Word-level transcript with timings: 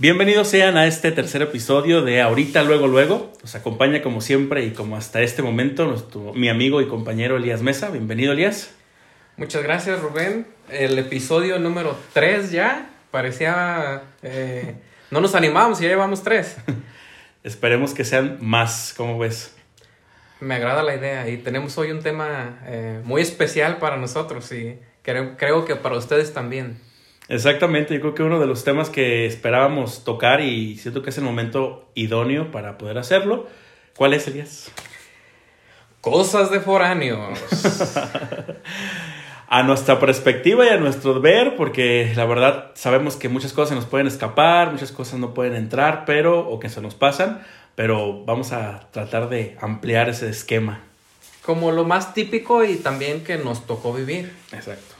Bienvenidos 0.00 0.48
sean 0.48 0.78
a 0.78 0.86
este 0.86 1.12
tercer 1.12 1.42
episodio 1.42 2.00
de 2.00 2.22
Ahorita, 2.22 2.62
Luego, 2.62 2.86
Luego. 2.86 3.30
Nos 3.42 3.54
acompaña 3.54 4.00
como 4.00 4.22
siempre 4.22 4.64
y 4.64 4.70
como 4.70 4.96
hasta 4.96 5.20
este 5.20 5.42
momento 5.42 5.84
nuestro, 5.84 6.32
mi 6.32 6.48
amigo 6.48 6.80
y 6.80 6.88
compañero 6.88 7.36
Elías 7.36 7.60
Mesa. 7.60 7.90
Bienvenido, 7.90 8.32
Elías. 8.32 8.74
Muchas 9.36 9.62
gracias, 9.62 10.00
Rubén. 10.00 10.46
El 10.70 10.98
episodio 10.98 11.58
número 11.58 11.98
3 12.14 12.50
ya. 12.50 12.88
Parecía... 13.10 14.04
Eh, 14.22 14.74
no 15.10 15.20
nos 15.20 15.34
animamos, 15.34 15.80
ya 15.80 15.88
llevamos 15.88 16.22
3. 16.22 16.56
Esperemos 17.44 17.92
que 17.92 18.06
sean 18.06 18.38
más, 18.40 18.94
¿cómo 18.96 19.18
ves? 19.18 19.54
Me 20.40 20.54
agrada 20.54 20.82
la 20.82 20.94
idea 20.94 21.28
y 21.28 21.36
tenemos 21.36 21.76
hoy 21.76 21.90
un 21.90 22.02
tema 22.02 22.58
eh, 22.64 23.02
muy 23.04 23.20
especial 23.20 23.76
para 23.76 23.98
nosotros 23.98 24.50
y 24.52 24.78
creo, 25.02 25.36
creo 25.36 25.66
que 25.66 25.76
para 25.76 25.98
ustedes 25.98 26.32
también. 26.32 26.78
Exactamente, 27.30 27.94
yo 27.94 28.00
creo 28.00 28.14
que 28.16 28.24
uno 28.24 28.40
de 28.40 28.48
los 28.48 28.64
temas 28.64 28.90
que 28.90 29.24
esperábamos 29.24 30.02
tocar 30.02 30.40
y 30.40 30.76
siento 30.78 31.02
que 31.02 31.10
es 31.10 31.18
el 31.18 31.22
momento 31.22 31.88
idóneo 31.94 32.50
para 32.50 32.76
poder 32.76 32.98
hacerlo. 32.98 33.46
¿Cuál 33.96 34.14
es, 34.14 34.26
Elías? 34.26 34.72
Cosas 36.00 36.50
de 36.50 36.58
foráneos. 36.58 37.38
a 39.48 39.62
nuestra 39.62 40.00
perspectiva 40.00 40.66
y 40.66 40.70
a 40.70 40.78
nuestro 40.78 41.20
ver, 41.20 41.54
porque 41.54 42.12
la 42.16 42.24
verdad 42.24 42.72
sabemos 42.74 43.14
que 43.14 43.28
muchas 43.28 43.52
cosas 43.52 43.68
se 43.68 43.74
nos 43.76 43.86
pueden 43.86 44.08
escapar, 44.08 44.72
muchas 44.72 44.90
cosas 44.90 45.20
no 45.20 45.32
pueden 45.32 45.54
entrar, 45.54 46.06
pero 46.06 46.48
o 46.48 46.58
que 46.58 46.68
se 46.68 46.80
nos 46.80 46.96
pasan, 46.96 47.46
pero 47.76 48.24
vamos 48.24 48.50
a 48.50 48.88
tratar 48.90 49.28
de 49.28 49.56
ampliar 49.60 50.08
ese 50.08 50.28
esquema. 50.28 50.80
Como 51.46 51.70
lo 51.70 51.84
más 51.84 52.12
típico 52.12 52.64
y 52.64 52.74
también 52.74 53.22
que 53.22 53.38
nos 53.38 53.68
tocó 53.68 53.92
vivir. 53.92 54.34
Exacto. 54.50 54.99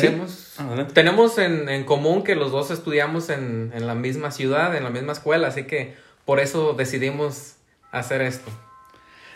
Tenemos, 0.00 0.56
tenemos 0.92 1.38
en, 1.38 1.68
en, 1.68 1.84
común 1.84 2.24
que 2.24 2.34
los 2.34 2.50
dos 2.50 2.70
estudiamos 2.70 3.30
en, 3.30 3.70
en, 3.74 3.86
la 3.86 3.94
misma 3.94 4.30
ciudad, 4.30 4.76
en 4.76 4.82
la 4.82 4.90
misma 4.90 5.12
escuela, 5.12 5.48
así 5.48 5.64
que 5.64 5.94
por 6.24 6.40
eso 6.40 6.74
decidimos 6.74 7.56
hacer 7.92 8.20
esto. 8.22 8.50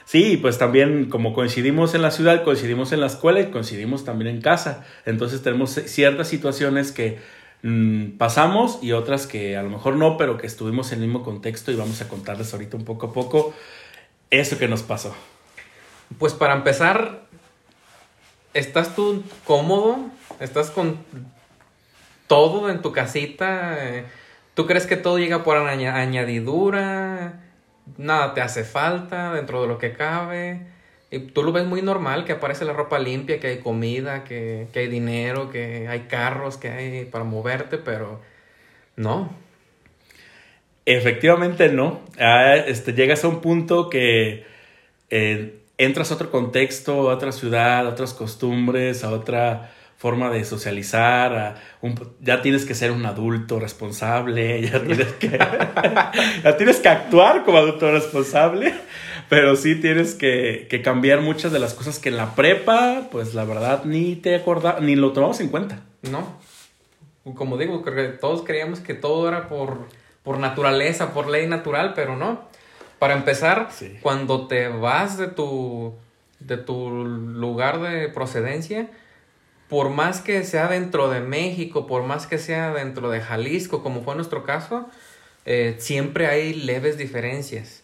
Sí, 0.05 0.39
pues 0.39 0.57
también 0.57 1.11
como 1.11 1.35
coincidimos 1.35 1.95
en 1.95 2.01
la 2.01 2.11
ciudad, 2.11 2.43
coincidimos 2.43 2.93
en 2.93 3.01
la 3.01 3.09
escuela 3.09 3.41
y 3.41 3.51
coincidimos 3.51 4.05
también 4.05 4.35
en 4.35 4.41
casa. 4.41 4.87
Entonces 5.05 5.43
tenemos 5.43 5.71
ciertas 5.71 6.29
situaciones 6.29 6.93
que 6.93 7.19
mmm, 7.63 8.17
pasamos 8.17 8.79
y 8.83 8.93
otras 8.93 9.27
que 9.27 9.57
a 9.57 9.63
lo 9.63 9.69
mejor 9.69 9.97
no, 9.97 10.17
pero 10.17 10.39
que 10.39 10.47
estuvimos 10.47 10.93
en 10.93 11.03
el 11.03 11.09
mismo 11.09 11.23
contexto 11.23 11.73
y 11.73 11.77
vamos 11.77 12.01
a 12.01 12.09
contarles 12.09 12.53
ahorita 12.55 12.79
un 12.79 12.87
poco 12.87 13.09
a 13.09 13.13
poco 13.13 13.53
eso 14.31 14.59
que 14.59 14.67
nos 14.67 14.83
pasó. 14.83 15.15
Pues 16.19 16.33
para 16.33 16.55
empezar, 16.55 17.27
¿estás 18.55 18.97
tú 18.97 19.23
cómodo 19.45 20.11
estás 20.41 20.71
con 20.71 20.99
todo 22.27 22.71
en 22.71 22.83
tu 22.83 22.93
casita. 22.93 23.77
Eh, 23.87 24.05
¿Tú 24.55 24.67
crees 24.67 24.87
que 24.87 24.97
todo 24.97 25.19
llega 25.19 25.45
por 25.45 25.57
añadidura? 25.57 27.41
Nada 27.97 28.35
te 28.35 28.41
hace 28.41 28.65
falta 28.65 29.33
dentro 29.33 29.63
de 29.63 29.69
lo 29.69 29.79
que 29.79 29.93
cabe. 29.93 30.67
Y 31.11 31.21
tú 31.21 31.43
lo 31.43 31.53
ves 31.53 31.65
muy 31.65 31.81
normal, 31.81 32.25
que 32.25 32.33
aparece 32.33 32.65
la 32.65 32.75
ropa 32.75 32.99
limpia, 32.99 33.41
que 33.41 33.47
hay 33.47 33.59
comida, 33.59 34.25
que, 34.25 34.69
que 34.73 34.81
hay 34.81 34.89
dinero, 34.89 35.51
que 35.51 35.89
hay 35.89 36.01
carros, 36.01 36.59
que 36.59 36.69
hay 36.69 37.05
para 37.07 37.25
moverte, 37.25 37.79
pero 37.79 38.21
no. 38.97 39.31
Efectivamente 40.85 41.69
no. 41.71 42.01
Ah, 42.19 42.57
este, 42.57 42.93
llegas 42.93 43.25
a 43.25 43.29
un 43.29 43.41
punto 43.41 43.89
que 43.89 44.45
eh, 45.09 45.61
entras 45.79 46.11
a 46.11 46.15
otro 46.15 46.31
contexto, 46.31 47.11
a 47.11 47.15
otra 47.15 47.33
ciudad, 47.33 47.87
a 47.87 47.91
otras 47.91 48.13
costumbres, 48.13 49.05
a 49.05 49.11
otra 49.11 49.71
forma 49.99 50.31
de 50.31 50.45
socializar, 50.45 51.57
ya 52.21 52.41
tienes 52.41 52.65
que 52.65 52.75
ser 52.75 52.93
un 52.93 53.05
adulto 53.05 53.59
responsable, 53.59 54.63
ya 54.71 54.83
tienes 54.83 55.13
que, 55.15 55.29
ya 56.45 56.57
tienes 56.57 56.79
que 56.79 56.89
actuar 56.89 57.45
como 57.45 57.59
adulto 57.59 57.91
responsable, 57.91 58.73
pero 59.29 59.57
sí 59.57 59.75
tienes 59.75 60.15
que, 60.15 60.69
que, 60.71 60.83
cambiar 60.83 61.21
muchas 61.21 61.53
de 61.53 61.59
las 61.59 61.75
cosas 61.75 61.99
que 61.99 62.11
en 62.11 62.17
la 62.17 62.37
prepa, 62.37 63.09
pues 63.11 63.35
la 63.35 63.45
verdad 63.45 63.85
ni 63.85 64.15
te 64.15 64.37
acordás, 64.37 64.81
ni 64.81 64.95
lo 64.95 65.13
tomamos 65.13 65.41
en 65.41 65.49
cuenta. 65.49 65.81
No, 66.03 66.39
como 67.35 67.59
digo, 67.59 67.83
todos 68.21 68.43
creíamos 68.43 68.79
que 68.79 68.95
todo 68.95 69.29
era 69.29 69.49
por, 69.49 69.89
por 70.23 70.39
naturaleza, 70.39 71.13
por 71.13 71.29
ley 71.29 71.47
natural, 71.49 71.93
pero 71.95 72.17
no. 72.17 72.47
Para 73.01 73.15
empezar, 73.15 73.69
cuando 74.01 74.47
te 74.47 74.69
vas 74.69 75.19
de 75.19 75.29
tu, 75.29 75.95
de 76.41 76.57
tu 76.57 76.91
lugar 76.91 77.81
de 77.81 78.09
procedencia, 78.09 78.89
por 79.69 79.91
más 79.91 80.21
que 80.21 80.43
sea 80.45 80.69
dentro 80.69 81.11
de 81.11 81.21
México, 81.21 81.87
por 81.87 82.03
más 82.03 82.27
que 82.27 82.39
sea 82.39 82.73
dentro 82.73 83.11
de 83.11 83.21
Jalisco, 83.21 83.83
como 83.83 84.03
fue 84.03 84.15
nuestro 84.15 84.45
caso, 84.45 84.89
eh, 85.45 85.77
siempre 85.79 86.27
hay 86.27 86.55
leves 86.55 86.97
diferencias. 86.97 87.83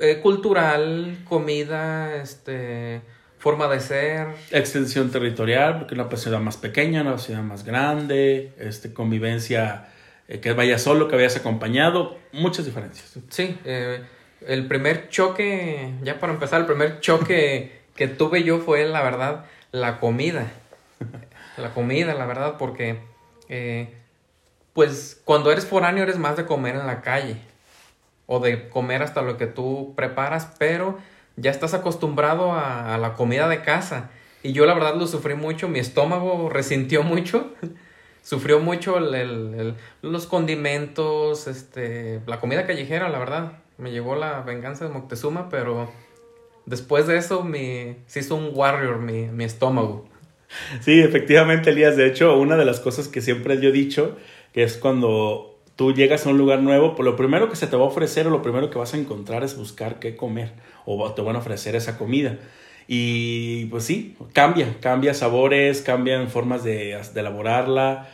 Eh, 0.00 0.18
cultural, 0.20 1.18
comida, 1.28 2.16
este, 2.16 3.00
forma 3.38 3.68
de 3.68 3.78
ser. 3.78 4.28
Extensión 4.50 5.10
territorial, 5.12 5.78
porque 5.78 5.94
una 5.94 6.10
ciudad 6.16 6.40
más 6.40 6.56
pequeña, 6.56 7.02
una 7.02 7.18
ciudad 7.18 7.42
más 7.42 7.64
grande, 7.64 8.52
este, 8.58 8.92
convivencia, 8.92 9.88
eh, 10.26 10.40
que 10.40 10.52
vayas 10.52 10.82
solo, 10.82 11.06
que 11.06 11.14
vayas 11.14 11.36
acompañado, 11.36 12.18
muchas 12.32 12.64
diferencias. 12.64 13.18
Sí, 13.28 13.56
el 14.44 14.66
primer 14.66 15.08
choque, 15.10 15.94
ya 16.02 16.18
para 16.18 16.32
empezar, 16.32 16.60
el 16.60 16.66
primer 16.66 16.98
choque 16.98 17.82
que 17.94 18.08
tuve 18.08 18.42
yo 18.42 18.58
fue, 18.58 18.84
la 18.84 19.02
verdad, 19.02 19.44
la 19.70 20.00
comida 20.00 20.50
la 21.56 21.74
comida, 21.74 22.14
la 22.14 22.26
verdad, 22.26 22.56
porque 22.58 23.00
eh, 23.48 23.94
pues 24.72 25.20
cuando 25.24 25.52
eres 25.52 25.66
foráneo 25.66 26.02
eres 26.02 26.18
más 26.18 26.36
de 26.36 26.46
comer 26.46 26.76
en 26.76 26.86
la 26.86 27.02
calle 27.02 27.36
o 28.26 28.40
de 28.40 28.68
comer 28.68 29.02
hasta 29.02 29.22
lo 29.22 29.36
que 29.36 29.46
tú 29.46 29.92
preparas, 29.94 30.54
pero 30.58 30.98
ya 31.36 31.50
estás 31.50 31.74
acostumbrado 31.74 32.52
a, 32.52 32.96
la 32.98 33.14
comida 33.14 33.48
de 33.48 33.62
casa. 33.62 34.10
Y 34.42 34.52
yo 34.52 34.66
la 34.66 34.74
verdad 34.74 34.94
lo 34.96 35.06
sufrí 35.06 35.34
mucho, 35.34 35.68
mi 35.68 35.78
estómago 35.78 36.48
resintió 36.48 37.02
mucho, 37.02 37.52
sufrió 38.22 38.60
mucho 38.60 38.98
los 40.00 40.26
condimentos, 40.26 41.46
este, 41.46 42.20
la 42.26 42.40
comida 42.40 42.66
callejera, 42.66 43.08
la 43.08 43.18
verdad. 43.18 43.52
Me 43.78 43.90
llegó 43.90 44.14
la 44.14 44.40
venganza 44.42 44.86
de 44.86 44.92
Moctezuma, 44.92 45.48
pero 45.48 45.90
después 46.66 47.06
de 47.06 47.16
eso 47.16 47.42
me, 47.42 47.96
se 48.06 48.20
hizo 48.20 48.36
un 48.36 48.50
warrior 48.54 48.98
mi, 48.98 49.26
mi 49.26 49.44
estómago. 49.44 50.11
Sí, 50.80 51.00
efectivamente, 51.00 51.70
Elías. 51.70 51.96
De 51.96 52.06
hecho, 52.06 52.38
una 52.38 52.56
de 52.56 52.64
las 52.64 52.80
cosas 52.80 53.08
que 53.08 53.20
siempre 53.20 53.60
yo 53.60 53.70
he 53.70 53.72
dicho, 53.72 54.16
que 54.52 54.62
es 54.62 54.76
cuando 54.76 55.58
tú 55.76 55.92
llegas 55.92 56.26
a 56.26 56.30
un 56.30 56.38
lugar 56.38 56.60
nuevo, 56.60 56.94
pues 56.94 57.04
lo 57.04 57.16
primero 57.16 57.48
que 57.48 57.56
se 57.56 57.66
te 57.66 57.76
va 57.76 57.84
a 57.84 57.88
ofrecer 57.88 58.26
o 58.26 58.30
lo 58.30 58.42
primero 58.42 58.70
que 58.70 58.78
vas 58.78 58.94
a 58.94 58.98
encontrar 58.98 59.42
es 59.42 59.56
buscar 59.56 59.98
qué 59.98 60.16
comer 60.16 60.52
o 60.84 61.12
te 61.12 61.22
van 61.22 61.36
a 61.36 61.38
ofrecer 61.40 61.76
esa 61.76 61.98
comida. 61.98 62.38
Y 62.88 63.66
pues 63.66 63.84
sí, 63.84 64.16
cambia, 64.32 64.76
cambia 64.80 65.14
sabores, 65.14 65.82
cambian 65.82 66.28
formas 66.28 66.64
de, 66.64 67.00
de 67.14 67.20
elaborarla. 67.20 68.08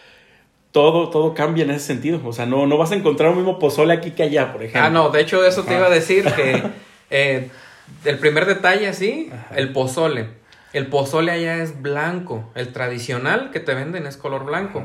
Todo, 0.71 1.09
todo 1.09 1.35
cambia 1.35 1.65
en 1.65 1.71
ese 1.71 1.87
sentido. 1.87 2.21
O 2.25 2.33
sea, 2.33 2.47
no, 2.47 2.67
no 2.67 2.77
vas 2.77 2.93
a 2.93 2.95
encontrar 2.95 3.31
un 3.31 3.39
mismo 3.39 3.59
pozole 3.59 3.95
aquí 3.95 4.11
que 4.11 4.23
allá, 4.23 4.53
por 4.53 4.63
ejemplo. 4.63 4.83
Ah, 4.83 4.91
no, 4.91 5.09
de 5.09 5.23
hecho 5.23 5.45
eso 5.45 5.65
te 5.65 5.75
iba 5.75 5.87
a 5.87 5.91
decir 5.91 6.25
que 6.25 6.63
eh, 7.11 7.49
el 8.05 8.19
primer 8.19 8.45
detalle 8.45 8.87
así, 8.87 9.31
el 9.57 9.73
pozole 9.73 10.38
el 10.73 10.87
pozole 10.89 11.33
allá 11.33 11.63
es 11.63 11.81
blanco. 11.81 12.51
El 12.55 12.73
tradicional 12.73 13.51
que 13.51 13.61
te 13.61 13.75
venden 13.75 14.07
es 14.07 14.17
color 14.17 14.45
blanco. 14.45 14.85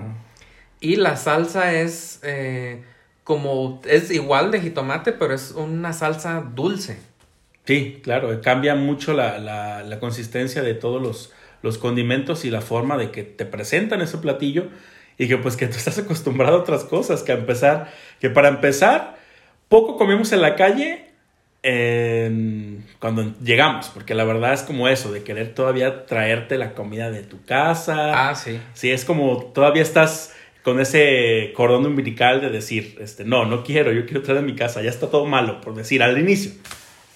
Y 0.80 0.96
la 0.98 1.16
salsa 1.16 1.74
es 1.74 2.20
eh, 2.24 2.84
como. 3.24 3.82
Es 3.86 4.12
igual 4.12 4.52
de 4.52 4.62
jitomate, 4.62 5.12
pero 5.12 5.34
es 5.34 5.52
una 5.52 5.94
salsa 5.94 6.42
dulce. 6.42 7.00
Sí, 7.66 8.02
claro. 8.04 8.42
Cambia 8.42 8.76
mucho 8.76 9.14
la, 9.14 9.40
la, 9.40 9.84
la 9.84 10.00
consistencia 10.00 10.62
de 10.62 10.74
todos 10.74 11.02
los, 11.02 11.32
los, 11.62 11.78
condimentos 11.78 12.44
y 12.44 12.50
la 12.50 12.60
forma 12.60 12.98
de 12.98 13.12
que 13.12 13.24
te 13.24 13.46
presentan 13.46 14.02
ese 14.02 14.18
platillo. 14.18 14.68
Y 15.18 15.28
que 15.28 15.38
pues 15.38 15.58
que 15.58 15.68
tú 15.68 15.78
estás 15.78 15.98
acostumbrado 16.00 16.58
a 16.58 16.60
otras 16.62 16.84
cosas. 16.86 17.24
Que 17.24 17.34
a 17.34 17.36
empezar. 17.36 17.92
Que 18.20 18.30
para 18.30 18.48
empezar, 18.48 19.18
poco 19.68 19.98
comimos 19.98 20.32
en 20.32 20.42
la 20.42 20.56
calle 20.56 21.13
cuando 23.00 23.34
llegamos, 23.42 23.90
porque 23.94 24.14
la 24.14 24.26
verdad 24.26 24.54
es 24.54 24.64
como 24.64 24.90
eso, 24.90 25.12
de 25.12 25.24
querer 25.24 25.54
todavía 25.54 26.06
traerte 26.06 26.58
la 26.58 26.74
comida 26.74 27.10
de 27.10 27.24
tu 27.24 27.44
casa. 27.46 28.30
Ah, 28.30 28.36
sí. 28.36 28.60
Sí, 28.74 28.92
es 28.92 29.06
como 29.06 29.52
todavía 29.54 29.82
estás 29.82 30.34
con 30.64 30.80
ese 30.80 31.54
cordón 31.56 31.86
umbilical 31.86 32.42
de 32.42 32.50
decir, 32.50 32.98
este, 33.02 33.24
no, 33.26 33.46
no 33.46 33.64
quiero, 33.64 33.92
yo 33.92 34.06
quiero 34.06 34.22
traer 34.24 34.42
de 34.42 34.46
mi 34.46 34.56
casa, 34.56 34.82
ya 34.82 34.90
está 34.90 35.10
todo 35.10 35.26
malo, 35.26 35.62
por 35.62 35.76
decir, 35.76 36.04
al 36.04 36.18
inicio. 36.18 36.52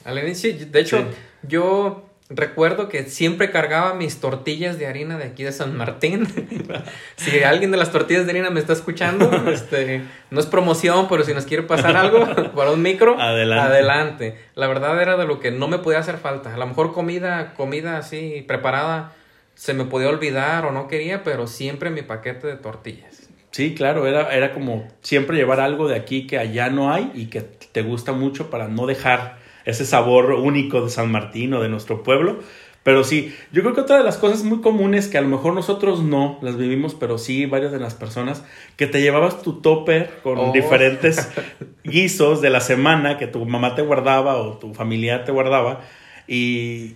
Al 0.03 0.17
inicio, 0.19 0.53
de 0.53 0.79
hecho, 0.79 1.05
yo 1.43 2.06
recuerdo 2.29 2.89
que 2.89 3.03
siempre 3.03 3.51
cargaba 3.51 3.93
mis 3.93 4.19
tortillas 4.19 4.77
de 4.77 4.87
harina 4.87 5.17
de 5.17 5.25
aquí 5.25 5.43
de 5.43 5.51
San 5.51 5.75
Martín. 5.77 6.27
si 7.15 7.43
alguien 7.43 7.71
de 7.71 7.77
las 7.77 7.91
tortillas 7.91 8.25
de 8.25 8.31
harina 8.31 8.49
me 8.49 8.59
está 8.59 8.73
escuchando, 8.73 9.31
este, 9.51 10.03
no 10.29 10.39
es 10.39 10.45
promoción, 10.45 11.07
pero 11.07 11.23
si 11.23 11.33
nos 11.33 11.45
quiere 11.45 11.63
pasar 11.63 11.95
algo 11.95 12.27
para 12.55 12.71
un 12.71 12.81
micro, 12.81 13.19
adelante. 13.19 13.65
adelante. 13.65 14.37
La 14.55 14.67
verdad 14.67 15.01
era 15.01 15.17
de 15.17 15.25
lo 15.25 15.39
que 15.39 15.51
no 15.51 15.67
me 15.67 15.79
podía 15.79 15.99
hacer 15.99 16.17
falta. 16.17 16.53
A 16.53 16.57
lo 16.57 16.67
mejor 16.67 16.93
comida, 16.93 17.53
comida 17.53 17.97
así 17.97 18.43
preparada 18.47 19.13
se 19.55 19.73
me 19.73 19.85
podía 19.85 20.09
olvidar 20.09 20.65
o 20.65 20.71
no 20.71 20.87
quería, 20.87 21.23
pero 21.23 21.47
siempre 21.47 21.89
mi 21.89 22.03
paquete 22.03 22.45
de 22.45 22.57
tortillas. 22.57 23.27
Sí, 23.51 23.73
claro, 23.73 24.05
era, 24.05 24.35
era 24.35 24.53
como 24.53 24.87
siempre 25.01 25.35
llevar 25.35 25.59
algo 25.59 25.87
de 25.87 25.95
aquí 25.95 26.27
que 26.27 26.37
allá 26.37 26.69
no 26.69 26.93
hay 26.93 27.11
y 27.15 27.25
que 27.25 27.41
te 27.41 27.81
gusta 27.81 28.11
mucho 28.11 28.51
para 28.51 28.67
no 28.67 28.85
dejar 28.85 29.39
ese 29.67 29.85
sabor 29.85 30.31
único 30.31 30.81
de 30.81 30.89
San 30.89 31.11
Martín 31.11 31.53
o 31.53 31.61
de 31.61 31.69
nuestro 31.69 32.01
pueblo. 32.01 32.39
Pero 32.83 33.03
sí, 33.03 33.35
yo 33.51 33.63
creo 33.63 33.75
que 33.75 33.81
otra 33.81 33.97
de 33.97 34.03
las 34.05 34.15
cosas 34.17 34.43
muy 34.45 34.61
comunes 34.61 35.09
que 35.09 35.17
a 35.17 35.21
lo 35.21 35.27
mejor 35.27 35.53
nosotros 35.53 36.01
no 36.01 36.39
las 36.41 36.55
vivimos, 36.55 36.95
pero 36.95 37.17
sí 37.17 37.45
varias 37.45 37.73
de 37.73 37.79
las 37.79 37.95
personas, 37.95 38.45
que 38.77 38.87
te 38.87 39.01
llevabas 39.01 39.41
tu 39.41 39.59
topper 39.59 40.19
con 40.23 40.37
Oh. 40.37 40.51
diferentes 40.53 41.29
guisos 41.83 42.41
de 42.41 42.49
la 42.49 42.61
semana 42.61 43.17
que 43.17 43.27
tu 43.27 43.45
mamá 43.45 43.75
te 43.75 43.81
guardaba 43.81 44.37
o 44.37 44.57
tu 44.57 44.73
familiar 44.73 45.25
te 45.25 45.33
guardaba 45.33 45.81
y, 46.29 46.93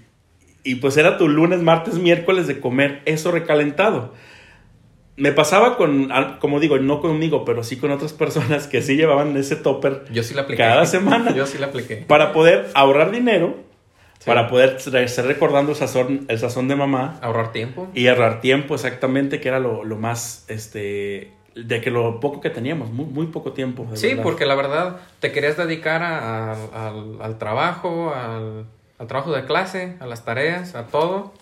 y 0.64 0.76
pues 0.76 0.96
era 0.96 1.18
tu 1.18 1.28
lunes, 1.28 1.62
martes, 1.62 1.96
miércoles 1.96 2.48
de 2.48 2.62
comer 2.62 3.02
eso 3.04 3.32
recalentado. 3.32 4.14
Me 5.18 5.32
pasaba 5.32 5.78
con, 5.78 6.10
como 6.40 6.60
digo, 6.60 6.78
no 6.80 7.02
conmigo, 7.02 7.44
pero 7.46 7.64
sí 7.64 7.78
con 7.78 7.92
otras 7.92 8.14
personas 8.14 8.68
que 8.68 8.82
sí 8.82 8.96
llevaban 8.96 9.36
ese 9.38 9.56
topper 9.58 10.06
Yo 10.12 10.24
sí 10.24 10.34
la 10.34 10.44
apliqué. 10.44 10.64
cada 10.64 10.86
semana 10.86 11.32
Yo 11.36 11.46
sí 11.46 11.58
la 11.58 11.68
apliqué. 11.68 11.98
para 12.08 12.32
poder 12.34 12.70
ahorrar 12.74 13.12
dinero, 13.12 13.56
Sí. 14.20 14.26
para 14.28 14.48
poder 14.48 14.78
estar 14.78 15.26
recordando 15.26 15.72
el 15.72 15.78
sazón, 15.78 16.26
el 16.28 16.38
sazón 16.38 16.68
de 16.68 16.76
mamá 16.76 17.18
Ahorrar 17.24 17.52
tiempo. 17.52 17.90
y 17.96 18.08
ahorrar 18.08 18.40
tiempo 18.40 18.76
exactamente, 18.76 19.40
que 19.42 19.48
era 19.48 19.60
lo, 19.60 19.84
lo 19.84 19.96
más, 19.98 20.46
este, 20.48 21.32
de 21.56 21.82
que 21.82 21.90
lo 21.90 22.20
poco 22.20 22.40
que 22.40 22.52
teníamos, 22.52 22.92
muy, 22.92 23.06
muy 23.06 23.26
poco 23.28 23.52
tiempo. 23.54 23.88
Sí, 23.96 24.10
verdad. 24.10 24.22
porque 24.24 24.46
la 24.46 24.54
verdad 24.54 24.98
te 25.20 25.32
querías 25.32 25.58
dedicar 25.58 26.04
a- 26.04 26.52
a- 26.54 26.88
al, 26.90 27.18
al 27.20 27.38
trabajo, 27.40 28.14
al, 28.14 28.66
al 29.00 29.08
trabajo 29.08 29.32
de 29.34 29.44
clase, 29.46 29.98
a 30.00 30.06
las 30.06 30.24
tareas, 30.24 30.76
a 30.76 30.86
todo. 30.86 31.34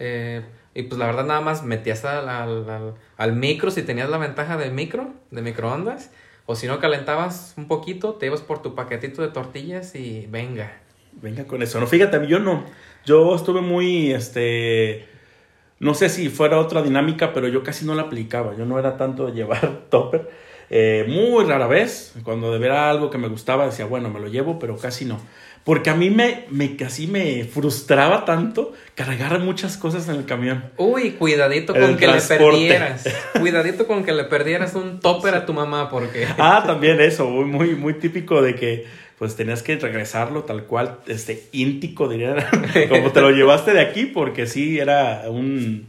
Eh, 0.00 0.42
y 0.78 0.84
pues 0.84 0.98
la 0.98 1.06
verdad 1.06 1.24
nada 1.26 1.40
más 1.40 1.64
metías 1.64 2.04
al, 2.04 2.28
al, 2.28 2.94
al- 3.16 3.32
micro 3.32 3.70
si 3.70 3.82
tenías 3.82 4.08
la 4.08 4.18
ventaja 4.18 4.56
del 4.56 4.72
micro, 4.72 5.10
de 5.32 5.42
microondas. 5.42 6.10
O 6.46 6.54
si 6.54 6.66
no 6.66 6.78
calentabas 6.78 7.54
un 7.56 7.66
poquito, 7.68 8.14
te 8.14 8.26
ibas 8.26 8.40
por 8.40 8.62
tu 8.62 8.74
paquetito 8.74 9.20
de 9.20 9.28
tortillas 9.28 9.94
y 9.94 10.26
venga. 10.30 10.72
Venga 11.20 11.44
con 11.46 11.62
eso. 11.62 11.80
No, 11.80 11.86
fíjate, 11.86 12.26
yo 12.26 12.38
no. 12.38 12.64
Yo 13.04 13.34
estuve 13.34 13.60
muy, 13.60 14.12
este, 14.12 15.08
no 15.80 15.94
sé 15.94 16.08
si 16.08 16.28
fuera 16.28 16.58
otra 16.58 16.82
dinámica, 16.82 17.32
pero 17.32 17.48
yo 17.48 17.62
casi 17.62 17.84
no 17.84 17.94
la 17.94 18.02
aplicaba. 18.02 18.56
Yo 18.56 18.64
no 18.66 18.78
era 18.78 18.96
tanto 18.96 19.26
de 19.26 19.32
llevar 19.32 19.82
topper. 19.90 20.30
Eh, 20.70 21.06
muy 21.08 21.44
rara 21.44 21.66
vez, 21.66 22.14
cuando 22.24 22.52
de 22.52 22.58
ver 22.58 22.72
algo 22.72 23.10
que 23.10 23.18
me 23.18 23.28
gustaba, 23.28 23.66
decía, 23.66 23.86
bueno, 23.86 24.10
me 24.10 24.20
lo 24.20 24.28
llevo, 24.28 24.58
pero 24.58 24.76
casi 24.76 25.04
no. 25.04 25.18
Porque 25.68 25.90
a 25.90 25.94
mí 25.94 26.08
me, 26.08 26.46
me 26.48 26.76
casi 26.76 27.06
me 27.06 27.44
frustraba 27.44 28.24
tanto 28.24 28.72
cargar 28.94 29.38
muchas 29.40 29.76
cosas 29.76 30.08
en 30.08 30.14
el 30.14 30.24
camión. 30.24 30.64
Uy, 30.78 31.10
cuidadito 31.10 31.74
El 31.74 31.82
con 31.82 31.96
que 31.98 32.06
transporte. 32.06 32.44
le 32.44 32.50
perdieras. 32.50 33.04
Cuidadito 33.38 33.86
con 33.86 34.02
que 34.02 34.14
le 34.14 34.24
perdieras 34.24 34.74
un 34.76 34.98
topper 34.98 35.34
a 35.34 35.44
tu 35.44 35.52
mamá 35.52 35.90
porque... 35.90 36.26
Ah, 36.38 36.64
también 36.66 37.02
eso, 37.02 37.28
muy, 37.28 37.44
muy, 37.44 37.74
muy 37.74 37.92
típico 37.92 38.40
de 38.40 38.54
que 38.54 38.86
pues 39.18 39.36
tenías 39.36 39.62
que 39.62 39.76
regresarlo 39.76 40.44
tal 40.44 40.64
cual, 40.64 41.00
este, 41.06 41.44
íntico, 41.52 42.08
diría, 42.08 42.48
como 42.88 43.12
te 43.12 43.20
lo 43.20 43.30
llevaste 43.30 43.74
de 43.74 43.82
aquí, 43.82 44.06
porque 44.06 44.46
sí 44.46 44.78
era 44.78 45.24
un, 45.28 45.86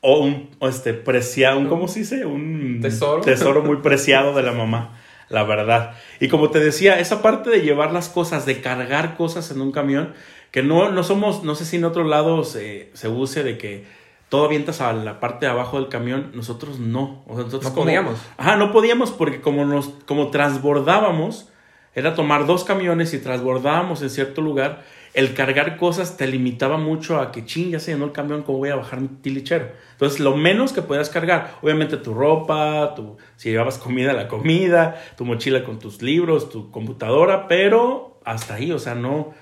o 0.00 0.24
un, 0.24 0.50
o 0.58 0.66
este, 0.66 0.92
preciado, 0.92 1.60
un, 1.60 1.68
¿cómo 1.68 1.86
se 1.86 2.00
dice? 2.00 2.26
Un 2.26 2.80
Tesoro. 2.82 3.20
tesoro 3.20 3.62
muy 3.62 3.76
preciado 3.76 4.34
de 4.34 4.42
la 4.42 4.50
mamá, 4.50 4.98
la 5.28 5.44
verdad. 5.44 5.92
Y 6.20 6.28
como 6.28 6.50
te 6.50 6.60
decía, 6.60 6.98
esa 7.00 7.22
parte 7.22 7.50
de 7.50 7.60
llevar 7.62 7.92
las 7.92 8.08
cosas, 8.08 8.46
de 8.46 8.60
cargar 8.60 9.16
cosas 9.16 9.50
en 9.50 9.60
un 9.60 9.72
camión, 9.72 10.12
que 10.50 10.62
no, 10.62 10.90
no 10.90 11.02
somos, 11.02 11.42
no 11.44 11.54
sé 11.54 11.64
si 11.64 11.76
en 11.76 11.84
otros 11.84 12.06
lados 12.08 12.54
eh, 12.56 12.90
se 12.94 13.08
use 13.08 13.42
de 13.42 13.58
que 13.58 13.84
todo 14.28 14.44
avientas 14.46 14.80
a 14.80 14.92
la 14.92 15.20
parte 15.20 15.46
de 15.46 15.52
abajo 15.52 15.78
del 15.78 15.88
camión, 15.88 16.30
nosotros 16.34 16.78
no. 16.78 17.22
O 17.26 17.34
sea, 17.34 17.44
nosotros 17.44 17.64
No 17.64 17.70
como- 17.70 17.84
podíamos. 17.84 18.18
Ajá, 18.36 18.56
no 18.56 18.72
podíamos 18.72 19.10
porque 19.10 19.40
como 19.40 19.64
nos 19.64 19.88
como 20.06 20.30
transbordábamos, 20.30 21.48
era 21.94 22.14
tomar 22.14 22.46
dos 22.46 22.64
camiones 22.64 23.14
y 23.14 23.18
transbordábamos 23.18 24.02
en 24.02 24.10
cierto 24.10 24.40
lugar, 24.40 24.82
el 25.14 25.32
cargar 25.34 25.76
cosas 25.76 26.16
te 26.16 26.26
limitaba 26.26 26.76
mucho 26.76 27.20
a 27.20 27.30
que 27.30 27.46
ching, 27.46 27.70
ya 27.70 27.78
se 27.78 27.92
llenó 27.92 28.06
el 28.06 28.12
camión, 28.12 28.42
¿cómo 28.42 28.58
voy 28.58 28.70
a 28.70 28.74
bajar 28.74 29.00
mi 29.00 29.06
tilichero? 29.06 29.70
Entonces, 29.92 30.18
lo 30.18 30.36
menos 30.36 30.72
que 30.72 30.82
podías 30.82 31.08
cargar, 31.08 31.54
obviamente 31.62 31.96
tu 31.96 32.14
ropa, 32.14 32.94
tu, 32.96 33.16
si 33.36 33.50
llevabas 33.50 33.78
comida, 33.78 34.12
la 34.12 34.26
comida, 34.26 35.00
tu 35.16 35.24
mochila 35.24 35.62
con 35.62 35.78
tus 35.78 36.02
libros, 36.02 36.50
tu 36.50 36.72
computadora, 36.72 37.46
pero 37.46 38.18
hasta 38.24 38.54
ahí, 38.54 38.72
o 38.72 38.80
sea, 38.80 38.96
no. 38.96 39.32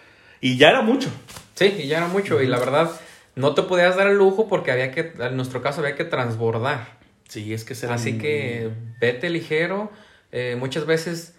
Y 0.43 0.59
ya 0.59 0.69
era 0.69 0.83
mucho. 0.83 1.09
Sí, 1.55 1.75
y 1.85 1.87
ya 1.87 1.99
era 1.99 2.09
mucho. 2.09 2.43
Y 2.43 2.47
la 2.47 2.59
verdad, 2.59 2.91
no 3.35 3.55
te 3.55 3.63
podías 3.63 3.97
dar 3.97 4.09
el 4.09 4.19
lujo 4.19 4.49
porque 4.49 4.73
había 4.73 4.91
que, 4.91 5.15
en 5.19 5.37
nuestro 5.37 5.63
caso, 5.63 5.81
había 5.81 5.97
que 5.97 6.05
transbordar. 6.05 6.99
Sí, 7.29 7.55
es 7.55 7.65
que 7.65 7.75
será 7.75 7.95
Así 7.95 8.19
que 8.19 8.71
vete 9.01 9.31
ligero. 9.31 9.91
Eh, 10.33 10.55
muchas 10.59 10.85
veces 10.85 11.35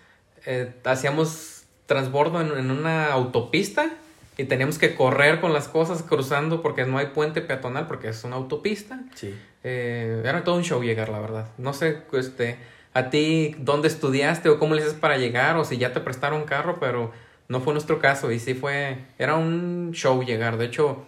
eh, 0.47 0.73
hacíamos 0.85 1.65
transbordo 1.85 2.41
en, 2.41 2.57
en 2.57 2.71
una 2.71 3.11
autopista 3.11 3.91
y 4.37 4.45
teníamos 4.45 4.77
que 4.77 4.95
correr 4.95 5.39
con 5.39 5.53
las 5.53 5.67
cosas 5.67 6.03
cruzando 6.03 6.61
porque 6.61 6.85
no 6.85 6.97
hay 6.97 7.07
puente 7.07 7.41
peatonal 7.41 7.87
porque 7.87 8.09
es 8.09 8.23
una 8.23 8.35
autopista. 8.35 8.99
Sí. 9.15 9.35
Eh, 9.63 10.21
era 10.25 10.43
todo 10.43 10.55
un 10.55 10.63
show 10.63 10.81
llegar, 10.81 11.09
la 11.09 11.19
verdad. 11.19 11.47
No 11.57 11.73
sé, 11.73 12.03
este, 12.13 12.57
a 12.93 13.09
ti 13.09 13.55
dónde 13.59 13.87
estudiaste 13.87 14.49
o 14.49 14.59
cómo 14.59 14.75
le 14.75 14.81
haces 14.81 14.95
para 14.95 15.17
llegar 15.17 15.57
o 15.57 15.65
si 15.65 15.77
ya 15.77 15.93
te 15.93 15.99
prestaron 15.99 16.45
carro, 16.45 16.77
pero 16.79 17.11
no 17.47 17.61
fue 17.61 17.73
nuestro 17.73 17.99
caso 17.99 18.31
y 18.31 18.39
sí 18.39 18.53
fue, 18.53 18.97
era 19.19 19.35
un 19.35 19.91
show 19.93 20.23
llegar. 20.23 20.57
De 20.57 20.65
hecho, 20.65 21.05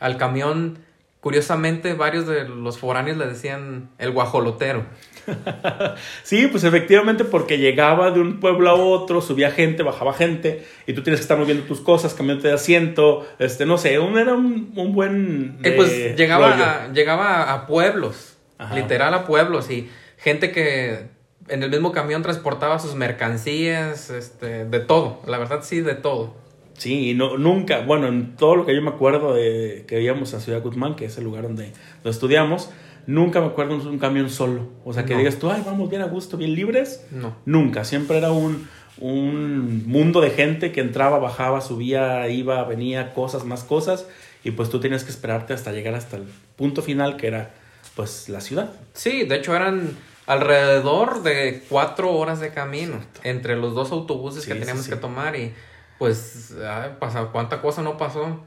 al 0.00 0.16
camión, 0.16 0.78
curiosamente, 1.24 1.94
varios 1.94 2.26
de 2.26 2.46
los 2.46 2.76
foráneos 2.76 3.16
le 3.16 3.26
decían 3.26 3.88
el 3.96 4.10
guajolotero. 4.12 4.84
Sí, 6.22 6.48
pues 6.48 6.64
efectivamente 6.64 7.24
porque 7.24 7.56
llegaba 7.56 8.10
de 8.10 8.20
un 8.20 8.40
pueblo 8.40 8.68
a 8.68 8.74
otro, 8.74 9.22
subía 9.22 9.50
gente, 9.50 9.82
bajaba 9.82 10.12
gente, 10.12 10.66
y 10.86 10.92
tú 10.92 11.02
tienes 11.02 11.20
que 11.20 11.22
estar 11.22 11.38
moviendo 11.38 11.64
tus 11.64 11.80
cosas, 11.80 12.12
cambiándote 12.12 12.48
de 12.48 12.54
asiento, 12.54 13.26
este, 13.38 13.64
no 13.64 13.78
sé, 13.78 13.98
un, 13.98 14.18
era 14.18 14.34
un, 14.34 14.74
un 14.76 14.92
buen... 14.92 15.60
Eh, 15.62 15.70
eh, 15.70 15.72
pues 15.72 16.14
llegaba, 16.14 16.50
rollo. 16.50 16.64
a, 16.64 16.92
llegaba 16.92 17.54
a 17.54 17.66
pueblos, 17.66 18.36
Ajá. 18.58 18.74
literal 18.74 19.14
a 19.14 19.26
pueblos 19.26 19.70
y 19.70 19.88
gente 20.18 20.52
que 20.52 21.06
en 21.48 21.62
el 21.62 21.70
mismo 21.70 21.92
camión 21.92 22.22
transportaba 22.22 22.78
sus 22.78 22.94
mercancías, 22.94 24.10
este, 24.10 24.66
de 24.66 24.80
todo, 24.80 25.22
la 25.26 25.38
verdad 25.38 25.60
sí, 25.62 25.80
de 25.80 25.94
todo. 25.94 26.43
Sí, 26.76 27.10
y 27.10 27.14
no, 27.14 27.38
nunca, 27.38 27.80
bueno, 27.80 28.08
en 28.08 28.36
todo 28.36 28.56
lo 28.56 28.66
que 28.66 28.74
yo 28.74 28.82
me 28.82 28.90
acuerdo 28.90 29.32
de 29.34 29.84
que 29.86 30.02
íbamos 30.02 30.34
a 30.34 30.40
Ciudad 30.40 30.62
Guzmán, 30.62 30.96
que 30.96 31.04
es 31.06 31.16
el 31.18 31.24
lugar 31.24 31.44
donde, 31.44 31.72
donde 32.02 32.10
estudiamos, 32.10 32.70
nunca 33.06 33.40
me 33.40 33.46
acuerdo 33.46 33.78
de 33.78 33.88
un 33.88 33.98
camión 33.98 34.28
solo. 34.30 34.68
O 34.84 34.92
sea, 34.92 35.04
que 35.04 35.12
No. 35.14 35.18
digas 35.20 35.38
tú, 35.38 35.50
ay, 35.50 35.62
vamos 35.64 35.88
bien 35.90 36.02
a 36.02 36.06
gusto, 36.06 36.36
bien 36.36 36.54
libres. 36.54 37.04
No. 37.12 37.36
Nunca, 37.46 37.84
siempre 37.84 38.18
era 38.18 38.32
un, 38.32 38.68
un 38.98 39.86
mundo 39.86 40.20
de 40.20 40.30
gente 40.30 40.72
que 40.72 40.80
entraba, 40.80 41.18
bajaba, 41.18 41.60
subía, 41.60 42.28
iba, 42.28 42.64
venía, 42.64 43.12
cosas, 43.14 43.44
más 43.44 43.62
cosas, 43.64 44.06
y 44.42 44.50
pues 44.50 44.68
tú 44.68 44.80
tenías 44.80 45.04
que 45.04 45.10
esperarte 45.10 45.52
hasta 45.54 45.72
llegar 45.72 45.94
hasta 45.94 46.16
el 46.16 46.24
punto 46.56 46.82
final, 46.82 47.16
que 47.16 47.28
era 47.28 47.54
pues 47.94 48.28
la 48.28 48.40
ciudad. 48.40 48.72
Sí, 48.94 49.24
de 49.24 49.36
hecho 49.36 49.54
eran 49.54 49.90
alrededor 50.26 51.22
de 51.22 51.62
cuatro 51.68 52.12
horas 52.12 52.40
de 52.40 52.50
camino 52.50 52.96
entre 53.22 53.56
los 53.56 53.74
dos 53.74 53.92
autobuses 53.92 54.42
Sí, 54.42 54.48
que 54.48 54.54
sí, 54.54 54.60
teníamos 54.60 54.84
sí. 54.84 54.90
que 54.90 54.96
tomar 54.96 55.36
y 55.36 55.52
pues 55.98 56.54
ay, 56.66 56.92
pasa, 56.98 57.26
cuánta 57.32 57.60
cosa 57.60 57.82
no 57.82 57.96
pasó. 57.96 58.44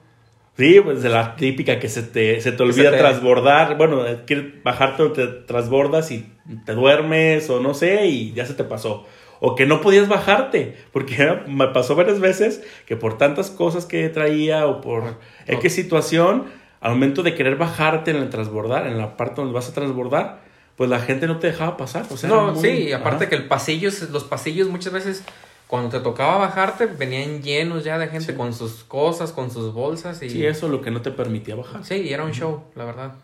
Sí, 0.57 0.81
pues 0.83 1.03
de 1.03 1.09
la 1.09 1.35
típica 1.35 1.79
que 1.79 1.87
se 1.87 2.01
te, 2.01 2.41
se 2.41 2.51
te 2.51 2.63
olvida 2.63 2.89
te- 2.91 2.97
transbordar. 2.97 3.77
Bueno, 3.77 4.05
eh, 4.07 4.23
quieres 4.25 4.63
bajarte 4.63 5.03
o 5.03 5.11
te 5.11 5.27
transbordas 5.27 6.09
y 6.11 6.31
te 6.65 6.73
duermes 6.73 7.49
o 7.51 7.59
no 7.59 7.73
sé 7.75 8.07
y 8.07 8.33
ya 8.33 8.45
se 8.45 8.55
te 8.55 8.63
pasó. 8.63 9.05
O 9.39 9.53
que 9.53 9.67
no 9.67 9.81
podías 9.81 10.07
bajarte, 10.07 10.75
porque 10.91 11.41
me 11.47 11.67
pasó 11.67 11.95
varias 11.95 12.19
veces 12.19 12.63
que 12.87 12.95
por 12.95 13.19
tantas 13.19 13.51
cosas 13.51 13.85
que 13.85 14.09
traía 14.09 14.65
o 14.65 14.81
por 14.81 15.19
X 15.45 15.75
situación, 15.75 16.45
al 16.81 16.93
momento 16.93 17.21
de 17.21 17.35
querer 17.35 17.55
bajarte 17.55 18.09
en 18.11 18.17
el 18.17 18.29
transbordar, 18.31 18.87
en 18.87 18.97
la 18.97 19.15
parte 19.15 19.41
donde 19.41 19.53
vas 19.53 19.69
a 19.69 19.73
transbordar, 19.73 20.41
pues 20.75 20.89
la 20.89 20.99
gente 20.99 21.27
no 21.27 21.37
te 21.37 21.47
dejaba 21.47 21.77
pasar. 21.77 22.05
O 22.09 22.17
sea, 22.17 22.29
no, 22.29 22.53
muy- 22.53 22.61
sí, 22.67 22.91
aparte 22.93 23.25
Ajá. 23.25 23.29
que 23.29 23.35
el 23.35 23.47
pasillo, 23.47 23.91
los 24.11 24.23
pasillos 24.23 24.69
muchas 24.69 24.91
veces 24.93 25.23
cuando 25.67 25.89
te 25.89 25.99
tocaba 25.99 26.37
bajarte 26.37 26.85
venían 26.85 27.41
llenos 27.41 27.83
ya 27.83 27.97
de 27.97 28.07
gente 28.07 28.31
Sí. 28.31 28.37
con 28.37 28.53
sus 28.53 28.83
cosas, 28.85 29.31
con 29.33 29.51
sus 29.51 29.73
bolsas 29.73 30.21
y 30.23 30.29
Sí, 30.29 30.45
eso 30.45 30.65
es 30.67 30.71
lo 30.71 30.81
que 30.81 30.91
no 30.91 31.01
te 31.01 31.11
permitía 31.11 31.55
bajar. 31.55 31.83
Sí, 31.83 31.95
y 31.95 32.13
era 32.13 32.23
un 32.23 32.31
show, 32.31 32.63
la 32.75 32.85
verdad. 32.85 33.15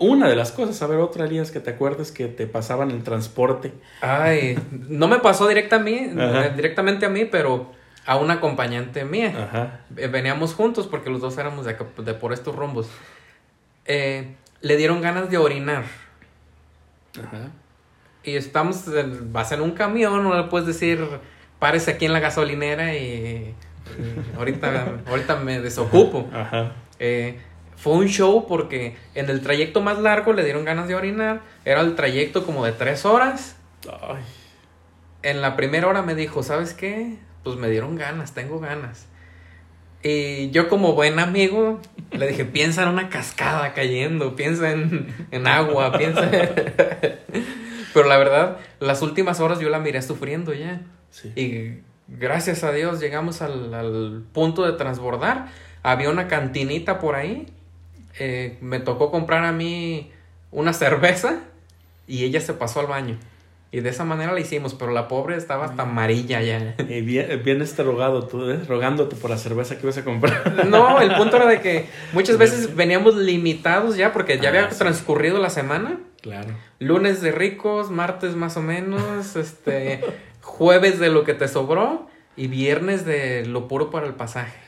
Una 0.00 0.28
de 0.28 0.36
las 0.36 0.52
cosas, 0.52 0.80
a 0.82 0.86
ver, 0.86 0.98
otra, 1.00 1.24
Elías, 1.24 1.50
que 1.50 1.58
te 1.60 1.70
acuerdes 1.70 2.12
que 2.12 2.28
te 2.28 2.46
pasaban 2.46 2.90
en 2.92 3.02
transporte. 3.02 3.72
Ay, 4.00 4.56
no 4.70 5.08
me 5.08 5.18
pasó 5.18 5.48
directa 5.48 5.76
a 5.76 5.78
mí, 5.80 6.10
Ajá. 6.16 6.46
eh, 6.46 6.52
directamente 6.54 7.04
a 7.06 7.08
mí, 7.08 7.24
pero 7.24 7.72
a 8.06 8.16
una 8.16 8.34
acompañante 8.34 9.04
mía. 9.04 9.34
Ajá. 9.48 9.80
Eh, 9.96 10.06
Veníamos 10.06 10.54
juntos 10.54 10.86
porque 10.86 11.10
los 11.10 11.20
dos 11.20 11.36
éramos 11.38 11.64
de, 11.66 11.74
de 12.04 12.14
por 12.14 12.32
estos 12.32 12.54
rumbos. 12.54 12.88
Eh, 13.86 14.36
le 14.60 14.76
dieron 14.76 15.00
ganas 15.00 15.30
de 15.30 15.38
orinar. 15.38 15.84
Ajá. 17.18 17.50
Y 18.22 18.36
estamos, 18.36 18.84
vas 19.32 19.52
en 19.52 19.62
un 19.62 19.72
camión, 19.72 20.22
no 20.22 20.36
le 20.36 20.44
puedes 20.48 20.66
decir, 20.66 21.04
párese 21.58 21.92
aquí 21.92 22.06
en 22.06 22.12
la 22.12 22.20
gasolinera 22.20 22.94
y, 22.94 23.54
y 23.98 24.36
ahorita, 24.36 25.00
ahorita 25.08 25.36
me 25.36 25.60
desocupo. 25.60 26.28
Ajá. 26.32 26.72
Eh, 26.98 27.38
fue 27.76 27.92
un 27.92 28.08
show 28.08 28.46
porque 28.48 28.96
en 29.14 29.30
el 29.30 29.40
trayecto 29.40 29.80
más 29.80 29.98
largo 29.98 30.32
le 30.32 30.44
dieron 30.44 30.64
ganas 30.64 30.88
de 30.88 30.94
orinar. 30.94 31.42
Era 31.64 31.80
el 31.80 31.94
trayecto 31.94 32.44
como 32.44 32.64
de 32.64 32.72
tres 32.72 33.04
horas. 33.04 33.56
Ay. 33.88 34.22
En 35.22 35.40
la 35.40 35.56
primera 35.56 35.86
hora 35.86 36.02
me 36.02 36.14
dijo, 36.14 36.42
¿sabes 36.42 36.74
qué? 36.74 37.16
Pues 37.44 37.56
me 37.56 37.68
dieron 37.68 37.96
ganas, 37.96 38.34
tengo 38.34 38.58
ganas. 38.60 39.06
Y 40.02 40.50
yo 40.50 40.68
como 40.68 40.92
buen 40.92 41.18
amigo 41.18 41.80
le 42.12 42.28
dije, 42.28 42.44
piensa 42.44 42.82
en 42.84 42.88
una 42.88 43.08
cascada 43.08 43.74
cayendo, 43.74 44.36
piensa 44.36 44.70
en, 44.70 45.14
en 45.30 45.46
agua, 45.46 45.96
piensa... 45.96 46.30
Pero 47.94 48.06
la 48.06 48.16
verdad, 48.18 48.58
las 48.80 49.02
últimas 49.02 49.40
horas 49.40 49.58
yo 49.60 49.70
la 49.70 49.78
miré 49.78 50.02
sufriendo 50.02 50.52
ya. 50.52 50.82
Sí. 51.10 51.32
Y 51.36 51.80
gracias 52.08 52.64
a 52.64 52.72
Dios 52.72 53.00
llegamos 53.00 53.42
al, 53.42 53.74
al 53.74 54.24
punto 54.32 54.64
de 54.64 54.72
transbordar. 54.78 55.46
Había 55.82 56.10
una 56.10 56.28
cantinita 56.28 56.98
por 56.98 57.14
ahí. 57.14 57.46
Eh, 58.18 58.56
me 58.60 58.80
tocó 58.80 59.10
comprar 59.10 59.44
a 59.44 59.52
mí 59.52 60.10
una 60.50 60.72
cerveza 60.72 61.40
y 62.06 62.24
ella 62.24 62.40
se 62.40 62.52
pasó 62.54 62.80
al 62.80 62.86
baño. 62.86 63.18
Y 63.70 63.80
de 63.80 63.90
esa 63.90 64.02
manera 64.04 64.32
la 64.32 64.40
hicimos, 64.40 64.72
pero 64.72 64.92
la 64.92 65.08
pobre 65.08 65.36
estaba 65.36 65.66
hasta 65.66 65.82
amarilla 65.82 66.40
ya. 66.40 66.74
Y 66.88 67.02
bien, 67.02 67.42
vienes 67.44 67.76
rogado, 67.76 68.26
tú, 68.26 68.48
¿eh? 68.50 68.58
rogándote 68.66 69.14
por 69.14 69.28
la 69.28 69.36
cerveza 69.36 69.76
que 69.76 69.82
ibas 69.82 69.98
a 69.98 70.04
comprar. 70.04 70.66
No, 70.70 71.00
el 71.02 71.14
punto 71.16 71.36
era 71.36 71.46
de 71.46 71.60
que 71.60 71.84
muchas 72.14 72.38
veces 72.38 72.74
veníamos 72.74 73.14
limitados 73.16 73.98
ya 73.98 74.12
porque 74.14 74.38
ya 74.38 74.46
Ah, 74.46 74.48
había 74.48 74.70
sí. 74.70 74.78
transcurrido 74.78 75.38
la 75.38 75.50
semana. 75.50 75.98
Claro. 76.22 76.48
Lunes 76.78 77.20
de 77.20 77.30
ricos, 77.30 77.90
martes 77.90 78.34
más 78.36 78.56
o 78.56 78.62
menos, 78.62 79.36
este, 79.36 80.00
jueves 80.48 80.98
de 80.98 81.10
lo 81.10 81.24
que 81.24 81.34
te 81.34 81.46
sobró 81.46 82.08
y 82.36 82.46
viernes 82.48 83.04
de 83.04 83.44
lo 83.44 83.68
puro 83.68 83.90
para 83.90 84.06
el 84.06 84.14
pasaje. 84.14 84.58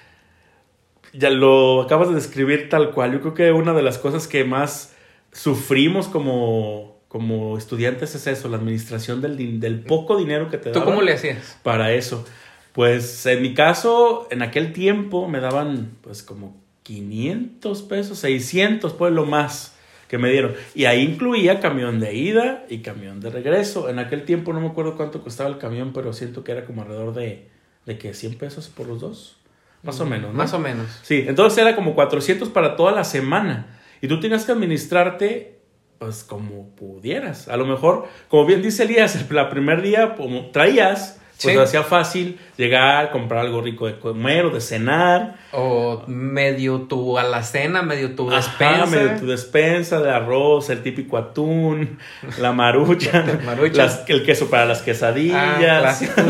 Ya 1.13 1.31
lo 1.31 1.83
acabas 1.83 2.09
de 2.11 2.15
describir 2.15 2.69
tal 2.69 2.93
cual. 2.93 3.13
Yo 3.13 3.21
creo 3.21 3.35
que 3.35 3.53
una 3.53 3.73
de 3.73 3.83
las 3.83 3.99
cosas 3.99 4.29
que 4.29 4.45
más 4.45 4.95
sufrimos 5.33 6.07
como, 6.07 6.99
como 7.09 7.57
estudiantes 7.57 8.15
es 8.15 8.27
eso, 8.27 8.49
la 8.49 8.59
administración 8.59 9.21
del, 9.21 9.59
del 9.59 9.81
poco 9.81 10.17
dinero 10.17 10.51
que 10.51 10.59
te 10.59 10.71
¿Tú 10.71 10.81
daban 10.81 10.95
cómo 10.95 11.03
le 11.03 11.15
hacías? 11.15 11.59
para 11.63 11.93
eso. 11.93 12.25
Pues 12.73 13.27
en 13.27 13.43
mi 13.43 13.55
caso, 13.55 14.29
en 14.31 14.43
aquel 14.43 14.73
tiempo 14.73 15.27
me 15.27 15.41
daban 15.41 15.93
pues 16.03 16.23
como 16.23 16.57
500 16.85 17.83
pesos, 17.83 18.19
600 18.19 18.93
pues 18.93 19.13
lo 19.13 19.25
más 19.27 19.75
que 20.11 20.19
me 20.19 20.29
dieron. 20.29 20.55
Y 20.75 20.87
ahí 20.87 21.03
incluía 21.03 21.61
camión 21.61 22.01
de 22.01 22.13
ida 22.15 22.65
y 22.69 22.79
camión 22.79 23.21
de 23.21 23.31
regreso. 23.31 23.89
En 23.89 24.01
aquel 24.01 24.25
tiempo 24.25 24.53
no 24.53 24.61
me 24.61 24.67
acuerdo 24.67 24.97
cuánto 24.97 25.23
costaba 25.23 25.49
el 25.49 25.59
camión, 25.59 25.93
pero 25.93 26.13
siento 26.13 26.43
que 26.43 26.51
era 26.51 26.65
como 26.65 26.83
alrededor 26.83 27.15
de, 27.15 27.49
de 27.87 27.97
que 27.97 28.13
100 28.13 28.37
pesos 28.37 28.67
por 28.69 28.89
los 28.89 29.01
dos. 29.01 29.37
Más 29.85 30.01
o 30.01 30.07
menos, 30.07 30.33
¿no? 30.33 30.37
Más 30.37 30.53
o 30.53 30.59
menos. 30.59 30.89
Sí, 31.03 31.25
entonces 31.29 31.57
era 31.61 31.77
como 31.77 31.95
400 31.95 32.49
para 32.49 32.75
toda 32.75 32.91
la 32.91 33.05
semana. 33.05 33.79
Y 34.03 34.09
tú 34.09 34.19
tenías 34.19 34.45
que 34.45 34.51
administrarte, 34.51 35.61
pues 35.99 36.25
como 36.25 36.75
pudieras. 36.75 37.47
A 37.47 37.57
lo 37.57 37.65
mejor, 37.65 38.09
como 38.27 38.47
bien 38.47 38.63
dice 38.63 38.83
Elías, 38.83 39.15
el 39.15 39.27
primer 39.27 39.81
día, 39.81 40.17
como 40.17 40.51
traías, 40.51 41.20
pues 41.43 41.55
Sí. 41.57 41.61
hacía 41.63 41.83
fácil 41.83 42.39
llegar, 42.57 43.11
comprar 43.11 43.41
algo 43.47 43.61
rico 43.63 43.87
de 43.87 43.99
comer 43.99 44.47
o 44.47 44.51
de 44.51 44.61
cenar. 44.61 45.37
O 45.53 46.05
medio 46.07 46.83
tu 46.83 47.19
alacena, 47.19 47.83
medio 47.83 48.15
tu 48.15 48.29
Ajá, 48.31 48.37
despensa. 48.37 48.87
medio 48.87 49.21
tu 49.21 49.27
despensa 49.27 50.01
de 50.01 50.11
arroz, 50.11 50.71
el 50.71 50.83
típico 50.83 51.17
atún, 51.17 51.99
la 52.39 52.53
marucha, 52.53 53.25
las- 53.73 54.05
el 54.09 54.25
queso 54.25 54.51
para 54.51 54.67
las 54.67 54.81
Ah, 54.81 54.85
quesadillas. 54.85 55.59
clásico. 55.59 56.21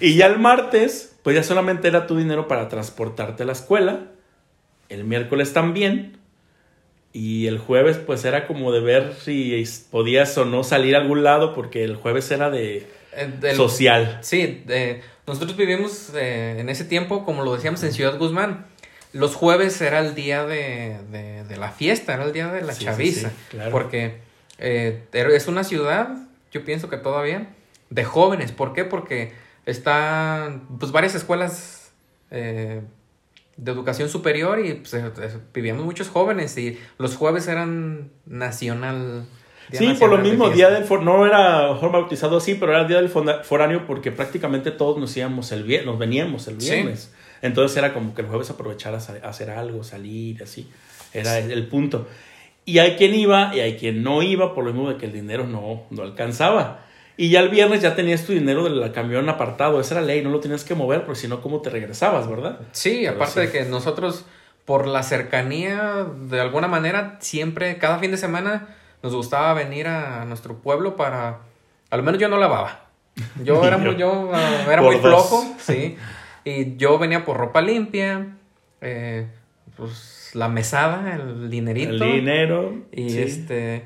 y 0.00 0.14
ya 0.16 0.26
el 0.26 0.38
martes, 0.38 1.16
pues 1.22 1.34
ya 1.36 1.42
solamente 1.42 1.88
era 1.88 2.06
tu 2.06 2.16
dinero 2.16 2.48
para 2.48 2.68
transportarte 2.68 3.42
a 3.42 3.46
la 3.46 3.52
escuela. 3.52 4.00
El 4.88 5.04
miércoles 5.04 5.52
también. 5.52 6.16
Y 7.12 7.46
el 7.46 7.58
jueves, 7.58 7.96
pues 7.96 8.24
era 8.26 8.46
como 8.46 8.70
de 8.70 8.80
ver 8.80 9.14
si 9.18 9.64
podías 9.90 10.36
o 10.38 10.44
no 10.44 10.62
salir 10.62 10.94
a 10.94 10.98
algún 11.00 11.24
lado, 11.24 11.54
porque 11.54 11.82
el 11.82 11.96
jueves 11.96 12.30
era 12.30 12.50
de 12.50 12.86
Eh, 13.12 13.32
del- 13.40 13.56
social. 13.56 14.18
Sí, 14.22 14.64
eh, 14.68 15.02
nosotros 15.26 15.56
vivimos 15.56 16.10
eh, 16.14 16.56
en 16.58 16.68
ese 16.68 16.84
tiempo, 16.84 17.24
como 17.24 17.42
lo 17.42 17.54
decíamos, 17.54 17.82
en 17.82 17.92
Ciudad 17.92 18.18
Guzmán. 18.18 18.66
Los 19.12 19.34
jueves 19.34 19.80
era 19.80 20.00
el 20.00 20.14
día 20.14 20.44
de, 20.46 20.98
de- 21.10 21.44
de 21.44 21.56
la 21.56 21.70
fiesta, 21.70 22.14
era 22.14 22.24
el 22.24 22.32
día 22.32 22.52
de 22.52 22.62
la 22.62 22.72
Sí, 22.74 22.84
chaviza. 22.84 23.30
sí, 23.30 23.34
claro. 23.50 23.70
Porque 23.70 24.18
eh, 24.58 25.02
es 25.12 25.46
una 25.48 25.64
ciudad, 25.64 26.08
yo 26.52 26.64
pienso 26.64 26.88
que 26.90 26.96
todavía, 26.98 27.48
de 27.90 28.04
jóvenes. 28.04 28.52
¿Por 28.52 28.74
qué? 28.74 28.84
Porque 28.84 29.32
están 29.66 30.66
pues, 30.78 30.92
varias 30.92 31.14
escuelas 31.14 31.90
de 32.30 32.82
educación 33.72 34.08
superior 34.08 34.64
y 34.64 34.74
pues, 34.74 34.94
vivíamos 35.52 35.84
muchos 35.84 36.08
jóvenes 36.08 36.56
y 36.58 36.78
los 36.98 37.16
jueves 37.16 37.48
eran 37.48 38.10
nacional. 38.26 39.26
Sí, 39.72 39.94
por 39.98 40.10
lo 40.10 40.18
mismo, 40.18 40.48
día 40.50 40.70
del 40.70 40.84
for- 40.84 41.02
no 41.02 41.26
era 41.26 41.68
bautizado 41.72 42.38
así, 42.38 42.54
pero 42.54 42.72
era 42.72 42.82
el 42.82 42.88
día 42.88 42.96
del 43.00 43.08
foráneo 43.08 43.86
porque 43.86 44.10
prácticamente 44.12 44.70
todos 44.70 44.98
nos 44.98 45.16
íbamos 45.16 45.52
el 45.52 45.64
viernes, 45.64 45.86
nos 45.86 45.98
veníamos 45.98 46.48
el 46.48 46.60
Sí. 46.60 46.70
viernes. 46.70 47.12
Entonces 47.42 47.76
era 47.76 47.92
como 47.94 48.14
que 48.14 48.22
el 48.22 48.28
jueves 48.28 48.50
aprovechar 48.50 48.94
a, 48.94 48.96
hacer 48.96 49.50
algo, 49.50 49.84
salir, 49.84 50.42
así. 50.42 50.68
Era 51.12 51.38
el, 51.38 51.50
el 51.52 51.66
punto. 51.68 52.08
Y 52.64 52.78
hay 52.80 52.96
quien 52.96 53.14
iba 53.14 53.54
y 53.54 53.60
hay 53.60 53.76
quien 53.76 54.02
no 54.02 54.22
iba 54.22 54.54
por 54.54 54.64
lo 54.64 54.72
mismo 54.72 54.90
de 54.90 54.96
que 54.96 55.06
el 55.06 55.12
dinero 55.12 55.46
no, 55.46 55.84
no 55.90 56.02
alcanzaba. 56.02 56.84
Y 57.16 57.30
ya 57.30 57.40
el 57.40 57.48
viernes 57.48 57.80
ya 57.82 57.94
tenías 57.96 58.24
tu 58.24 58.32
dinero 58.32 58.64
del 58.64 58.92
camión 58.92 59.28
apartado, 59.28 59.80
esa 59.80 59.96
era 59.96 60.04
ley, 60.06 60.22
no 60.22 60.30
lo 60.30 60.38
tenías 60.40 60.64
que 60.64 60.74
mover, 60.74 61.04
porque 61.04 61.18
si 61.20 61.28
no, 61.28 61.40
¿cómo 61.40 61.60
te 61.62 61.70
regresabas, 61.70 62.28
verdad? 62.28 62.60
Sí, 62.72 62.98
Pero 63.02 63.16
aparte 63.16 63.40
sí. 63.40 63.46
de 63.46 63.50
que 63.52 63.64
nosotros, 63.64 64.24
por 64.64 64.86
la 64.86 65.02
cercanía, 65.02 66.06
de 66.28 66.40
alguna 66.40 66.68
manera, 66.68 67.16
siempre, 67.20 67.76
cada 67.78 67.98
fin 67.98 68.10
de 68.12 68.18
semana, 68.18 68.68
nos 69.02 69.14
gustaba 69.14 69.54
venir 69.54 69.86
a 69.88 70.24
nuestro 70.24 70.58
pueblo 70.58 70.96
para. 70.96 71.40
Al 71.90 72.02
menos 72.02 72.20
yo 72.20 72.28
no 72.28 72.36
lavaba. 72.38 72.86
Yo 73.42 73.64
era 73.64 73.78
muy, 73.78 73.96
yo, 73.96 74.30
ah, 74.34 74.66
era 74.70 74.82
muy 74.82 74.96
flojo, 74.98 75.44
sí. 75.58 75.96
Y 76.44 76.76
yo 76.76 76.98
venía 76.98 77.24
por 77.24 77.36
ropa 77.36 77.60
limpia, 77.60 78.36
eh, 78.80 79.28
pues 79.76 80.30
la 80.34 80.48
mesada, 80.48 81.14
el 81.14 81.50
dinerito. 81.50 81.90
El 81.92 81.98
dinero. 82.12 82.74
Y 82.92 83.10
sí. 83.10 83.18
este. 83.22 83.84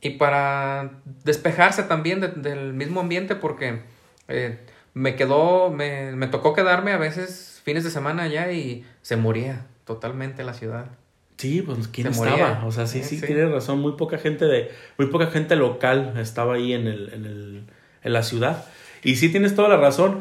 Y 0.00 0.10
para 0.10 0.90
despejarse 1.24 1.84
también 1.84 2.20
de- 2.20 2.28
del 2.28 2.72
mismo 2.74 3.00
ambiente, 3.00 3.36
porque 3.36 3.82
eh, 4.28 4.58
me 4.94 5.14
quedó, 5.14 5.70
me, 5.70 6.12
me 6.12 6.26
tocó 6.26 6.54
quedarme 6.54 6.92
a 6.92 6.96
veces 6.98 7.60
fines 7.64 7.84
de 7.84 7.90
semana 7.90 8.24
allá 8.24 8.50
y 8.50 8.84
se 9.02 9.16
moría 9.16 9.66
totalmente 9.84 10.42
la 10.42 10.54
ciudad. 10.54 10.86
Sí, 11.36 11.62
pues 11.62 11.88
quién 11.88 12.06
Se 12.06 12.12
estaba. 12.12 12.30
moría. 12.30 12.62
O 12.64 12.72
sea, 12.72 12.86
sí, 12.86 13.02
sí, 13.02 13.18
Sí, 13.18 13.26
tienes 13.26 13.50
razón. 13.50 13.80
Muy 13.80 13.92
poca 13.92 14.18
gente 14.18 14.44
de, 14.44 14.70
muy 14.98 15.08
poca 15.08 15.26
gente 15.26 15.56
local 15.56 16.14
estaba 16.18 16.54
ahí 16.54 16.72
en 16.72 16.86
el, 16.86 17.10
en 17.12 17.24
el, 17.24 17.62
en 18.02 18.12
la 18.12 18.22
ciudad. 18.22 18.64
Y 19.02 19.16
sí 19.16 19.28
tienes 19.30 19.54
toda 19.56 19.68
la 19.68 19.76
razón. 19.76 20.20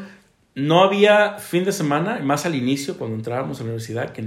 No 0.55 0.83
había 0.83 1.35
fin 1.35 1.63
de 1.63 1.71
semana, 1.71 2.19
más 2.23 2.45
al 2.45 2.55
inicio, 2.55 2.97
cuando 2.97 3.15
entrábamos 3.15 3.59
a 3.59 3.63
la 3.63 3.65
universidad, 3.69 4.11
que, 4.11 4.25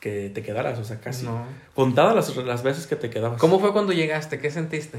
que 0.00 0.30
te 0.32 0.42
quedaras, 0.42 0.78
o 0.78 0.84
sea, 0.84 1.00
casi. 1.00 1.24
No. 1.24 1.44
Contadas 1.74 2.14
las, 2.14 2.36
las 2.44 2.62
veces 2.62 2.86
que 2.86 2.94
te 2.96 3.10
quedabas. 3.10 3.40
¿Cómo 3.40 3.58
fue 3.58 3.72
cuando 3.72 3.92
llegaste? 3.92 4.38
¿Qué 4.38 4.50
sentiste? 4.50 4.98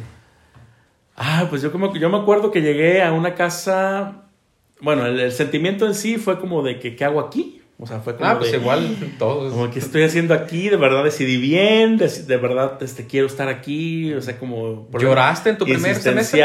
Ah, 1.15 1.47
pues 1.49 1.61
yo 1.61 1.71
como 1.71 1.95
yo 1.95 2.09
me 2.09 2.17
acuerdo 2.17 2.51
que 2.51 2.61
llegué 2.61 3.01
a 3.03 3.13
una 3.13 3.35
casa. 3.35 4.23
Bueno, 4.81 5.05
el, 5.05 5.17
el 5.19 5.31
sentimiento 5.31 5.85
en 5.85 5.95
sí 5.95 6.17
fue 6.17 6.39
como 6.39 6.61
de 6.61 6.79
que, 6.79 6.95
¿qué 6.97 7.05
hago 7.05 7.21
aquí? 7.21 7.61
O 7.77 7.85
sea, 7.85 7.99
fue 7.99 8.15
como 8.15 8.29
Ah, 8.29 8.39
pues 8.39 8.51
de, 8.53 8.57
igual 8.57 8.95
todos. 9.19 9.51
Como 9.51 9.69
que 9.69 9.79
estoy 9.79 10.03
haciendo 10.03 10.33
aquí, 10.33 10.69
de 10.69 10.77
verdad 10.77 11.03
decidí 11.03 11.35
bien, 11.37 11.97
de, 11.97 12.07
de 12.07 12.37
verdad 12.37 12.81
este, 12.81 13.05
quiero 13.05 13.27
estar 13.27 13.49
aquí, 13.49 14.13
o 14.13 14.21
sea, 14.21 14.39
como... 14.39 14.89
¿Lloraste 14.97 15.49
en 15.49 15.57
tu 15.57 15.65
primer 15.65 15.95
semestre? 15.95 16.41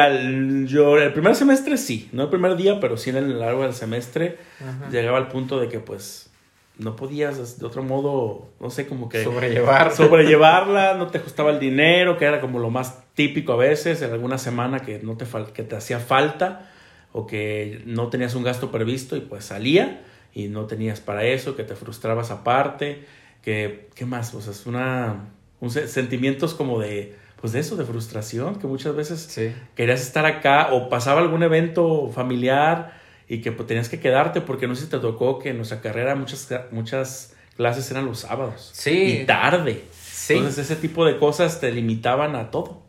Yo, 0.66 0.98
el 0.98 1.12
primer 1.12 1.36
semestre 1.36 1.76
sí, 1.76 2.08
no 2.12 2.24
el 2.24 2.30
primer 2.30 2.56
día, 2.56 2.80
pero 2.80 2.96
sí 2.96 3.10
en 3.10 3.16
el 3.16 3.38
largo 3.38 3.62
del 3.62 3.74
semestre 3.74 4.38
Ajá. 4.60 4.90
llegaba 4.90 5.18
al 5.18 5.28
punto 5.28 5.60
de 5.60 5.68
que 5.68 5.78
pues 5.78 6.30
no 6.78 6.96
podías 6.96 7.60
de 7.60 7.66
otro 7.66 7.84
modo, 7.84 8.48
no 8.58 8.70
sé, 8.70 8.88
como 8.88 9.08
que 9.08 9.22
Sobrellevar. 9.22 9.92
sobrellevarla, 9.96 10.94
no 10.94 11.08
te 11.08 11.18
ajustaba 11.18 11.50
el 11.50 11.60
dinero, 11.60 12.18
que 12.18 12.24
era 12.24 12.40
como 12.40 12.58
lo 12.58 12.70
más 12.70 13.04
típico 13.14 13.52
a 13.52 13.56
veces, 13.56 14.02
en 14.02 14.10
alguna 14.12 14.38
semana 14.38 14.80
que 14.80 14.98
no 14.98 15.16
te 15.16 15.26
que 15.54 15.62
te 15.62 15.76
hacía 15.76 16.00
falta 16.00 16.70
o 17.12 17.28
que 17.28 17.82
no 17.86 18.08
tenías 18.08 18.34
un 18.34 18.42
gasto 18.42 18.72
previsto 18.72 19.16
y 19.16 19.20
pues 19.20 19.44
salía 19.44 20.02
y 20.34 20.48
no 20.48 20.66
tenías 20.66 21.00
para 21.00 21.24
eso, 21.24 21.56
que 21.56 21.64
te 21.64 21.74
frustrabas 21.74 22.30
aparte, 22.30 23.04
que 23.42 23.88
qué 23.94 24.04
más, 24.06 24.32
o 24.34 24.40
sea, 24.40 24.52
es 24.52 24.66
una 24.66 25.26
un 25.60 25.70
se- 25.70 25.88
sentimientos 25.88 26.54
como 26.54 26.80
de 26.80 27.16
pues 27.40 27.54
de 27.54 27.60
eso, 27.60 27.76
de 27.76 27.84
frustración, 27.86 28.56
que 28.58 28.66
muchas 28.66 28.94
veces 28.94 29.20
Sí. 29.30 29.54
querías 29.74 30.02
estar 30.02 30.26
acá 30.26 30.68
o 30.72 30.90
pasaba 30.90 31.20
algún 31.22 31.42
evento 31.42 32.10
familiar 32.14 32.92
y 33.28 33.40
que 33.40 33.50
pues, 33.50 33.66
tenías 33.66 33.88
que 33.88 33.98
quedarte 33.98 34.42
porque 34.42 34.66
no 34.68 34.74
sé 34.74 34.84
si 34.84 34.90
te 34.90 34.98
tocó 34.98 35.38
que 35.38 35.50
en 35.50 35.56
nuestra 35.56 35.80
carrera 35.80 36.14
muchas, 36.16 36.48
muchas 36.70 37.34
clases 37.56 37.90
eran 37.90 38.04
los 38.04 38.20
sábados 38.20 38.70
Sí. 38.74 39.20
y 39.22 39.24
tarde. 39.26 39.84
Sí. 39.92 40.34
Entonces 40.34 40.66
ese 40.70 40.76
tipo 40.80 41.06
de 41.06 41.16
cosas 41.18 41.60
te 41.60 41.72
limitaban 41.72 42.36
a 42.36 42.50
todo. 42.50 42.82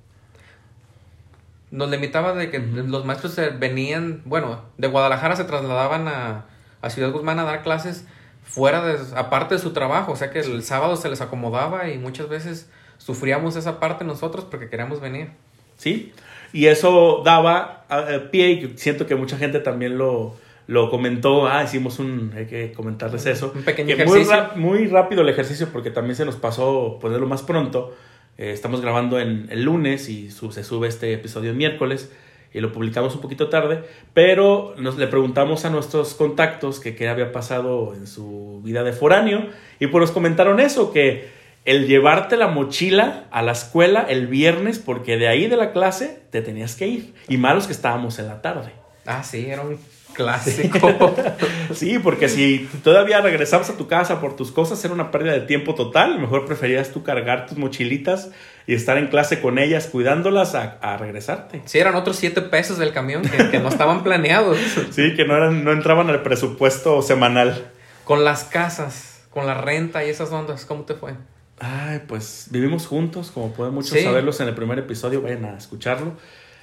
Nos 1.72 1.90
limitaba 1.90 2.34
de 2.34 2.50
que 2.52 2.60
los 2.60 3.06
maestros 3.06 3.40
venían, 3.58 4.22
bueno, 4.26 4.64
de 4.78 4.88
Guadalajara 4.90 5.38
se 5.38 5.46
trasladaban 5.46 6.10
a, 6.10 6.46
a 6.82 6.90
Ciudad 6.90 7.12
Guzmán 7.12 7.40
a 7.40 7.44
dar 7.44 7.64
clases 7.64 8.06
fuera 8.44 8.84
de, 8.84 8.98
aparte 9.16 9.56
de 9.56 9.62
su 9.62 9.72
trabajo, 9.72 10.12
o 10.12 10.16
sea 10.16 10.32
que 10.32 10.40
el 10.40 10.64
sábado 10.64 10.96
se 10.96 11.10
les 11.10 11.22
acomodaba 11.22 11.90
y 11.90 11.98
muchas 11.98 12.28
veces 12.28 12.70
sufríamos 12.98 13.56
esa 13.56 13.80
parte 13.80 14.04
nosotros 14.04 14.46
porque 14.46 14.70
queríamos 14.70 15.00
venir. 15.00 15.30
Sí, 15.78 16.14
y 16.54 16.68
eso 16.68 17.22
daba 17.24 17.86
pie 18.32 18.52
y 18.52 18.78
siento 18.78 19.08
que 19.08 19.16
mucha 19.16 19.38
gente 19.38 19.60
también 19.60 19.98
lo, 19.98 20.36
lo 20.68 20.90
comentó, 20.90 21.48
ah, 21.48 21.64
hicimos 21.64 22.00
un, 22.00 22.34
hay 22.36 22.46
que 22.46 22.72
comentarles 22.74 23.26
eso. 23.26 23.52
Un 23.56 23.64
pequeño 23.64 23.88
Que 23.88 24.04
ejercicio. 24.04 24.50
Muy, 24.56 24.80
muy 24.80 24.88
rápido 24.88 25.22
el 25.22 25.30
ejercicio 25.30 25.70
porque 25.72 25.92
también 25.92 26.16
se 26.16 26.26
nos 26.26 26.36
pasó 26.36 26.98
ponerlo 27.00 27.28
más 27.28 27.44
pronto. 27.44 27.96
Eh, 28.38 28.52
estamos 28.52 28.82
grabando 28.82 29.20
en 29.20 29.48
el 29.50 29.64
lunes 29.64 30.10
y 30.10 30.32
se 30.32 30.64
sube 30.64 30.88
este 30.88 31.14
episodio 31.14 31.52
el 31.52 31.58
miércoles 31.58 32.12
y 32.54 32.60
lo 32.60 32.72
publicamos 32.72 33.16
un 33.16 33.22
poquito 33.22 33.50
tarde, 33.50 33.84
pero 34.14 34.76
nos 34.78 34.98
le 34.98 35.08
preguntamos 35.08 35.66
a 35.66 35.70
nuestros 35.70 36.14
contactos 36.14 36.80
que 36.80 36.96
qué 36.96 37.08
había 37.08 37.32
pasado 37.32 37.94
en 37.96 38.08
su 38.08 38.62
vida 38.64 38.84
de 38.84 38.94
foráneo 38.94 39.48
y 39.80 39.88
pues 39.88 40.02
nos 40.02 40.12
comentaron 40.12 40.60
eso, 40.60 40.92
que 40.92 41.30
el 41.64 41.88
llevarte 41.88 42.38
la 42.38 42.48
mochila 42.48 43.26
a 43.32 43.42
la 43.42 43.52
escuela 43.52 44.06
el 44.08 44.28
viernes 44.28 44.80
porque 44.80 45.18
de 45.18 45.28
ahí 45.28 45.48
de 45.48 45.58
la 45.58 45.72
clase 45.72 46.24
te 46.32 46.42
tenías 46.42 46.76
que 46.76 46.88
ir 46.88 47.14
y 47.28 47.38
malos 47.38 47.68
que 47.68 47.74
estábamos 47.74 48.20
en 48.20 48.28
la 48.28 48.42
tarde. 48.42 48.72
Ah, 49.06 49.24
sí, 49.24 49.48
era 49.50 49.62
un 49.62 49.78
clásico. 50.14 51.16
Sí, 51.74 52.00
porque 52.00 52.28
si 52.28 52.70
todavía 52.84 53.22
regresabas 53.22 53.70
a 53.70 53.78
tu 53.78 53.88
casa 53.88 54.20
por 54.20 54.36
tus 54.36 54.52
cosas 54.52 54.84
era 54.84 54.94
una 54.94 55.10
pérdida 55.10 55.32
de 55.34 55.42
tiempo 55.42 55.74
total. 55.74 56.20
Mejor 56.20 56.46
preferías 56.46 56.92
tú 56.92 57.02
cargar 57.02 57.46
tus 57.48 57.58
mochilitas 57.58 58.30
y 58.68 58.74
estar 58.76 58.98
en 58.98 59.08
clase 59.08 59.40
con 59.42 59.58
ellas 59.58 59.88
cuidándolas 59.88 60.54
a, 60.54 60.78
a 60.82 60.98
regresarte. 60.98 61.62
sí, 61.66 61.80
eran 61.80 61.96
otros 61.96 62.18
siete 62.18 62.42
pesos 62.42 62.78
del 62.78 62.92
camión 62.92 63.22
que, 63.24 63.50
que 63.50 63.60
no 63.60 63.70
estaban 63.70 64.04
planeados. 64.04 64.58
Sí, 64.92 65.14
que 65.16 65.24
no, 65.26 65.36
eran, 65.38 65.64
no 65.64 65.72
entraban 65.72 66.10
al 66.10 66.22
presupuesto 66.24 67.02
semanal. 67.02 67.72
Con 68.04 68.26
las 68.26 68.44
casas, 68.44 69.24
con 69.30 69.48
la 69.48 69.54
renta 69.54 70.04
y 70.06 70.10
esas 70.10 70.32
ondas, 70.32 70.66
¿cómo 70.66 70.84
te 70.84 70.94
fue? 70.96 71.14
Ay, 71.60 72.02
pues 72.08 72.48
vivimos 72.52 72.86
juntos, 72.88 73.32
como 73.32 73.54
pueden 73.54 73.74
muchos 73.74 73.92
Sí. 73.92 74.04
saberlos 74.04 74.42
en 74.42 74.50
el 74.50 74.56
primer 74.56 74.78
episodio, 74.80 75.22
vayan 75.22 75.46
a 75.46 75.58
escucharlo. 75.58 76.14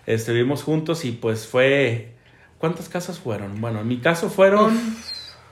Este, 0.05 0.33
vivimos 0.33 0.63
juntos 0.63 1.05
y 1.07 1.13
pues 1.13 1.47
fue... 1.47 2.15
¿Cuántas 2.59 2.89
casas 2.89 3.19
fueron? 3.19 3.61
Bueno, 3.61 3.81
en 3.81 3.89
mi 3.89 3.99
caso 3.99 4.29
fueron 4.31 4.79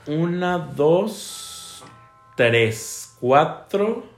una, 0.07 0.59
dos, 0.59 1.85
tres, 2.37 3.15
cuatro... 3.21 4.15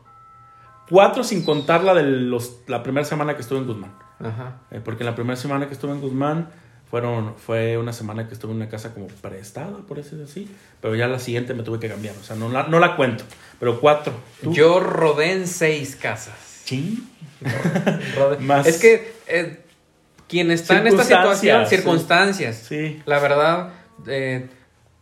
Cuatro 0.91 1.23
sin 1.23 1.45
contar 1.45 1.85
la 1.85 1.93
de 1.93 2.03
los, 2.03 2.61
la 2.67 2.83
primera 2.83 3.05
semana 3.05 3.35
que 3.35 3.43
estuve 3.43 3.59
en 3.59 3.67
Guzmán. 3.67 3.93
Ajá. 4.21 4.61
Eh, 4.71 4.81
porque 4.83 5.05
la 5.05 5.15
primera 5.15 5.37
semana 5.37 5.67
que 5.67 5.75
estuve 5.75 5.93
en 5.93 6.01
Guzmán 6.01 6.49
fueron, 6.91 7.35
fue 7.37 7.77
una 7.77 7.93
semana 7.93 8.27
que 8.27 8.33
estuve 8.33 8.53
en 8.53 8.57
una 8.57 8.71
casa 8.71 8.95
como 8.95 9.07
prestada, 9.09 9.77
por 9.87 9.99
decirlo 9.99 10.25
así. 10.25 10.51
Pero 10.81 10.95
ya 10.97 11.07
la 11.07 11.19
siguiente 11.19 11.53
me 11.53 11.63
tuve 11.63 11.79
que 11.79 11.91
cambiar. 11.91 12.15
O 12.19 12.23
sea, 12.25 12.37
no 12.37 12.49
la, 12.49 12.69
no 12.69 12.81
la 12.81 12.97
cuento. 12.97 13.25
Pero 13.61 13.81
cuatro. 13.81 14.15
¿Tú? 14.43 14.55
Yo 14.55 14.81
rodé 14.81 15.33
en 15.33 15.47
seis 15.47 15.95
casas. 15.95 16.37
Sí. 16.65 17.07
Rodé- 18.17 18.39
Más- 18.39 18.67
Es 18.67 18.79
que 18.79 19.13
eh, 19.27 19.67
quien 20.29 20.51
está 20.51 20.79
en 20.79 20.87
esta 20.89 21.05
situación, 21.05 21.67
Circunstancias, 21.67 22.57
Sí. 22.69 23.01
la 23.07 23.19
verdad, 23.19 23.71
eh, 24.07 24.47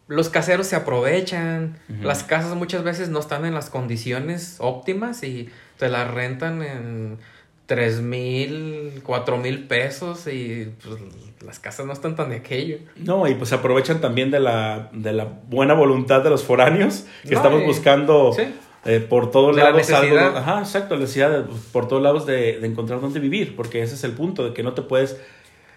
los 0.08 0.28
caseros 0.28 0.66
se 0.68 0.76
aprovechan, 0.76 1.78
las 2.00 2.22
casas 2.22 2.54
muchas 2.54 2.84
veces 2.84 3.08
no 3.08 3.18
están 3.18 3.44
en 3.44 3.54
las 3.54 3.70
condiciones 3.70 4.56
óptimas 4.60 5.22
y 5.24 5.48
te 5.78 5.88
las 5.88 6.08
rentan 6.10 6.62
en 6.62 7.18
tres 7.66 8.00
mil, 8.00 9.00
cuatro 9.02 9.36
mil 9.38 9.66
pesos 9.66 10.28
y 10.28 10.72
pues, 10.84 11.00
las 11.44 11.58
casas 11.58 11.84
no 11.86 11.92
están 11.92 12.14
tan 12.14 12.30
de 12.30 12.36
aquello. 12.36 12.78
No, 12.96 13.26
y 13.26 13.34
pues 13.34 13.48
se 13.50 13.56
aprovechan 13.56 14.00
también 14.00 14.30
de 14.30 14.38
la, 14.38 14.88
de 14.92 15.12
la 15.12 15.24
buena 15.24 15.74
voluntad 15.74 16.22
de 16.22 16.30
los 16.30 16.44
foráneos 16.44 17.04
que 17.24 17.30
No, 17.32 17.36
estamos 17.38 17.64
buscando 17.64 18.32
sí. 18.32 18.44
Eh, 18.86 19.00
por 19.00 19.30
todos 19.30 19.54
la 19.56 19.70
lados 19.70 19.90
algo. 19.90 20.18
Ajá, 20.18 20.60
exacto, 20.60 20.94
la 20.94 21.00
necesidad 21.02 21.30
de- 21.30 21.44
por 21.72 21.88
todos 21.88 22.02
lados 22.02 22.26
de, 22.26 22.58
de 22.60 22.66
encontrar 22.66 23.00
dónde 23.00 23.20
vivir, 23.20 23.56
porque 23.56 23.82
ese 23.82 23.94
es 23.94 24.04
el 24.04 24.12
punto, 24.12 24.44
de 24.44 24.54
que 24.54 24.62
no 24.62 24.72
te 24.74 24.82
puedes. 24.82 25.16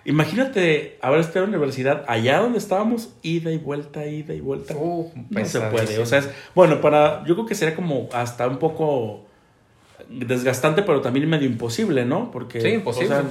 Imagínate 0.05 0.97
haber 1.01 1.19
estado 1.19 1.45
en 1.45 1.51
la 1.51 1.57
universidad 1.57 2.05
allá 2.07 2.39
donde 2.39 2.57
estábamos, 2.57 3.09
ida 3.21 3.51
y 3.51 3.57
vuelta, 3.57 4.05
ida 4.07 4.33
y 4.33 4.39
vuelta. 4.39 4.73
Uh, 4.75 5.11
No 5.29 5.45
se 5.45 5.59
puede. 5.61 5.99
O 5.99 6.05
sea, 6.05 6.19
es, 6.19 6.29
bueno, 6.55 6.79
para, 6.81 7.23
yo 7.25 7.35
creo 7.35 7.45
que 7.45 7.53
sería 7.55 7.75
como 7.75 8.07
hasta 8.13 8.47
un 8.47 8.57
poco 8.57 9.25
desgastante, 10.09 10.81
pero 10.83 11.01
también 11.01 11.29
medio 11.29 11.47
imposible, 11.47 12.05
¿no? 12.05 12.31
Porque, 12.31 12.61
Sí, 12.61 12.69
imposible. 12.69 13.13
o 13.15 13.21
sea, 13.21 13.29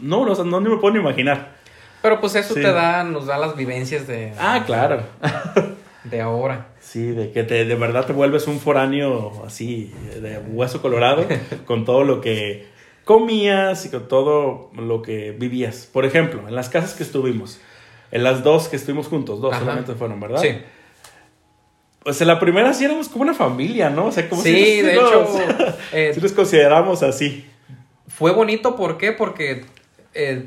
no, 0.00 0.20
o 0.22 0.34
sea, 0.34 0.44
no 0.44 0.60
ni 0.60 0.68
me 0.70 0.76
puedo 0.76 0.94
ni 0.94 1.00
imaginar. 1.00 1.56
Pero 2.02 2.20
pues 2.20 2.36
eso 2.36 2.54
Sí. 2.54 2.60
te 2.62 2.72
da, 2.72 3.02
nos 3.02 3.26
da 3.26 3.36
las 3.36 3.56
vivencias 3.56 4.06
de, 4.06 4.32
Ah, 4.38 4.62
claro. 4.64 5.02
de 6.10 6.20
ahora. 6.20 6.68
Sí, 6.80 7.06
de 7.06 7.32
que 7.32 7.42
te, 7.42 7.64
de 7.64 7.74
verdad 7.74 8.06
te 8.06 8.12
vuelves 8.12 8.46
un 8.46 8.60
foráneo 8.60 9.42
así, 9.46 9.92
de 10.20 10.38
hueso 10.38 10.80
colorado, 10.82 11.26
con 11.66 11.84
todo 11.84 12.04
lo 12.04 12.20
que 12.20 12.66
comías 13.04 13.86
y 13.86 13.90
con 13.90 14.08
todo 14.08 14.70
lo 14.74 15.02
que 15.02 15.32
vivías. 15.32 15.88
Por 15.92 16.04
ejemplo, 16.04 16.48
en 16.48 16.54
las 16.54 16.68
casas 16.68 16.94
que 16.94 17.02
estuvimos, 17.02 17.60
en 18.10 18.22
las 18.24 18.42
dos 18.42 18.68
que 18.68 18.76
estuvimos 18.76 19.08
juntos, 19.08 19.40
dos 19.40 19.52
Ajá. 19.52 19.60
solamente 19.60 19.94
fueron, 19.94 20.20
¿verdad? 20.20 20.40
Sí. 20.42 20.58
Pues 22.02 22.20
en 22.20 22.28
la 22.28 22.38
primera 22.38 22.72
sí 22.72 22.84
éramos 22.84 23.08
como 23.08 23.22
una 23.22 23.34
familia, 23.34 23.90
¿no? 23.90 24.06
O 24.06 24.12
sea, 24.12 24.28
como 24.28 24.42
Sí, 24.42 24.54
si 24.54 24.82
de 24.82 24.94
nos- 24.94 25.10
hecho, 25.10 25.76
eh, 25.92 26.12
sí 26.14 26.20
nos 26.20 26.32
consideramos 26.32 27.02
así. 27.02 27.44
Fue 28.06 28.30
bonito, 28.32 28.76
¿por 28.76 28.96
qué? 28.96 29.10
Porque 29.12 29.64
eh, 30.14 30.46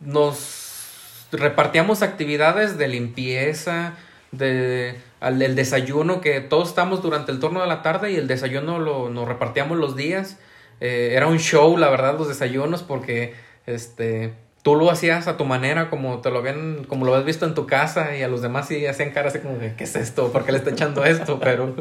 nos 0.00 1.26
repartíamos 1.32 2.02
actividades 2.02 2.78
de 2.78 2.86
limpieza, 2.86 3.94
de, 4.36 4.96
al, 5.20 5.38
del 5.38 5.54
desayuno, 5.54 6.20
que 6.20 6.40
todos 6.40 6.68
estamos 6.68 7.02
durante 7.02 7.32
el 7.32 7.40
turno 7.40 7.60
de 7.60 7.66
la 7.66 7.82
tarde 7.82 8.12
y 8.12 8.16
el 8.16 8.26
desayuno 8.26 8.78
lo, 8.78 9.10
nos 9.10 9.26
repartíamos 9.28 9.78
los 9.78 9.96
días. 9.96 10.38
Eh, 10.80 11.12
era 11.14 11.26
un 11.26 11.38
show, 11.38 11.76
la 11.76 11.90
verdad, 11.90 12.18
los 12.18 12.28
desayunos, 12.28 12.82
porque 12.82 13.34
este, 13.66 14.34
tú 14.62 14.74
lo 14.74 14.90
hacías 14.90 15.28
a 15.28 15.36
tu 15.36 15.44
manera, 15.44 15.90
como 15.90 16.20
te 16.20 16.30
lo 16.30 16.38
habían, 16.38 16.84
como 16.84 17.04
lo 17.04 17.12
habías 17.12 17.26
visto 17.26 17.46
en 17.46 17.54
tu 17.54 17.66
casa, 17.66 18.16
y 18.16 18.22
a 18.22 18.28
los 18.28 18.42
demás 18.42 18.68
sí 18.68 18.86
hacían 18.86 19.10
cara 19.10 19.28
así 19.28 19.38
como, 19.38 19.58
de, 19.58 19.74
¿qué 19.76 19.84
es 19.84 19.94
esto? 19.94 20.32
¿Por 20.32 20.44
qué 20.44 20.52
le 20.52 20.58
está 20.58 20.70
echando 20.70 21.04
esto? 21.04 21.38
Pero 21.42 21.74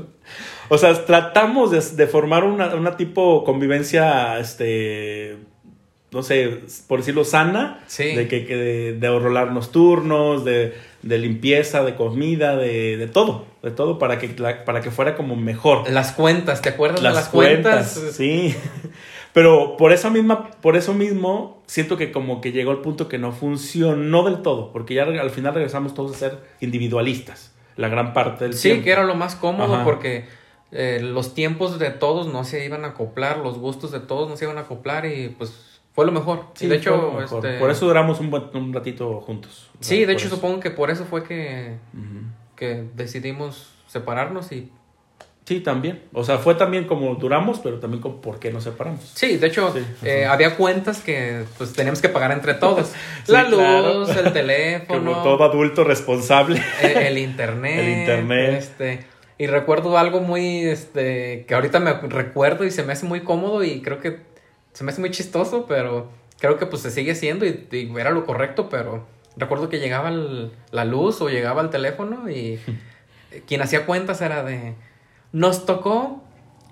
O 0.69 0.77
sea, 0.77 1.05
tratamos 1.05 1.71
de, 1.71 1.81
de 1.95 2.07
formar 2.07 2.43
una, 2.43 2.73
una 2.75 2.97
tipo 2.97 3.43
convivencia, 3.43 4.37
este, 4.39 5.37
no 6.13 6.23
sé, 6.23 6.59
por 6.87 6.99
decirlo, 6.99 7.25
sana. 7.25 7.83
Sí. 7.87 8.15
De 8.15 8.27
que, 8.27 8.45
que 8.45 8.55
de, 8.55 8.93
de 8.93 9.07
rolarnos 9.19 9.71
turnos, 9.71 10.45
de, 10.45 10.73
de 11.01 11.17
limpieza, 11.17 11.83
de 11.83 11.95
comida, 11.95 12.55
de, 12.55 12.95
de 12.97 13.07
todo. 13.07 13.45
De 13.63 13.71
todo 13.71 13.97
para 13.99 14.19
que, 14.19 14.33
la- 14.37 14.63
para 14.65 14.81
que 14.81 14.91
fuera 14.91 15.15
como 15.15 15.35
mejor. 15.35 15.89
las 15.89 16.11
cuentas, 16.13 16.61
¿te 16.61 16.69
acuerdas 16.69 16.99
de 17.01 17.03
Las 17.03 17.15
las 17.15 17.29
cuentas, 17.29 17.93
cuentas? 17.93 18.15
sí. 18.15 18.55
Pero 19.33 19.77
por 19.77 19.91
esa 19.93 20.11
misma, 20.11 20.51
por 20.61 20.75
eso 20.75 20.93
mismo, 20.93 21.63
siento 21.65 21.97
que 21.97 22.11
como 22.11 22.39
que 22.39 22.51
llegó 22.51 22.71
el 22.71 22.77
punto 22.79 23.09
que 23.09 23.17
no 23.17 23.31
funcionó 23.31 24.23
del 24.23 24.43
todo, 24.43 24.71
porque 24.71 24.93
ya 24.93 25.03
al 25.05 25.31
final 25.31 25.55
regresamos 25.55 25.95
todos 25.95 26.15
a 26.15 26.19
ser 26.19 26.37
individualistas, 26.61 27.51
la 27.75 27.87
gran 27.87 28.13
parte 28.13 28.43
del 28.43 28.53
Sí, 28.53 28.69
tiempo. 28.69 28.83
que 28.83 28.91
era 28.91 29.03
lo 29.03 29.15
más 29.15 29.35
cómodo 29.35 29.73
Ajá. 29.73 29.83
porque 29.83 30.25
eh, 30.71 30.99
los 31.01 31.33
tiempos 31.33 31.79
de 31.79 31.89
todos 31.89 32.27
no 32.27 32.43
se 32.43 32.63
iban 32.63 32.85
a 32.85 32.89
acoplar, 32.89 33.37
los 33.37 33.57
gustos 33.57 33.91
de 33.91 33.99
todos 34.01 34.29
no 34.29 34.37
se 34.37 34.45
iban 34.45 34.57
a 34.59 34.61
acoplar 34.61 35.05
y 35.07 35.29
pues 35.29 35.72
fue 35.93 36.05
lo 36.05 36.11
mejor. 36.11 36.47
Sí, 36.55 36.65
Y 36.65 36.69
de 36.69 36.75
hecho, 36.77 37.21
este, 37.21 37.59
por 37.59 37.69
eso 37.71 37.85
duramos 37.85 38.19
un, 38.19 38.29
buen- 38.31 38.49
un 38.55 38.73
ratito 38.73 39.21
juntos. 39.21 39.69
sí, 39.79 40.05
de 40.05 40.13
hecho 40.13 40.27
eso. 40.27 40.35
supongo 40.35 40.59
que 40.59 40.71
por 40.71 40.89
eso 40.91 41.05
fue 41.05 41.23
que, 41.23 41.77
Ujú. 41.93 42.25
que 42.55 42.85
decidimos 42.95 43.73
separarnos 43.87 44.51
y 44.51 44.71
Sí, 45.45 45.59
también. 45.59 46.01
O 46.13 46.23
sea, 46.23 46.37
fue 46.37 46.55
también 46.55 46.85
como 46.85 47.15
duramos, 47.15 47.59
pero 47.59 47.77
también 47.81 48.01
como 48.01 48.21
por 48.21 48.39
qué 48.39 48.49
nos 48.49 48.63
separamos. 48.63 49.01
sí, 49.13 49.35
de 49.35 49.47
hecho 49.47 49.73
Sí, 49.73 49.83
eh, 50.07 50.25
había 50.25 50.55
cuentas 50.55 51.01
que 51.01 51.43
pues 51.57 51.73
teníamos 51.73 52.01
que 52.01 52.07
pagar 52.07 52.31
entre 52.31 52.53
todos. 52.53 52.93
Sí, 53.25 53.31
La 53.33 53.43
luz, 53.43 53.59
claro. 53.59 54.05
el 54.27 54.31
teléfono, 54.33 55.11
Como 55.11 55.21
todo 55.23 55.43
adulto 55.43 55.83
responsable. 55.83 56.61
eh, 56.81 57.07
el 57.07 57.17
internet. 57.17 57.77
El 57.77 57.89
internet. 57.99 58.55
Este, 58.57 59.05
y 59.37 59.47
recuerdo 59.47 59.97
algo 59.97 60.21
muy, 60.21 60.59
este, 60.63 61.43
que 61.45 61.55
ahorita 61.55 61.81
me 61.81 61.91
recuerdo 61.93 62.63
y 62.63 62.71
se 62.71 62.83
me 62.83 62.93
hace 62.93 63.05
muy 63.05 63.19
cómodo 63.19 63.65
y 63.65 63.81
creo 63.81 63.99
que 63.99 64.21
se 64.73 64.83
me 64.83 64.91
hace 64.91 64.99
muy 65.01 65.11
chistoso, 65.11 65.65
pero 65.67 66.09
creo 66.39 66.57
que 66.57 66.65
pues 66.65 66.81
se 66.81 66.91
sigue 66.91 67.11
haciendo 67.13 67.45
y, 67.45 67.67
y 67.71 67.91
era 67.99 68.11
lo 68.11 68.25
correcto, 68.25 68.69
pero 68.69 69.05
recuerdo 69.37 69.69
que 69.69 69.79
llegaba 69.79 70.09
el- 70.09 70.51
la 70.71 70.85
luz 70.85 71.21
o 71.21 71.29
llegaba 71.29 71.61
el 71.61 71.69
teléfono 71.69 72.29
y 72.29 72.59
quien 73.47 73.61
hacía 73.61 73.85
cuentas 73.85 74.21
era 74.21 74.43
de, 74.43 74.75
nos 75.31 75.65
tocó 75.65 76.23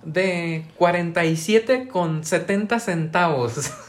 de 0.03 0.65
47 0.77 1.87
con 1.87 2.23
70 2.23 2.79
centavos. 2.79 3.71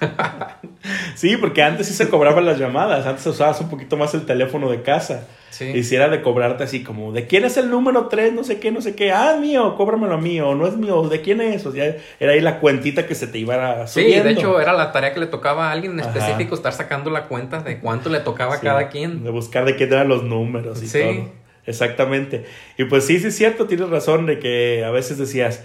Sí, 1.15 1.37
porque 1.37 1.63
antes 1.63 1.87
sí 1.87 1.95
se 1.95 2.09
cobraban 2.09 2.45
las 2.45 2.59
llamadas. 2.59 3.07
Antes 3.07 3.25
usabas 3.27 3.61
un 3.61 3.69
poquito 3.71 3.97
más 3.97 4.15
el 4.15 4.27
teléfono 4.27 4.69
de 4.69 4.83
casa. 4.83 5.29
Sí. 5.53 5.67
Y 5.67 5.85
si 5.85 5.95
era 5.95 6.09
de 6.09 6.21
cobrarte 6.23 6.65
así 6.65 6.83
como, 6.83 7.13
¿de 7.13 7.27
quién 7.29 7.45
es 7.45 7.57
el 7.57 7.71
número 7.71 8.09
3? 8.09 8.33
No 8.33 8.43
sé 8.43 8.59
qué, 8.59 8.73
no 8.73 8.81
sé 8.81 8.95
qué. 8.97 9.13
Ah, 9.13 9.37
mío, 9.41 9.77
cóbramelo 9.77 10.19
mío. 10.19 10.55
No 10.57 10.67
es 10.67 10.77
mío. 10.77 11.09
¿De 11.09 11.21
quién 11.21 11.41
es? 11.41 11.65
O 11.67 11.73
sea, 11.73 11.97
era 12.19 12.33
ahí 12.33 12.41
la 12.41 12.59
cuentita 12.59 13.07
que 13.07 13.15
se 13.15 13.27
te 13.29 13.39
iba 13.39 13.87
Sí, 13.87 14.03
subiendo. 14.03 14.25
de 14.25 14.31
hecho 14.33 14.61
era 14.61 14.73
la 14.73 14.91
tarea 14.91 15.15
que 15.15 15.21
le 15.21 15.27
tocaba 15.27 15.69
a 15.69 15.73
alguien 15.73 15.93
en 15.93 16.01
Ajá. 16.01 16.11
específico 16.11 16.55
estar 16.57 16.73
sacando 16.73 17.11
la 17.11 17.29
cuenta 17.29 17.61
de 17.63 17.79
cuánto 17.79 18.09
le 18.11 18.21
tocaba 18.21 18.55
a 18.55 18.59
Sí, 18.59 18.65
cada 18.67 18.89
quien. 18.89 19.23
De 19.23 19.31
buscar 19.31 19.65
de 19.65 19.77
quién 19.77 19.93
eran 19.93 20.09
los 20.09 20.25
números 20.25 20.83
y 20.83 20.89
Sí. 20.89 20.99
todo. 21.01 21.43
Exactamente. 21.67 22.45
Y 22.77 22.85
pues 22.87 23.05
sí, 23.07 23.19
sí 23.21 23.29
es 23.29 23.37
cierto, 23.37 23.67
tienes 23.67 23.89
razón 23.89 24.27
de 24.27 24.39
que 24.39 24.85
a 24.85 24.91
veces 24.91 25.17
decías, 25.19 25.65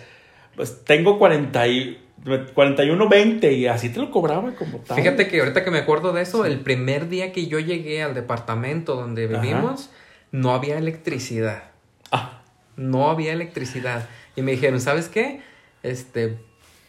pues 0.56 0.84
tengo 0.86 1.18
40 1.20 1.68
y, 1.68 1.98
41, 2.26 3.10
20 3.10 3.54
y 3.54 3.68
así 3.68 3.90
te 3.90 4.00
lo 4.00 4.12
cobraban 4.12 4.54
como 4.56 4.80
tal. 4.80 4.98
Fíjate 4.98 5.28
que 5.28 5.40
ahorita 5.40 5.64
que 5.64 5.72
me 5.72 5.78
acuerdo 5.80 6.14
de 6.14 6.22
eso, 6.22 6.46
el 6.46 6.60
primer 6.60 7.10
día 7.10 7.32
que 7.32 7.48
yo 7.48 7.60
llegué 7.60 8.04
al 8.04 8.14
departamento 8.14 8.96
donde 8.96 9.28
vivimos, 9.28 9.90
no 10.32 10.54
había 10.54 10.78
electricidad. 10.78 11.72
Ah, 12.12 12.42
No 12.76 13.10
había 13.10 13.34
electricidad. 13.34 14.08
Y 14.36 14.42
me 14.42 14.52
dijeron, 14.52 14.82
¿sabes 14.82 15.10
qué? 15.10 15.42
Este, 15.84 16.38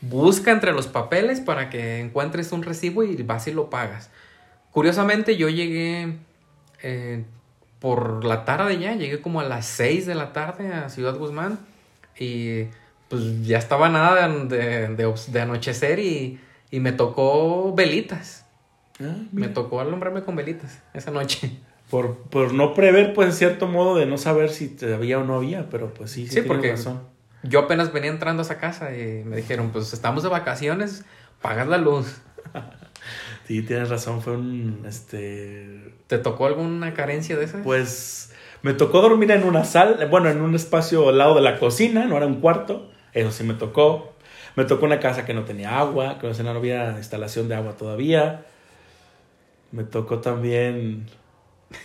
busca 0.01 0.51
entre 0.51 0.73
los 0.73 0.87
papeles 0.87 1.41
para 1.41 1.71
que 1.71 2.01
encuentres 2.01 2.53
un 2.53 2.63
recibo 2.63 3.05
y 3.05 3.17
vas 3.23 3.47
y 3.47 3.53
lo 3.53 3.71
pagas. 3.71 4.11
Curiosamente, 4.73 5.37
yo 5.37 5.49
llegué 5.49 6.17
eh, 6.83 7.25
por 7.79 8.25
la 8.25 8.45
tarde 8.45 8.79
ya, 8.79 8.95
llegué 8.95 9.21
como 9.21 9.41
a 9.41 9.45
las 9.45 9.67
6 9.67 10.07
de 10.07 10.15
la 10.15 10.33
tarde 10.33 10.73
a 10.73 10.89
Ciudad 10.89 11.17
Guzmán 11.17 11.59
y 12.19 12.65
pues 13.09 13.47
ya 13.47 13.59
estaba 13.59 13.89
nada 13.89 14.29
de, 14.29 14.89
de- 14.89 15.15
de 15.29 15.41
anochecer 15.41 15.99
y, 15.99 16.41
y 16.71 16.81
me 16.81 16.93
tocó 16.93 17.75
velitas. 17.75 18.45
ah, 19.01 19.15
Me 19.33 19.49
tocó 19.49 19.81
alumbrarme 19.81 20.23
con 20.25 20.37
velitas 20.37 20.83
esa 20.95 21.11
noche. 21.11 21.59
por, 21.91 22.17
por 22.19 22.53
no 22.53 22.75
prever, 22.75 23.15
pues 23.15 23.29
en 23.29 23.35
cierto 23.35 23.67
modo, 23.67 23.97
de 23.97 24.05
no 24.07 24.19
saber 24.19 24.51
si 24.51 24.69
te 24.69 24.93
había 24.95 25.19
o 25.19 25.25
no 25.25 25.37
había, 25.37 25.71
pero 25.71 25.95
pues 25.95 26.11
sí, 26.11 26.23
sí, 26.23 26.29
Sí, 26.29 26.33
tienes 26.35 26.49
porque- 26.49 26.71
razón. 26.73 27.01
Yo 27.45 27.61
apenas 27.61 27.93
venía 27.93 28.11
entrando 28.11 28.43
a 28.43 28.45
esa 28.45 28.59
casa 28.59 28.93
y 28.97 29.23
me 29.25 29.37
dijeron, 29.37 29.71
pues 29.71 29.93
estamos 29.93 30.25
de 30.25 30.29
vacaciones, 30.29 31.05
pagas 31.41 31.69
la 31.69 31.79
luz. 31.79 32.21
Sí, 33.47 33.63
tienes 33.63 33.89
razón, 33.89 34.21
fue 34.21 34.35
un, 34.35 34.83
este, 34.87 35.95
¿Te 36.07 36.19
tocó 36.19 36.45
alguna 36.47 36.93
carencia 36.93 37.35
de 37.39 37.47
esas? 37.47 37.63
Pues 37.65 38.33
me 38.63 38.75
tocó 38.75 39.01
dormir 39.01 39.31
en 39.31 39.45
una 39.45 39.65
sala, 39.65 40.05
bueno, 40.07 40.29
en 40.29 40.43
un 40.43 40.55
espacio 40.55 41.09
al 41.09 41.17
lado 41.17 41.35
de 41.35 41.41
la 41.41 41.59
cocina, 41.59 42.05
no 42.05 42.19
era 42.19 42.27
un 42.27 42.41
cuarto, 42.43 42.91
eso 43.13 43.31
sí 43.31 43.45
me 43.45 43.55
tocó. 43.55 44.13
Me 44.57 44.65
tocó 44.65 44.87
una 44.87 44.99
casa 45.01 45.25
que 45.25 45.35
no 45.35 45.45
tenía 45.45 45.79
agua, 45.79 46.19
que 46.19 46.27
no 46.43 46.51
había 46.51 46.91
instalación 46.99 47.49
de 47.49 47.55
agua 47.55 47.73
todavía. 47.77 48.45
Me 49.71 49.85
tocó 49.85 50.19
también, 50.21 51.07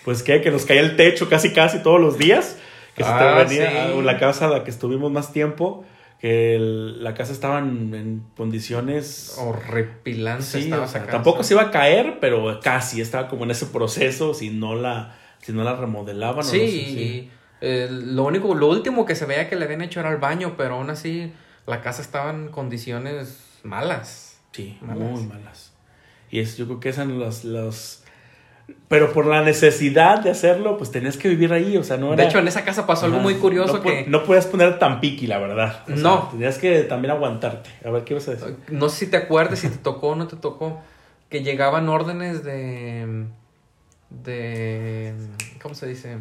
pues 0.06 0.24
qué, 0.24 0.42
que 0.42 0.52
nos 0.52 0.66
caía 0.66 0.82
el 0.82 0.96
techo 0.96 1.30
casi 1.30 1.52
casi 1.52 1.80
todos 1.84 2.00
los 2.00 2.18
días. 2.18 2.58
Que 2.96 3.04
se 3.04 3.10
te 3.10 3.16
Ah, 3.16 3.44
venía 3.48 3.92
sí. 3.92 4.02
la 4.04 4.20
casa 4.20 4.46
a 4.46 4.50
la 4.50 4.64
que 4.64 4.70
estuvimos 4.70 5.12
más 5.12 5.34
tiempo, 5.34 5.84
que 6.22 6.56
el- 6.56 7.04
la 7.04 7.14
casa 7.16 7.34
estaba 7.34 7.60
en, 7.60 7.94
en 7.96 8.24
condiciones... 8.38 9.36
Horripilante 9.40 10.44
Sí, 10.44 10.60
estaba 10.66 10.84
o 10.84 10.88
sea, 10.88 11.00
esa 11.00 11.06
casa. 11.08 11.12
tampoco 11.18 11.44
se 11.44 11.56
iba 11.56 11.64
a 11.64 11.72
caer, 11.72 12.20
pero 12.22 12.60
casi 12.62 13.02
estaba 13.02 13.28
como 13.28 13.44
en 13.46 13.52
ese 13.52 13.66
proceso 13.66 14.34
si 14.36 14.52
no 14.52 14.76
la, 14.76 15.16
si 15.42 15.52
no 15.54 15.64
la 15.64 15.76
remodelaban. 15.76 16.46
Sí, 16.46 16.60
no 16.60 16.66
sé, 16.68 16.72
y, 17.02 17.32
eh, 17.65 17.88
lo 17.89 18.26
único, 18.26 18.54
lo 18.56 18.67
último 18.67 19.06
que 19.06 19.15
se 19.15 19.26
veía 19.26 19.47
que 19.47 19.56
le 19.56 19.63
habían 19.63 19.82
hecho 19.82 20.02
era 20.02 20.10
el 20.10 20.17
baño, 20.17 20.56
pero 20.58 20.76
aún 20.76 20.89
así 20.89 21.32
la 21.65 21.80
casa 21.80 22.02
estaba 22.02 22.30
en 22.30 22.49
condiciones 22.49 23.39
malas. 23.63 24.38
Sí, 24.52 24.78
Malas. 24.82 25.10
muy 25.10 25.23
malas. 25.23 25.71
Y 26.30 26.41
es, 26.41 26.58
yo 26.58 26.65
creo 26.65 26.82
que 26.82 26.89
eran 26.89 27.17
los, 27.17 27.45
los... 27.45 28.04
Pero 28.89 29.13
por 29.13 29.26
la 29.28 29.43
necesidad 29.43 30.19
de 30.19 30.32
hacerlo, 30.32 30.78
pues 30.78 30.91
tenías 30.91 31.15
que 31.15 31.30
vivir 31.30 31.54
ahí, 31.54 31.78
o 31.78 31.86
sea, 31.86 31.95
no 31.95 32.08
era... 32.13 32.23
De 32.23 32.30
hecho, 32.30 32.39
en 32.39 32.49
esa 32.49 32.65
casa 32.65 32.86
pasó 32.86 33.06
algo 33.06 33.19
muy 33.19 33.36
curioso 33.36 33.78
no, 33.78 33.82
que 33.82 34.08
No 34.10 34.26
podías 34.26 34.45
poner 34.47 34.78
tan 34.78 34.99
piqui, 34.99 35.28
la 35.28 35.38
verdad. 35.38 35.84
O 35.84 35.88
sea, 35.88 35.95
No. 35.95 36.28
Tenías 36.32 36.58
que 36.58 36.84
también 36.84 37.12
aguantarte. 37.12 37.69
A 37.86 37.91
ver, 37.91 38.04
¿qué 38.04 38.13
ibas 38.13 38.28
a 38.28 38.32
decir? 38.32 38.58
no 38.67 38.89
sé 38.89 39.06
si 39.06 39.08
te 39.08 39.15
acuerdas, 39.15 39.60
si 39.60 39.69
te 39.69 39.78
tocó 39.78 40.10
o 40.10 40.15
no 40.15 40.28
te 40.28 40.36
tocó, 40.36 40.82
que 41.30 41.43
llegaban 41.43 41.88
órdenes 41.88 42.43
de... 42.43 43.26
de... 44.10 45.13
¿cómo 45.62 45.76
se 45.76 45.88
dice? 45.88 46.17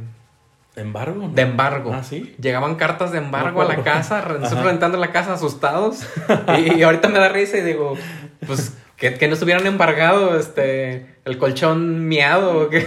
¿Embargo? 0.77 1.29
no? 1.29 1.35
De 1.35 1.43
embargo. 1.43 1.93
Ah, 1.95 2.03
¿sí? 2.03 2.35
Llegaban 2.41 2.77
cartas 2.77 3.13
de 3.13 3.19
embargo 3.19 3.63
No 3.63 3.69
a 3.69 3.77
la 3.77 3.83
casa, 3.83 4.21
nosotros 4.27 4.53
Ajá. 4.53 4.63
rentando 4.63 4.99
la 4.99 5.13
casa 5.13 5.35
asustados. 5.35 6.01
y, 6.59 6.79
y 6.79 6.83
ahorita 6.83 7.09
me 7.09 7.19
da 7.19 7.29
risa 7.29 7.59
y 7.59 7.63
digo, 7.63 7.95
pues 8.47 8.73
que, 8.97 9.15
que 9.15 9.29
nos 9.29 9.43
hubieran 9.43 9.67
embargado 9.67 10.39
este 10.39 11.07
el 11.25 11.39
colchón 11.39 12.09
miado. 12.09 12.71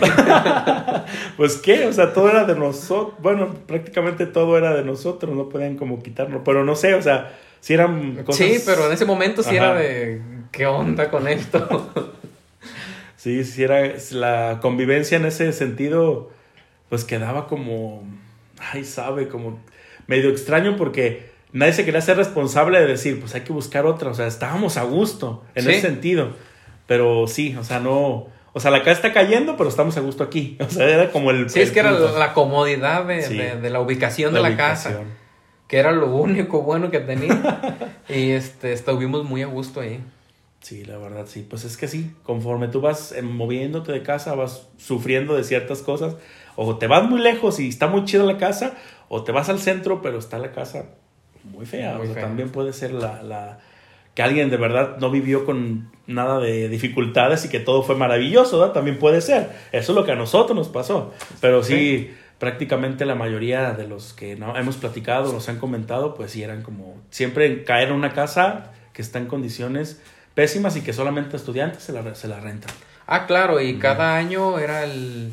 Pues 1.38 1.58
qué, 1.58 1.86
o 1.86 1.93
sea, 1.93 2.13
todo 2.13 2.30
era 2.30 2.45
de 2.45 2.56
nosotros. 2.56 3.15
Bueno, 3.19 3.54
prácticamente 3.67 4.26
todo 4.26 4.58
era 4.58 4.74
de 4.74 4.84
nosotros, 4.84 5.36
no 5.36 5.50
podían 5.50 5.76
como 5.76 6.02
quitarlo. 6.02 6.43
Pero 6.43 6.63
no 6.63 6.76
sé, 6.76 6.93
o 6.93 7.02
sea, 7.02 7.34
si 7.60 7.74
eran 7.74 8.24
cosas. 8.24 8.38
Sí, 8.38 8.63
pero 8.65 8.88
en 8.88 8.93
ese 8.93 9.06
momento 9.06 9.43
sí 9.43 9.58
Ajá. 9.58 9.71
era 9.71 9.76
de, 9.76 10.21
¿qué 10.52 10.65
onda 10.65 11.10
con 11.12 11.28
esto? 11.28 11.91
Sí, 13.17 13.43
sí 13.43 13.63
era 13.63 13.82
la 14.12 14.60
convivencia 14.62 15.17
en 15.17 15.26
ese 15.26 15.52
sentido, 15.52 16.30
pues 16.89 17.04
quedaba 17.04 17.48
como, 17.48 18.04
ay, 18.74 18.84
sabe, 18.84 19.28
como 19.28 19.60
medio 20.08 20.30
extraño 20.30 20.76
porque 20.78 21.30
nadie 21.52 21.74
se 21.74 21.86
quería 21.86 22.02
ser 22.02 22.17
responsable 22.17 22.80
de 22.80 22.88
decir, 22.88 23.19
pues 23.19 23.34
hay 23.36 23.41
que 23.41 23.54
buscar 23.54 23.86
otra, 23.86 24.12
o 24.12 24.13
sea, 24.13 24.28
estábamos 24.28 24.78
a 24.78 24.84
gusto 24.84 25.43
en 25.56 25.63
Sí. 25.63 25.71
ese 25.71 25.82
sentido, 25.82 26.30
pero 26.88 27.28
sí, 27.28 27.56
o 27.58 27.63
sea, 27.63 27.80
no, 27.80 28.28
o 28.54 28.60
sea, 28.60 28.71
la 28.71 28.80
casa 28.80 28.91
está 28.91 29.13
cayendo, 29.13 29.58
pero 29.58 29.69
estamos 29.69 29.98
a 29.98 30.02
gusto 30.02 30.24
aquí, 30.24 30.58
o 30.65 30.69
sea, 30.69 30.88
era 30.88 31.12
como 31.12 31.32
el... 31.32 31.50
Sí, 31.50 31.62
es 31.62 31.71
que 31.71 31.80
era 31.80 31.91
la 31.91 32.34
comodidad 32.34 33.06
de, 33.06 33.21
Sí. 33.24 33.38
de- 33.38 33.56
de 33.60 33.69
la 33.69 33.80
ubicación 33.82 34.34
La 34.34 34.39
de 34.39 34.43
la 34.43 34.50
ubicación. 34.50 34.93
casa, 34.93 35.04
que 35.67 35.78
era 35.78 35.91
lo 35.91 36.08
único 36.15 36.62
bueno 36.62 36.91
que 36.91 37.00
tenía. 37.00 37.98
y 38.10 38.32
este, 38.32 38.71
estuvimos 38.74 39.24
muy 39.24 39.41
a 39.41 39.48
gusto 39.48 39.80
ahí. 39.82 40.00
Sí, 40.60 40.84
la 40.86 40.98
verdad, 40.98 41.26
sí. 41.28 41.45
Pues 41.48 41.63
es 41.63 41.76
que 41.78 41.88
sí, 41.88 42.12
conforme 42.24 42.67
tú 42.67 42.82
vas 42.82 43.12
eh, 43.12 43.21
moviéndote 43.21 43.91
de 43.91 44.02
casa, 44.04 44.34
vas 44.36 44.67
sufriendo 44.78 45.36
de 45.36 45.43
ciertas 45.43 45.82
cosas. 45.82 46.15
O 46.55 46.77
te 46.77 46.87
vas 46.87 47.07
muy 47.09 47.21
lejos 47.21 47.59
y 47.59 47.69
está 47.69 47.87
muy 47.87 48.05
chida 48.05 48.23
la 48.23 48.37
casa, 48.37 48.73
o 49.09 49.23
te 49.23 49.31
vas 49.31 49.49
al 49.49 49.59
centro, 49.59 50.01
pero 50.01 50.19
está 50.19 50.37
la 50.37 50.51
casa 50.51 50.85
muy 51.43 51.65
fea. 51.65 51.93
Muy 51.95 52.03
o 52.03 52.05
sea, 52.05 52.13
fea. 52.15 52.23
también 52.23 52.49
puede 52.49 52.73
ser 52.73 52.91
la, 52.91 53.21
la 53.21 53.59
que 54.15 54.23
alguien 54.23 54.49
de 54.49 54.57
verdad 54.57 54.97
no 54.99 55.11
vivió 55.11 55.45
con 55.45 55.91
nada 56.07 56.39
de 56.39 56.69
dificultades 56.69 57.45
y 57.45 57.49
que 57.49 57.59
todo 57.59 57.83
fue 57.83 57.95
maravilloso, 57.95 58.59
¿verdad? 58.59 58.73
También 58.73 58.97
puede 58.97 59.21
ser. 59.21 59.49
Eso 59.71 59.91
es 59.91 59.95
lo 59.95 60.05
que 60.05 60.13
a 60.13 60.15
nosotros 60.15 60.55
nos 60.55 60.69
pasó. 60.69 61.13
Pero 61.41 61.63
sí, 61.63 62.11
prácticamente 62.39 63.05
la 63.05 63.15
mayoría 63.15 63.71
de 63.73 63.87
los 63.87 64.13
que 64.13 64.37
no 64.37 64.57
hemos 64.57 64.77
platicado, 64.77 65.33
nos 65.33 65.49
han 65.49 65.59
comentado, 65.59 66.15
pues 66.15 66.31
sí 66.31 66.43
eran 66.43 66.63
como 66.63 66.95
siempre 67.09 67.63
caer 67.63 67.89
en 67.89 67.95
una 67.95 68.13
casa 68.13 68.71
que 68.93 69.01
está 69.01 69.19
en 69.19 69.27
condiciones 69.27 70.01
pésimas 70.33 70.75
y 70.77 70.81
que 70.81 70.93
solamente 70.93 71.35
estudiantes 71.35 71.83
se 71.83 71.91
la, 71.91 72.15
se 72.15 72.27
la 72.27 72.39
rentan. 72.39 72.73
Ah, 73.07 73.25
claro, 73.27 73.61
y 73.61 73.77
cada 73.77 74.15
año 74.15 74.59
era 74.59 74.83
el... 74.83 75.31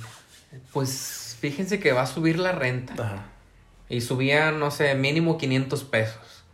Pues 0.73 1.37
fíjense 1.41 1.81
que 1.81 1.93
va 1.93 2.03
a 2.03 2.07
subir 2.07 2.39
la 2.39 2.53
renta. 2.53 2.95
Ajá. 2.95 3.27
Y 3.89 4.01
subía, 4.01 4.53
no 4.53 4.71
sé, 4.71 4.95
mínimo 4.95 5.37
500 5.39 5.85
pesos 5.85 6.45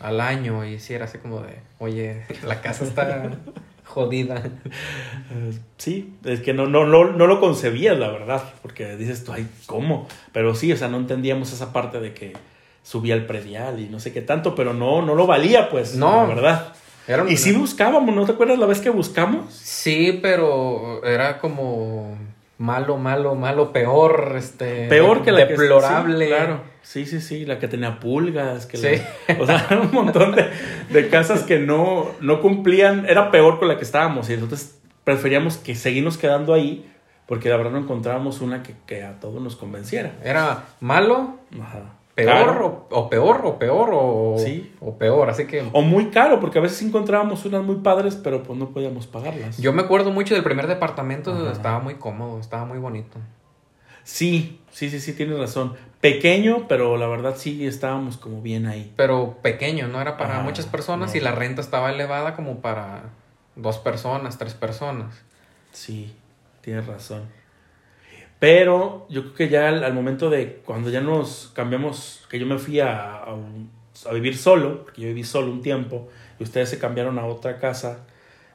al 0.00 0.20
año. 0.20 0.64
Y 0.64 0.78
si 0.80 0.94
era 0.94 1.04
así 1.06 1.18
como 1.18 1.40
de, 1.40 1.60
oye, 1.78 2.24
la 2.44 2.60
casa 2.60 2.84
está 2.84 3.32
jodida. 3.84 4.42
Eh, 5.30 5.58
Sí, 5.76 6.14
es 6.24 6.40
que 6.40 6.52
no, 6.54 6.66
no, 6.66 6.86
no, 6.86 7.12
no 7.12 7.26
lo 7.26 7.40
concebías, 7.40 7.98
la 7.98 8.08
verdad, 8.10 8.42
porque 8.62 8.96
dices 8.96 9.24
tú, 9.24 9.32
ay, 9.32 9.46
¿cómo? 9.66 10.08
Pero 10.32 10.54
sí, 10.54 10.72
o 10.72 10.76
sea, 10.76 10.88
no 10.88 10.96
entendíamos 10.98 11.52
esa 11.52 11.72
parte 11.72 12.00
de 12.00 12.14
que 12.14 12.32
subía 12.82 13.14
el 13.14 13.26
predial 13.26 13.78
y 13.80 13.88
no 13.88 14.00
sé 14.00 14.12
qué 14.12 14.22
tanto, 14.22 14.54
pero 14.54 14.72
no, 14.74 15.02
no 15.02 15.14
lo 15.14 15.26
valía, 15.26 15.68
pues, 15.70 15.94
No. 15.96 16.16
la 16.22 16.24
verdad. 16.34 16.72
Era 17.06 17.22
un- 17.22 17.30
Y 17.30 17.36
sí 17.36 17.52
buscábamos, 17.52 18.14
¿no 18.14 18.24
te 18.26 18.32
acuerdas 18.32 18.58
la 18.58 18.66
vez 18.66 18.80
que 18.80 18.90
buscamos? 18.90 19.52
Sí, 19.54 20.18
pero 20.22 21.02
era 21.04 21.38
como 21.38 22.18
malo, 22.58 22.96
malo, 22.98 23.34
malo, 23.34 23.72
peor, 23.72 24.34
este... 24.36 24.88
Peor 24.88 25.22
que 25.22 25.30
la 25.32 25.46
que 25.46 25.54
Deplorable. 25.54 26.26
sí, 26.26 26.32
claro. 26.32 26.60
Sí, 26.82 27.06
sí, 27.06 27.20
sí, 27.20 27.44
la 27.46 27.58
que 27.58 27.68
tenía 27.68 28.00
pulgas, 28.00 28.66
que 28.66 28.76
Sí. 28.76 29.02
la- 29.28 29.40
o 29.42 29.46
sea, 29.46 29.66
un 29.82 29.92
montón 29.92 30.34
de, 30.34 30.48
de 30.90 31.08
casas 31.08 31.42
que 31.44 31.58
no, 31.58 32.10
no 32.20 32.40
cumplían, 32.40 33.06
era 33.08 33.30
peor 33.30 33.58
con 33.58 33.68
la 33.68 33.76
que 33.76 33.84
estábamos 33.84 34.28
y 34.30 34.34
entonces 34.34 34.78
preferíamos 35.04 35.56
que 35.56 35.74
seguirnos 35.74 36.18
quedando 36.18 36.52
ahí 36.52 36.90
porque 37.26 37.48
la 37.50 37.56
verdad 37.58 37.72
no 37.72 37.78
encontrábamos 37.78 38.40
una 38.40 38.62
que, 38.62 38.74
que 38.86 39.02
a 39.04 39.20
todos 39.20 39.40
nos 39.42 39.54
convenciera. 39.54 40.12
Era 40.24 40.64
malo, 40.80 41.36
Ajá. 41.60 41.92
Peor, 42.26 42.62
o, 42.62 42.88
o 42.96 43.08
peor, 43.10 43.40
o 43.44 43.58
peor, 43.58 43.90
o, 43.92 44.36
Sí. 44.38 44.74
o 44.80 44.96
peor. 44.98 45.30
Así 45.30 45.46
que 45.46 45.68
O 45.72 45.82
muy 45.82 46.06
caro, 46.10 46.40
porque 46.40 46.58
a 46.58 46.62
veces 46.62 46.82
encontrábamos 46.82 47.44
unas 47.44 47.62
muy 47.64 47.76
padres, 47.76 48.16
pero 48.16 48.42
pues 48.42 48.58
no 48.58 48.70
podíamos 48.70 49.06
pagarlas. 49.06 49.58
yo 49.58 49.72
me 49.72 49.82
acuerdo 49.82 50.10
mucho 50.10 50.34
del 50.34 50.42
primer 50.44 50.66
departamento, 50.66 51.32
Ajá. 51.32 51.52
estaba 51.52 51.78
muy 51.80 51.94
cómodo, 51.94 52.38
estaba 52.40 52.64
muy 52.64 52.78
bonito. 52.78 53.18
Sí, 54.04 54.60
sí, 54.70 54.88
sí, 54.90 55.00
sí, 55.00 55.12
tienes 55.12 55.38
razón. 55.38 55.74
Pequeño, 56.00 56.66
pero 56.68 56.96
la 56.96 57.06
verdad 57.08 57.34
sí 57.36 57.66
estábamos 57.66 58.16
como 58.16 58.40
bien 58.40 58.66
ahí. 58.66 58.92
Pero 58.96 59.36
pequeño, 59.42 59.88
no 59.88 60.00
era 60.00 60.16
para 60.16 60.34
Ajá, 60.36 60.42
muchas 60.44 60.66
personas 60.66 61.10
no. 61.12 61.16
y 61.18 61.20
la 61.20 61.32
renta 61.32 61.60
estaba 61.60 61.90
elevada 61.90 62.34
como 62.34 62.60
para 62.60 63.10
dos 63.56 63.78
personas, 63.78 64.38
tres 64.38 64.54
personas. 64.54 65.14
Sí, 65.72 66.14
tienes 66.62 66.86
razón. 66.86 67.22
Pero 68.38 69.06
yo 69.08 69.22
creo 69.22 69.34
que 69.34 69.48
ya 69.48 69.68
al, 69.68 69.82
al 69.82 69.94
momento 69.94 70.30
de 70.30 70.62
cuando 70.64 70.90
ya 70.90 71.00
nos 71.00 71.50
cambiamos, 71.54 72.24
que 72.30 72.38
yo 72.38 72.46
me 72.46 72.58
fui 72.58 72.78
a, 72.80 73.14
a 73.16 73.34
un- 73.34 73.70
a 74.08 74.12
vivir 74.12 74.36
solo, 74.36 74.84
porque 74.84 75.00
yo 75.02 75.08
viví 75.08 75.24
solo 75.24 75.50
un 75.50 75.60
tiempo, 75.60 76.08
y 76.38 76.44
ustedes 76.44 76.68
se 76.68 76.78
cambiaron 76.78 77.18
a 77.18 77.26
otra 77.26 77.58
casa, 77.58 78.06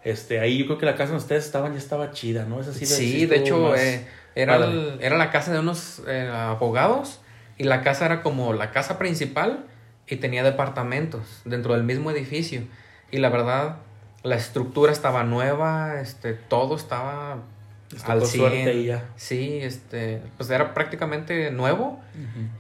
este, 0.06 0.40
ahí 0.40 0.58
yo 0.58 0.66
creo 0.68 0.78
que 0.78 0.86
la 0.86 0.94
casa 0.96 1.08
donde 1.12 1.24
ustedes 1.24 1.46
estaban 1.46 1.74
ya 1.74 1.80
estaba 1.80 2.12
chida, 2.12 2.46
¿no? 2.46 2.62
Es 2.62 2.68
así 2.70 2.86
Sí, 2.86 3.26
de 3.26 3.36
hecho, 3.38 3.76
eh, 3.76 4.08
Era, 4.36 4.56
el- 4.56 4.98
era 5.02 5.18
la 5.18 5.32
casa 5.32 5.52
de 5.52 5.60
unos 5.60 6.02
eh, 6.08 6.30
abogados 6.34 7.20
y 7.58 7.66
la 7.66 7.82
casa 7.82 8.06
era 8.06 8.22
como 8.24 8.54
la 8.54 8.72
casa 8.72 8.98
principal 8.98 9.66
y 10.08 10.16
tenía 10.16 10.44
departamentos 10.44 11.42
dentro 11.46 11.74
del 11.74 11.84
mismo 11.84 12.10
edificio. 12.10 12.62
Y 13.12 13.18
la 13.18 13.30
verdad, 13.30 13.78
la 14.24 14.36
estructura 14.36 14.92
estaba 14.92 15.24
nueva, 15.24 16.00
este, 16.02 16.34
todo 16.34 16.76
estaba 16.76 17.38
Les 17.94 18.04
al 18.06 18.20
tocó 18.20 18.26
100. 18.26 18.42
suerte 18.42 18.74
y 18.74 18.86
ya. 18.86 19.10
Sí, 19.16 19.60
este, 19.62 20.22
pues 20.38 20.50
era 20.50 20.74
prácticamente 20.74 21.52
nuevo 21.52 22.02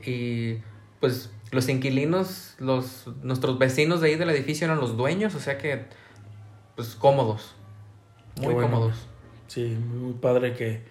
y 0.06 0.58
pues 1.00 1.32
los 1.52 1.70
inquilinos, 1.70 2.56
los 2.60 3.08
nuestros 3.22 3.60
vecinos 3.60 4.02
de 4.02 4.10
ahí 4.10 4.16
del 4.16 4.30
edificio 4.30 4.66
eran 4.66 4.80
los 4.80 4.98
dueños, 4.98 5.36
o 5.36 5.40
sea 5.40 5.58
que 5.58 5.86
pues 6.76 6.96
cómodos. 6.96 7.56
Muy 8.38 8.54
bueno. 8.54 8.70
cómodos. 8.70 9.08
Sí, 9.48 9.78
muy 9.78 10.14
padre 10.14 10.54
que, 10.54 10.82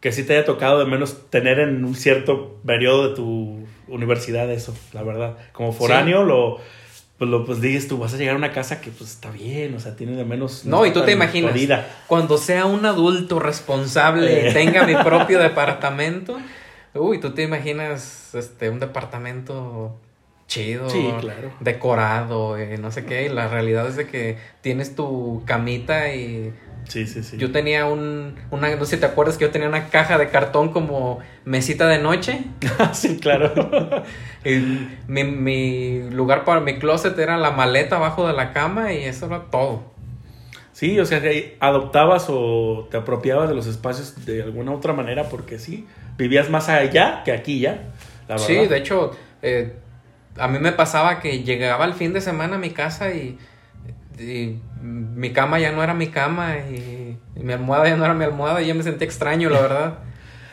que 0.00 0.12
sí 0.12 0.22
te 0.24 0.34
haya 0.34 0.44
tocado 0.44 0.78
de 0.78 0.86
menos 0.86 1.30
tener 1.30 1.58
en 1.58 1.84
un 1.84 1.94
cierto 1.94 2.60
periodo 2.64 3.08
de 3.08 3.16
tu 3.16 3.66
universidad 3.88 4.50
eso, 4.50 4.76
la 4.92 5.02
verdad. 5.02 5.36
Como 5.52 5.72
foráneo 5.72 6.22
lo 6.22 6.58
pues 7.18 7.30
lo 7.30 7.44
pues 7.46 7.60
dices 7.60 7.88
tú 7.88 7.96
vas 7.98 8.12
a 8.12 8.16
llegar 8.18 8.34
a 8.34 8.38
una 8.38 8.52
casa 8.52 8.80
que 8.80 8.90
pues 8.90 9.10
está 9.10 9.30
bien, 9.30 9.74
o 9.74 9.80
sea, 9.80 9.96
tiene 9.96 10.16
de 10.16 10.24
menos 10.24 10.64
No, 10.66 10.84
y 10.84 10.92
tú 10.92 11.02
te 11.02 11.12
imaginas, 11.12 11.54
cuando 12.06 12.36
sea 12.38 12.66
un 12.66 12.84
adulto 12.84 13.38
responsable 13.38 14.46
Eh. 14.46 14.50
y 14.50 14.52
tenga 14.52 14.86
mi 14.86 14.94
propio 14.96 15.38
departamento, 15.40 16.38
uy, 16.94 17.18
tú 17.20 17.30
te 17.32 17.42
imaginas 17.42 18.34
este 18.34 18.68
un 18.70 18.80
departamento 18.80 19.96
chido, 20.46 20.88
Sí, 20.90 21.10
claro. 21.20 21.50
decorado, 21.60 22.56
eh, 22.56 22.78
no 22.78 22.90
sé 22.92 23.04
qué, 23.04 23.24
y 23.24 23.28
la 23.28 23.48
realidad 23.48 23.88
es 23.88 23.96
de 23.96 24.06
que 24.06 24.36
tienes 24.60 24.94
tu 24.94 25.42
camita 25.46 26.12
y 26.14 26.52
Sí, 26.88 27.06
sí, 27.06 27.22
sí. 27.22 27.36
yo 27.36 27.50
tenía 27.50 27.86
un, 27.86 28.36
una, 28.50 28.74
no 28.76 28.84
sé 28.84 28.94
si 28.94 29.00
te 29.00 29.06
acuerdas 29.06 29.36
que 29.36 29.44
yo 29.44 29.50
tenía 29.50 29.68
una 29.68 29.88
caja 29.88 30.18
de 30.18 30.28
cartón 30.28 30.72
como 30.72 31.18
mesita 31.44 31.88
de 31.88 31.98
noche. 31.98 32.44
sí, 32.92 33.18
claro. 33.18 33.52
Y 34.44 34.86
mi, 35.08 35.24
mi 35.24 36.08
lugar 36.10 36.44
para 36.44 36.60
mi 36.60 36.78
closet 36.78 37.18
era 37.18 37.36
la 37.36 37.50
maleta 37.50 37.96
abajo 37.96 38.28
de 38.28 38.32
la 38.32 38.52
cama 38.52 38.92
y 38.92 39.02
eso 39.02 39.26
era 39.26 39.46
todo. 39.50 39.96
Sí, 40.76 41.00
o 41.00 41.06
sea, 41.06 41.22
que 41.22 41.56
adoptabas 41.58 42.26
o 42.28 42.86
te 42.90 42.98
apropiabas 42.98 43.48
de 43.48 43.54
los 43.54 43.66
espacios 43.66 44.26
de 44.26 44.42
alguna 44.42 44.72
otra 44.72 44.92
manera 44.92 45.24
porque 45.24 45.58
sí, 45.58 45.86
vivías 46.18 46.50
más 46.50 46.68
allá 46.68 47.22
que 47.24 47.32
aquí 47.32 47.60
ya, 47.60 47.92
la. 48.28 48.38
Sí, 48.38 48.54
de 48.54 48.76
hecho, 48.76 49.16
eh, 49.40 49.72
a 50.38 50.48
mí 50.48 50.58
me 50.58 50.72
pasaba 50.72 51.18
que 51.18 51.42
llegaba 51.42 51.86
el 51.86 51.94
fin 51.94 52.12
de 52.12 52.20
semana 52.20 52.56
a 52.56 52.58
mi 52.58 52.70
casa 52.70 53.10
y, 53.12 53.38
y 54.18 54.60
mi 54.86 55.32
cama 55.32 55.58
ya 55.58 55.72
no 55.72 55.82
era 55.82 55.94
mi 55.94 56.08
cama 56.08 56.56
y, 56.58 57.18
y 57.36 57.42
mi 57.42 57.52
almohada 57.52 57.88
ya 57.88 57.96
no 57.96 58.04
era 58.04 58.14
mi 58.14 58.24
almohada 58.24 58.62
y 58.62 58.66
yo 58.68 58.74
me 58.74 58.82
sentía 58.82 59.06
extraño, 59.06 59.50
la 59.50 59.60
verdad. 59.60 59.98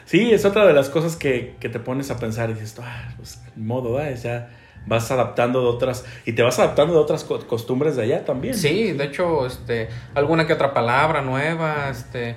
Sí, 0.05 0.33
es 0.33 0.43
otra 0.43 0.65
de 0.67 0.73
las 0.73 0.89
cosas 0.89 1.15
que, 1.15 1.55
que 1.61 1.69
te 1.69 1.79
pones 1.79 2.11
a 2.11 2.17
pensar 2.19 2.49
y 2.49 2.55
dices, 2.55 2.75
ah, 2.83 3.13
pues 3.15 3.41
modo, 3.55 3.93
¿verdad? 3.93 4.19
ya 4.21 4.49
vas 4.85 5.09
adaptando 5.11 5.61
de 5.61 5.67
otras 5.67 6.03
y 6.25 6.33
te 6.33 6.43
vas 6.43 6.59
adaptando 6.59 6.93
de 6.93 6.99
otras 6.99 7.23
co- 7.23 7.39
costumbres 7.47 7.95
de 7.95 8.03
allá 8.03 8.25
también. 8.25 8.53
Sí, 8.53 8.91
de 8.91 9.05
hecho, 9.05 9.45
este, 9.45 9.87
alguna 10.13 10.45
que 10.45 10.51
otra 10.51 10.73
palabra 10.73 11.21
nueva, 11.21 11.87
este, 11.89 12.35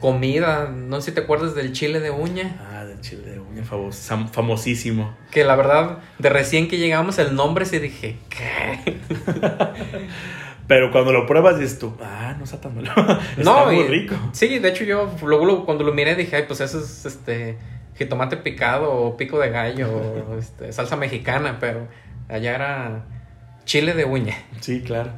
comida, 0.00 0.70
no 0.74 1.00
sé 1.02 1.10
si 1.10 1.14
te 1.14 1.20
acuerdas 1.20 1.54
del 1.54 1.74
chile 1.74 2.00
de 2.00 2.10
uña, 2.10 2.56
Ah, 2.72 2.86
del 2.86 2.98
chile 3.02 3.30
de 3.32 3.40
uña 3.40 3.62
famo- 3.62 3.92
sam- 3.92 4.28
famosísimo. 4.30 5.14
que 5.30 5.44
la 5.44 5.54
verdad, 5.54 5.98
de 6.18 6.30
recién 6.30 6.66
que 6.66 6.78
llegamos 6.78 7.18
el 7.18 7.34
nombre 7.34 7.66
sí 7.66 7.78
dije, 7.78 8.18
¿qué? 8.30 8.96
Pero 10.66 10.90
cuando 10.90 11.12
lo 11.12 11.26
pruebas 11.26 11.58
dices 11.58 11.78
tú, 11.78 11.94
ah, 12.02 12.34
no 12.38 12.44
está 12.44 12.60
tan 12.60 12.74
malo. 12.74 12.90
está 13.36 13.64
muy 13.66 13.76
y- 13.80 13.86
rico. 13.86 14.16
Sí, 14.32 14.58
de 14.58 14.68
hecho 14.68 14.84
yo 14.84 15.10
luego 15.22 15.64
cuando 15.64 15.84
lo 15.84 15.92
miré 15.92 16.14
dije, 16.16 16.36
ay, 16.36 16.44
pues 16.46 16.60
eso 16.60 16.80
es 16.80 17.06
este 17.06 17.56
jitomate 17.96 18.36
picado 18.36 18.92
o 18.92 19.16
pico 19.16 19.38
de 19.38 19.50
gallo 19.50 19.88
o 19.90 20.36
este, 20.38 20.72
salsa 20.72 20.96
mexicana, 20.96 21.58
pero 21.60 21.86
allá 22.28 22.54
era 22.54 23.04
chile 23.64 23.94
de 23.94 24.04
uña. 24.04 24.34
Sí, 24.60 24.82
claro. 24.82 25.10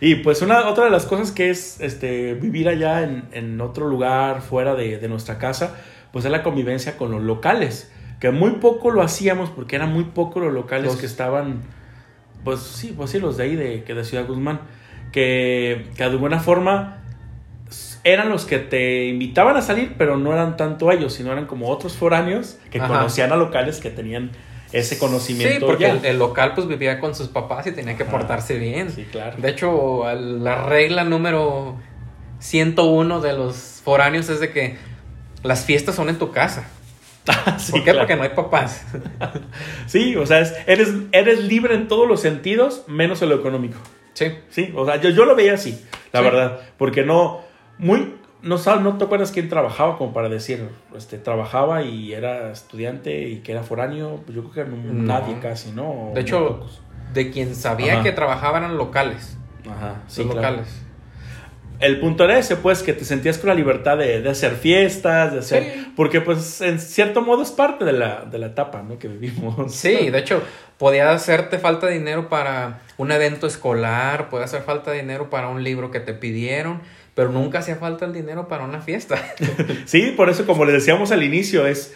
Y 0.00 0.16
pues 0.16 0.42
una 0.42 0.68
otra 0.68 0.84
de 0.84 0.90
las 0.90 1.06
cosas 1.06 1.32
que 1.32 1.50
es 1.50 1.80
este 1.80 2.34
vivir 2.34 2.68
allá 2.68 3.02
en, 3.02 3.24
en 3.32 3.60
otro 3.60 3.88
lugar 3.88 4.42
fuera 4.42 4.74
de, 4.74 4.98
de 4.98 5.08
nuestra 5.08 5.38
casa, 5.38 5.76
pues 6.12 6.24
es 6.24 6.30
la 6.30 6.42
convivencia 6.42 6.96
con 6.96 7.10
los 7.10 7.22
locales. 7.22 7.90
Que 8.20 8.30
muy 8.32 8.52
poco 8.52 8.90
lo 8.90 9.02
hacíamos 9.02 9.50
porque 9.50 9.76
eran 9.76 9.92
muy 9.92 10.04
pocos 10.04 10.42
los 10.42 10.52
locales 10.52 10.86
Los- 10.86 10.96
que 10.96 11.06
estaban, 11.06 11.62
pues 12.44 12.60
sí, 12.60 12.92
pues 12.96 13.10
sí, 13.10 13.18
los 13.20 13.36
de 13.36 13.44
ahí 13.44 13.56
de, 13.56 13.84
que 13.84 13.94
de 13.94 14.04
Ciudad 14.04 14.26
Guzmán. 14.26 14.60
Que, 15.12 15.86
que 15.96 16.02
de 16.02 16.10
alguna 16.10 16.38
forma 16.40 17.02
eran 18.04 18.28
los 18.28 18.44
que 18.44 18.58
te 18.58 19.06
invitaban 19.06 19.56
a 19.56 19.62
salir, 19.62 19.94
pero 19.98 20.16
no 20.16 20.32
eran 20.32 20.56
tanto 20.56 20.90
ellos, 20.92 21.12
sino 21.14 21.32
eran 21.32 21.46
como 21.46 21.68
otros 21.68 21.96
foráneos 21.96 22.58
que 22.70 22.78
Ajá. 22.78 22.88
conocían 22.88 23.32
a 23.32 23.36
locales 23.36 23.80
que 23.80 23.90
tenían 23.90 24.30
ese 24.72 24.98
conocimiento. 24.98 25.60
Sí, 25.60 25.64
porque 25.66 25.86
el, 25.88 26.04
el 26.04 26.18
local 26.18 26.52
pues 26.54 26.66
vivía 26.68 27.00
con 27.00 27.14
sus 27.14 27.28
papás 27.28 27.66
y 27.66 27.72
tenía 27.72 27.96
que 27.96 28.04
Ajá. 28.04 28.12
portarse 28.12 28.58
bien. 28.58 28.90
Sí, 28.90 29.04
claro. 29.10 29.36
De 29.38 29.48
hecho, 29.50 30.04
la 30.14 30.64
regla 30.66 31.04
número 31.04 31.76
101 32.40 33.20
de 33.20 33.32
los 33.32 33.80
foráneos 33.84 34.28
es 34.28 34.40
de 34.40 34.50
que 34.52 34.76
las 35.42 35.64
fiestas 35.64 35.94
son 35.94 36.08
en 36.08 36.18
tu 36.18 36.30
casa. 36.30 36.68
Sí, 37.58 37.72
¿Por 37.72 37.80
qué? 37.80 37.90
claro. 37.92 37.98
Porque 38.00 38.16
no 38.16 38.22
hay 38.22 38.30
papás. 38.30 38.86
Sí, 39.86 40.16
o 40.16 40.24
sea, 40.26 40.40
es- 40.40 40.54
eres, 40.66 40.90
eres 41.12 41.40
libre 41.44 41.74
en 41.74 41.88
todos 41.88 42.06
los 42.08 42.20
sentidos, 42.20 42.84
menos 42.86 43.20
en 43.22 43.28
lo 43.30 43.34
económico. 43.36 43.78
Sí. 44.18 44.32
Sí, 44.50 44.72
o 44.74 44.84
sea, 44.84 44.96
yo, 44.96 45.10
yo 45.10 45.24
lo 45.24 45.36
veía 45.36 45.54
así, 45.54 45.84
la 46.12 46.20
Sí. 46.20 46.24
verdad, 46.24 46.58
porque 46.76 47.04
no, 47.04 47.40
muy, 47.78 48.14
no, 48.42 48.56
no 48.80 48.98
te 48.98 49.04
acuerdas 49.04 49.30
quién 49.30 49.48
trabajaba 49.48 49.96
como 49.96 50.12
para 50.12 50.28
decir, 50.28 50.68
este, 50.96 51.18
trabajaba 51.18 51.82
y 51.82 52.12
era 52.12 52.50
estudiante 52.50 53.28
y 53.28 53.38
que 53.40 53.52
era 53.52 53.62
foráneo, 53.62 54.20
pues 54.24 54.34
yo 54.34 54.42
creo 54.50 54.64
que 54.66 54.70
no- 54.72 54.76
No. 54.92 55.02
nadie 55.04 55.38
casi, 55.40 55.70
¿no? 55.70 56.10
De 56.14 56.22
hecho, 56.22 56.66
de 57.14 57.30
quien 57.30 57.54
sabía 57.54 57.94
Ajá. 57.94 58.02
que 58.02 58.10
trabajaban 58.12 58.64
eran 58.64 58.76
locales. 58.76 59.36
Ajá, 59.70 60.02
sí, 60.08 60.24
los 60.24 60.32
claro. 60.32 60.56
locales. 60.56 60.82
El 61.80 62.00
punto 62.00 62.24
era 62.24 62.38
ese, 62.38 62.56
pues, 62.56 62.82
que 62.82 62.92
te 62.92 63.04
sentías 63.04 63.38
con 63.38 63.48
la 63.48 63.54
libertad 63.54 63.96
de, 63.96 64.20
de 64.20 64.28
hacer 64.28 64.56
fiestas, 64.56 65.32
de 65.32 65.38
hacer... 65.38 65.62
Sí. 65.62 65.92
Porque, 65.94 66.20
pues, 66.20 66.60
en 66.60 66.80
cierto 66.80 67.22
modo 67.22 67.42
es 67.42 67.52
parte 67.52 67.84
de 67.84 67.92
la, 67.92 68.24
de 68.24 68.38
la 68.38 68.46
etapa, 68.46 68.82
¿no? 68.82 68.98
Que 68.98 69.06
vivimos. 69.06 69.72
Sí, 69.74 70.10
de 70.10 70.18
hecho, 70.18 70.42
podía 70.76 71.10
hacerte 71.12 71.58
falta 71.58 71.86
dinero 71.88 72.28
para 72.28 72.80
un 72.96 73.12
evento 73.12 73.46
escolar, 73.46 74.28
puede 74.28 74.44
hacer 74.44 74.62
falta 74.62 74.92
dinero 74.92 75.30
para 75.30 75.48
un 75.48 75.62
libro 75.62 75.90
que 75.90 76.00
te 76.00 76.14
pidieron, 76.14 76.80
pero 77.14 77.30
nunca 77.30 77.60
hacía 77.60 77.76
falta 77.76 78.06
el 78.06 78.12
dinero 78.12 78.48
para 78.48 78.64
una 78.64 78.80
fiesta. 78.80 79.16
Sí, 79.86 80.14
por 80.16 80.28
eso, 80.30 80.46
como 80.46 80.64
les 80.64 80.74
decíamos 80.74 81.12
al 81.12 81.22
inicio, 81.22 81.66
es 81.66 81.94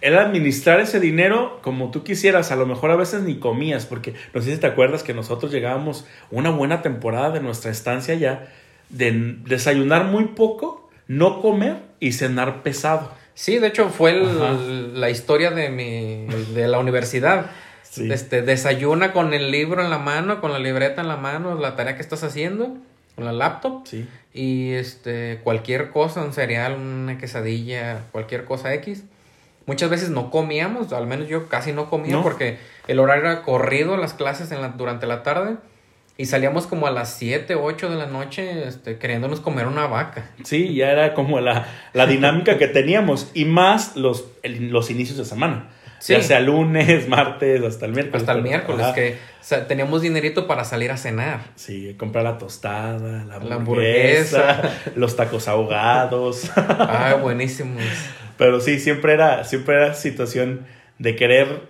el 0.00 0.18
administrar 0.18 0.80
ese 0.80 0.98
dinero 0.98 1.60
como 1.62 1.90
tú 1.90 2.02
quisieras. 2.02 2.50
A 2.50 2.56
lo 2.56 2.66
mejor 2.66 2.90
a 2.90 2.96
veces 2.96 3.22
ni 3.22 3.38
comías, 3.38 3.86
porque 3.86 4.14
no 4.34 4.42
sé 4.42 4.54
si 4.54 4.60
te 4.60 4.66
acuerdas 4.66 5.02
que 5.02 5.14
nosotros 5.14 5.52
llegábamos 5.52 6.06
una 6.30 6.50
buena 6.50 6.82
temporada 6.82 7.30
de 7.30 7.40
nuestra 7.40 7.70
estancia 7.70 8.14
ya 8.14 8.48
de 8.90 9.36
desayunar 9.46 10.04
muy 10.04 10.26
poco, 10.26 10.90
no 11.08 11.40
comer 11.40 11.76
y 12.00 12.12
cenar 12.12 12.62
pesado. 12.62 13.12
Sí, 13.34 13.58
de 13.58 13.68
hecho, 13.68 13.88
fue 13.88 14.10
el- 14.10 15.00
la 15.00 15.08
historia 15.10 15.50
de 15.50 15.70
mi 15.70 16.26
de 16.54 16.68
la 16.68 16.78
universidad. 16.78 17.46
Sí. 17.82 18.10
Este, 18.12 18.42
desayuna 18.42 19.12
con 19.12 19.34
el 19.34 19.50
libro 19.50 19.82
en 19.82 19.90
la 19.90 19.98
mano, 19.98 20.40
con 20.40 20.52
la 20.52 20.58
libreta 20.58 21.00
en 21.00 21.08
la 21.08 21.16
mano, 21.16 21.56
la 21.58 21.74
tarea 21.74 21.96
que 21.96 22.02
estás 22.02 22.22
haciendo, 22.22 22.76
con 23.16 23.24
la 23.24 23.32
laptop. 23.32 23.86
Sí. 23.86 24.06
Y 24.32 24.72
este, 24.72 25.40
cualquier 25.42 25.90
cosa, 25.90 26.22
un 26.22 26.32
cereal, 26.32 26.74
una 26.74 27.18
quesadilla, 27.18 28.02
cualquier 28.12 28.44
cosa 28.44 28.72
X. 28.74 29.02
Muchas 29.66 29.90
veces 29.90 30.10
no 30.10 30.30
comíamos, 30.30 30.92
al 30.92 31.06
menos 31.06 31.28
yo 31.28 31.48
casi 31.48 31.72
no 31.72 31.90
comía 31.90 32.12
No. 32.12 32.22
porque 32.22 32.58
el 32.86 32.98
horario 33.00 33.24
era 33.24 33.42
corrido, 33.42 33.96
las 33.96 34.14
clases 34.14 34.52
en 34.52 34.60
la, 34.62 34.68
durante 34.68 35.06
la 35.06 35.22
tarde. 35.22 35.56
Y 36.20 36.26
salíamos 36.26 36.66
como 36.66 36.86
a 36.86 36.90
las 36.90 37.14
7, 37.14 37.54
8 37.54 37.88
de 37.88 37.96
la 37.96 38.06
noche 38.06 38.68
este, 38.68 38.98
queriéndonos 38.98 39.40
comer 39.40 39.66
una 39.66 39.86
vaca. 39.86 40.30
Sí, 40.44 40.74
ya 40.74 40.90
era 40.90 41.14
como 41.14 41.40
la, 41.40 41.66
la 41.94 42.06
dinámica 42.06 42.58
que 42.58 42.68
teníamos 42.68 43.30
y 43.32 43.46
más 43.46 43.96
los, 43.96 44.26
el- 44.42 44.70
los 44.70 44.90
inicios 44.90 45.16
de 45.16 45.24
semana. 45.24 45.68
Sí. 45.98 46.12
Ya 46.14 46.22
sea 46.22 46.40
lunes, 46.40 47.08
martes, 47.08 47.62
hasta 47.62 47.86
el 47.86 47.92
miércoles. 47.92 48.22
Hasta 48.22 48.32
el 48.32 48.42
miércoles, 48.42 48.82
ajá. 48.86 48.94
que 48.94 49.12
o 49.40 49.44
sea, 49.44 49.66
teníamos 49.66 50.02
dinerito 50.02 50.46
para 50.46 50.64
salir 50.64 50.90
a 50.90 50.96
cenar. 50.96 51.40
Sí, 51.56 51.94
comprar 51.98 52.24
la 52.24 52.36
tostada, 52.38 53.24
la 53.24 53.38
La 53.38 53.54
hamburguesa, 53.56 54.62
los 54.96 55.16
tacos 55.16 55.48
ahogados. 55.48 56.50
Ay, 56.56 57.18
buenísimos. 57.20 57.82
Pero 58.38 58.60
sí, 58.60 58.78
siempre 58.78 59.12
era, 59.14 59.44
siempre 59.44 59.74
era 59.76 59.94
situación 59.94 60.66
de 60.98 61.16
querer 61.16 61.68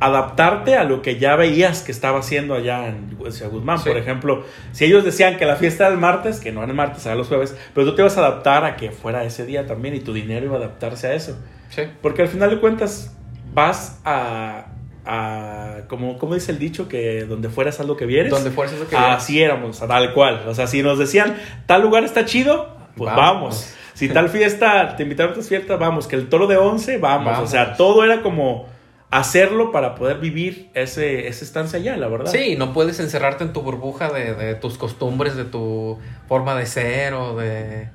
adaptarte 0.00 0.76
a 0.76 0.84
lo 0.84 1.02
que 1.02 1.18
ya 1.18 1.34
veías 1.36 1.82
que 1.82 1.92
estaba 1.92 2.20
haciendo 2.20 2.54
allá 2.54 2.88
en 2.88 3.16
Guzmán. 3.16 3.78
Sí. 3.78 3.88
Por 3.88 3.98
ejemplo, 3.98 4.44
si 4.72 4.84
ellos 4.84 5.04
decían 5.04 5.36
que 5.36 5.44
la 5.44 5.56
fiesta 5.56 5.84
era 5.84 5.92
el 5.92 5.98
martes, 5.98 6.40
que 6.40 6.52
no 6.52 6.60
era 6.60 6.70
el 6.70 6.76
martes, 6.76 7.04
era 7.06 7.14
los 7.14 7.28
jueves, 7.28 7.56
pero 7.74 7.86
tú 7.86 7.96
te 7.96 8.02
ibas 8.02 8.16
a 8.16 8.20
adaptar 8.20 8.64
a 8.64 8.76
que 8.76 8.90
fuera 8.90 9.24
ese 9.24 9.44
día 9.44 9.66
también 9.66 9.94
y 9.94 10.00
tu 10.00 10.12
dinero 10.12 10.46
iba 10.46 10.56
a 10.56 10.58
adaptarse 10.58 11.08
a 11.08 11.14
eso. 11.14 11.38
Sí. 11.70 11.82
Porque 12.00 12.22
al 12.22 12.28
final 12.28 12.50
de 12.50 12.60
cuentas 12.60 13.16
vas 13.52 14.00
a, 14.04 14.66
a 15.04 15.78
como, 15.88 16.18
como 16.18 16.34
dice 16.34 16.52
el 16.52 16.58
dicho, 16.58 16.88
que 16.88 17.24
donde 17.24 17.48
fueras 17.48 17.80
haz 17.80 17.86
lo 17.86 17.96
que 17.96 18.06
vieres. 18.06 18.30
Donde 18.30 18.50
fueras 18.50 18.74
es 18.74 18.80
lo 18.80 18.88
que 18.88 18.96
Así 18.96 19.42
éramos, 19.42 19.80
tal 19.80 20.14
cual. 20.14 20.44
O 20.46 20.54
sea, 20.54 20.66
si 20.66 20.82
nos 20.82 20.98
decían, 20.98 21.36
tal 21.66 21.82
lugar 21.82 22.04
está 22.04 22.24
chido, 22.24 22.76
pues 22.96 23.14
vamos. 23.14 23.26
Vamos. 23.42 23.74
Si 23.94 24.08
tal 24.08 24.28
fiesta, 24.28 24.94
te 24.94 25.02
invitaron 25.02 25.30
a 25.30 25.32
otras 25.32 25.48
fiestas, 25.48 25.76
vamos. 25.76 26.06
Que 26.06 26.14
el 26.14 26.28
toro 26.28 26.46
de 26.46 26.56
once, 26.56 26.98
vamos. 26.98 27.32
Vamos. 27.32 27.48
O 27.48 27.50
sea, 27.50 27.74
todo 27.76 28.04
era 28.04 28.22
como 28.22 28.68
hacerlo 29.10 29.72
para 29.72 29.94
poder 29.94 30.18
vivir 30.18 30.70
ese, 30.74 31.28
esa 31.28 31.44
estancia 31.44 31.78
allá, 31.78 31.96
la 31.96 32.08
verdad. 32.08 32.30
Sí, 32.30 32.56
no 32.56 32.72
puedes 32.72 33.00
encerrarte 33.00 33.44
en 33.44 33.52
tu 33.52 33.62
burbuja 33.62 34.10
de, 34.12 34.34
de 34.34 34.54
tus 34.54 34.76
costumbres, 34.76 35.34
de 35.36 35.44
tu 35.44 35.98
forma 36.26 36.54
de 36.54 36.66
ser 36.66 37.14
o 37.14 37.36
de... 37.36 37.88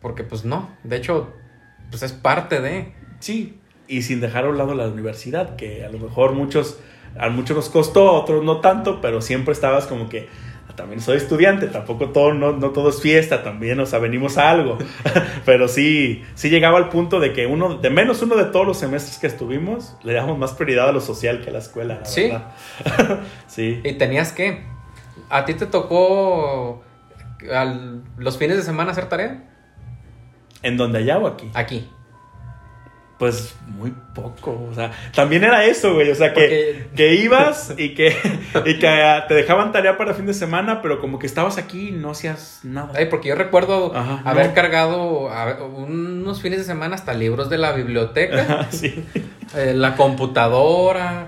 Porque 0.00 0.24
pues 0.24 0.44
no, 0.44 0.70
de 0.84 0.96
hecho, 0.96 1.32
pues 1.90 2.02
es 2.02 2.12
parte 2.12 2.60
de... 2.60 2.92
Sí, 3.20 3.58
y 3.88 4.02
sin 4.02 4.20
dejar 4.20 4.44
a 4.44 4.48
un 4.48 4.58
lado 4.58 4.74
la 4.74 4.88
universidad, 4.88 5.56
que 5.56 5.84
a 5.84 5.90
lo 5.90 5.98
mejor 5.98 6.32
muchos, 6.32 6.78
a 7.18 7.28
muchos 7.28 7.56
nos 7.56 7.68
costó, 7.68 8.08
a 8.10 8.12
otros 8.12 8.44
no 8.44 8.60
tanto, 8.60 9.00
pero 9.00 9.20
siempre 9.20 9.52
estabas 9.52 9.86
como 9.86 10.08
que, 10.08 10.28
"Ah, 10.28 10.49
también 10.80 11.02
soy 11.02 11.18
estudiante, 11.18 11.66
tampoco 11.66 12.08
todo, 12.08 12.32
no, 12.32 12.52
no 12.52 12.70
todo 12.70 12.88
es 12.88 13.02
fiesta, 13.02 13.42
también, 13.42 13.78
o 13.80 13.84
sea, 13.86 13.98
venimos 13.98 14.38
a 14.38 14.48
algo. 14.50 14.78
pero 15.44 15.68
sí, 15.68 16.24
sí 16.34 16.48
llegaba 16.48 16.78
al 16.78 16.88
punto 16.88 17.20
de 17.20 17.34
que 17.34 17.46
uno, 17.46 17.76
de 17.76 17.90
menos 17.90 18.22
uno 18.22 18.34
de 18.36 18.44
todos 18.46 18.66
los 18.66 18.78
semestres 18.78 19.18
que 19.18 19.26
estuvimos, 19.26 19.96
le 20.02 20.14
damos 20.14 20.38
más 20.38 20.52
prioridad 20.54 20.88
a 20.88 20.92
lo 20.92 21.00
social 21.02 21.42
que 21.42 21.50
a 21.50 21.52
la 21.52 21.58
escuela, 21.58 21.98
la 22.00 22.04
Sí. 22.06 22.22
verdad. 22.30 23.20
sí. 23.46 23.80
Y 23.84 23.92
tenías 23.94 24.32
que... 24.32 24.64
¿A 25.28 25.44
ti 25.44 25.52
te 25.54 25.66
tocó 25.66 26.82
al- 27.52 28.02
los 28.16 28.38
fines 28.38 28.56
de 28.56 28.62
semana 28.62 28.92
hacer 28.92 29.08
tarea? 29.10 29.44
¿En 30.62 30.76
donde 30.78 30.98
allá 31.00 31.18
o 31.18 31.26
aquí? 31.26 31.50
Aquí. 31.54 31.86
Pues 33.20 33.54
muy 33.66 33.92
poco, 34.14 34.66
o 34.70 34.74
sea, 34.74 34.90
también 35.14 35.44
era 35.44 35.64
eso, 35.66 35.92
güey, 35.94 36.10
o 36.10 36.14
sea, 36.14 36.32
que, 36.32 36.40
Porque- 36.40 36.88
que 36.96 37.14
ibas 37.16 37.74
y 37.76 37.94
que, 37.94 38.16
y 38.64 38.78
que 38.78 38.88
ah, 38.88 39.26
te 39.28 39.34
dejaban 39.34 39.70
tarea 39.72 39.96
para 39.98 40.14
fin 40.14 40.24
de 40.26 40.32
semana, 40.34 40.80
pero 40.80 41.00
como 41.00 41.18
que 41.18 41.26
estabas 41.26 41.58
aquí 41.58 41.90
y 41.90 41.92
no 41.92 42.12
hacías 42.12 42.60
nada. 42.64 42.92
Ay, 42.96 43.06
porque 43.10 43.28
yo 43.28 43.34
recuerdo 43.34 43.94
Ajá, 43.94 44.22
haber 44.24 44.48
no. 44.48 44.54
cargado 44.54 45.30
a- 45.30 45.62
unos 45.62 46.40
fines 46.40 46.60
de 46.60 46.64
semana 46.64 46.94
hasta 46.94 47.12
libros 47.12 47.50
de 47.50 47.58
la 47.58 47.72
biblioteca, 47.72 48.40
Ajá, 48.40 48.68
sí. 48.72 49.04
eh, 49.54 49.74
la 49.76 49.96
computadora, 49.96 51.26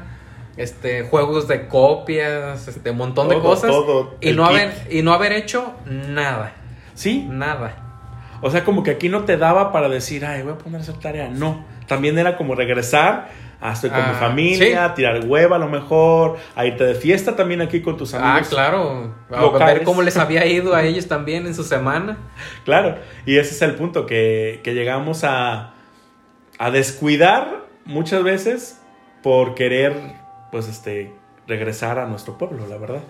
este, 0.56 1.02
juegos 1.02 1.46
de 1.46 1.68
copias, 1.68 2.68
este, 2.68 2.90
un 2.90 2.96
montón 2.96 3.28
de 3.28 3.38
cosas. 3.38 3.70
todo, 3.70 4.16
y, 4.22 4.32
no 4.32 4.48
kit. 4.48 4.56
haber, 4.56 4.72
y 4.90 5.02
no 5.02 5.12
haber 5.12 5.32
hecho 5.32 5.74
nada. 5.86 6.54
Sí, 6.94 7.26
Nada. 7.30 7.76
o 8.40 8.50
sea, 8.50 8.64
como 8.64 8.82
que 8.82 8.90
aquí 8.92 9.08
no 9.10 9.24
te 9.24 9.36
daba 9.36 9.72
para 9.72 9.88
decir, 9.90 10.24
ay, 10.24 10.42
voy 10.42 10.52
a 10.52 10.58
poner 10.58 10.80
a 10.80 10.82
hacer 10.82 10.94
tarea. 10.98 11.28
No, 11.28 11.64
también 11.86 12.18
era 12.18 12.36
como 12.36 12.54
regresar, 12.54 13.28
a 13.60 13.72
estoy 13.72 13.90
con 13.90 14.00
mi 14.00 14.10
Ah, 14.10 14.18
familia, 14.18 14.94
tirar 14.94 15.24
hueva 15.24 15.54
a 15.56 15.58
lo 15.58 15.68
mejor, 15.68 16.36
a 16.56 16.66
irte 16.66 16.82
de 16.84 16.94
fiesta 16.96 17.36
también 17.36 17.60
aquí 17.60 17.80
con 17.80 17.96
tus 17.96 18.12
Ah, 18.14 18.32
amigos. 18.32 18.48
claro. 18.48 19.14
A 19.30 19.64
ver 19.66 19.84
cómo 19.84 20.02
les 20.02 20.16
había 20.16 20.44
ido 20.46 20.74
a 20.74 20.82
ellos 20.82 21.06
también 21.06 21.46
en 21.46 21.54
su 21.54 21.62
semana. 21.62 22.16
Claro, 22.64 22.96
y 23.24 23.36
ese 23.38 23.54
es 23.54 23.62
el 23.62 23.74
punto, 23.76 24.04
que, 24.06 24.60
que 24.64 24.74
llegamos 24.74 25.22
a, 25.22 25.74
a 26.58 26.70
descuidar 26.72 27.66
muchas 27.84 28.22
veces 28.24 28.80
por 29.22 29.54
querer, 29.54 29.94
pues, 30.50 30.66
este, 30.68 31.12
regresar 31.46 31.98
a 32.00 32.06
nuestro 32.06 32.36
pueblo, 32.38 32.66
la 32.66 32.78
verdad. 32.78 33.02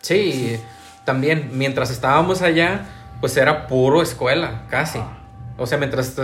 Sí, 0.00 0.58
también 1.04 1.50
mientras 1.52 1.90
estábamos 1.90 2.40
allá, 2.40 2.86
pues 3.20 3.36
era 3.36 3.66
puro 3.66 4.00
escuela, 4.00 4.62
casi. 4.70 4.98
O 5.58 5.66
sea, 5.66 5.76
mientras 5.76 6.16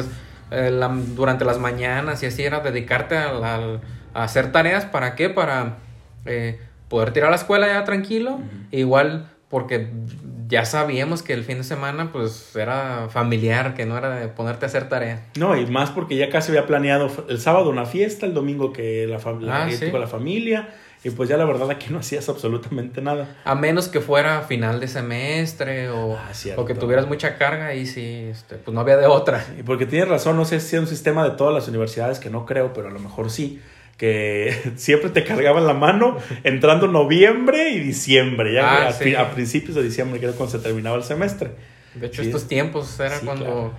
eh, 0.51 0.71
la- 0.71 0.89
durante 0.89 1.45
las 1.45 1.59
mañanas 1.59 2.23
y 2.23 2.27
así 2.27 2.43
era 2.45 2.61
dedicarte 2.61 3.17
a, 3.17 3.33
la- 3.33 3.81
a 4.15 4.23
hacer 4.25 4.53
tareas, 4.53 4.85
¿para 4.85 5.15
qué? 5.15 5.29
Para 5.31 5.77
eh, 6.25 6.59
poder 6.89 7.13
tirar 7.13 7.29
a 7.29 7.31
la 7.31 7.37
escuela 7.37 7.67
ya 7.67 7.85
tranquilo. 7.85 8.41
Igual 8.71 9.29
porque 9.49 9.89
ya 10.49 10.65
sabíamos 10.65 11.23
que 11.23 11.33
el 11.33 11.43
fin 11.45 11.59
de 11.59 11.65
semana 11.65 12.13
pues 12.13 12.55
era 12.57 13.09
familiar, 13.11 13.75
que 13.75 13.85
no 13.87 13.99
era 13.99 14.11
de 14.17 14.29
ponerte 14.29 14.65
a 14.65 14.69
hacer 14.69 14.89
tarea. 14.89 15.25
No, 15.37 15.57
y 15.57 15.67
más 15.67 15.91
porque 15.91 16.17
ya 16.17 16.31
casi 16.31 16.51
había 16.53 16.67
planeado 16.67 17.11
el 17.29 17.41
sábado 17.41 17.71
una 17.71 17.85
fiesta, 17.87 18.27
el 18.27 18.35
domingo 18.35 18.73
que 18.73 19.07
la 19.09 19.17
Ah, 19.17 19.69
sí. 19.71 19.91
con 19.91 20.01
la 20.01 20.07
familia, 20.07 20.69
y 21.07 21.11
pues 21.11 21.29
ya 21.29 21.37
la 21.37 21.45
verdad 21.45 21.71
aquí 21.71 21.87
no 21.91 21.99
hacías 22.01 22.29
absolutamente 22.29 23.01
nada. 23.01 23.37
A 23.45 23.55
menos 23.55 23.89
que 23.89 24.01
fuera 24.01 24.43
final 24.43 24.81
de 24.81 24.89
semestre 24.89 25.89
o, 25.91 26.17
Ah, 26.17 26.33
o 26.57 26.65
que 26.65 26.75
tuvieras 26.75 27.07
mucha 27.07 27.37
carga 27.39 27.75
y 27.75 27.87
sí, 27.87 28.27
este, 28.31 28.57
pues 28.57 28.75
no 28.75 28.81
había 28.81 28.97
de 28.97 29.07
otra. 29.07 29.45
Y 29.59 29.63
porque 29.63 29.87
tienes 29.87 30.09
razón, 30.09 30.37
no 30.37 30.45
sé 30.45 30.61
si 30.61 30.77
es 30.77 30.81
un 30.83 30.89
sistema 30.89 31.23
de 31.25 31.37
todas 31.37 31.55
las 31.55 31.69
universidades, 31.69 32.19
que 32.19 32.31
no 32.31 32.45
creo, 32.47 32.73
pero 32.73 32.89
a 32.89 32.91
lo 32.91 32.99
mejor 32.99 33.31
sí, 33.31 33.61
que 33.97 34.73
siempre 34.77 35.11
te 35.11 35.25
cargaban 35.25 35.67
la 35.67 35.75
mano 35.75 36.17
entrando 36.45 36.87
noviembre 36.89 37.71
y 37.71 37.79
diciembre, 37.81 38.53
ya 38.55 38.87
Ah, 38.87 38.89
a, 38.89 38.93
sí. 38.93 39.15
a 39.15 39.31
principios 39.31 39.75
de 39.77 39.83
diciembre, 39.85 40.19
que 40.21 40.27
era 40.27 40.35
cuando 40.35 40.57
se 40.59 40.63
terminaba 40.63 40.97
el 40.97 41.05
semestre. 41.05 41.53
De 41.95 42.09
hecho, 42.09 42.23
Sí. 42.23 42.29
estos 42.29 42.49
tiempos 42.49 42.99
era 43.01 43.19
Sí, 43.21 43.25
cuando 43.25 43.45
claro. 43.45 43.73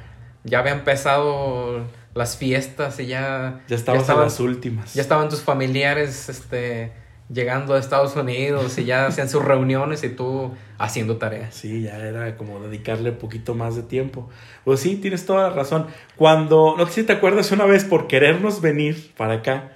ya 0.43 0.59
había 0.59 0.71
empezado 0.73 1.81
las 2.15 2.35
fiestas 2.37 2.99
y 2.99 3.05
ya, 3.05 3.61
Ya 3.67 3.75
estabas 3.75 4.01
estaban, 4.01 4.23
en 4.23 4.29
las 4.29 4.39
últimas. 4.39 4.93
ya 4.95 5.01
estaban 5.03 5.29
tus 5.29 5.41
familiares 5.41 6.29
este, 6.29 6.91
llegando 7.29 7.73
a 7.73 7.79
Estados 7.79 8.15
Unidos 8.15 8.77
y 8.77 8.85
ya 8.85 9.05
hacían 9.07 9.29
sus 9.29 9.43
reuniones 9.43 10.03
y 10.03 10.09
tú 10.09 10.51
haciendo 10.77 11.17
tareas. 11.17 11.55
Sí, 11.55 11.83
ya 11.83 11.97
era 11.97 12.37
como 12.37 12.59
dedicarle 12.59 13.11
un 13.11 13.17
poquito 13.17 13.55
más 13.55 13.75
de 13.75 13.83
tiempo. 13.83 14.29
Pues 14.63 14.79
sí, 14.79 14.95
tienes 14.95 15.25
toda 15.25 15.49
la 15.49 15.55
razón. 15.55 15.87
Cuando, 16.15 16.75
no 16.77 16.85
sé 16.87 16.93
si 16.93 17.03
te 17.03 17.13
acuerdas 17.13 17.51
una 17.51 17.65
vez 17.65 17.83
por 17.85 18.07
querernos 18.07 18.61
venir 18.61 19.11
para 19.17 19.35
acá, 19.35 19.71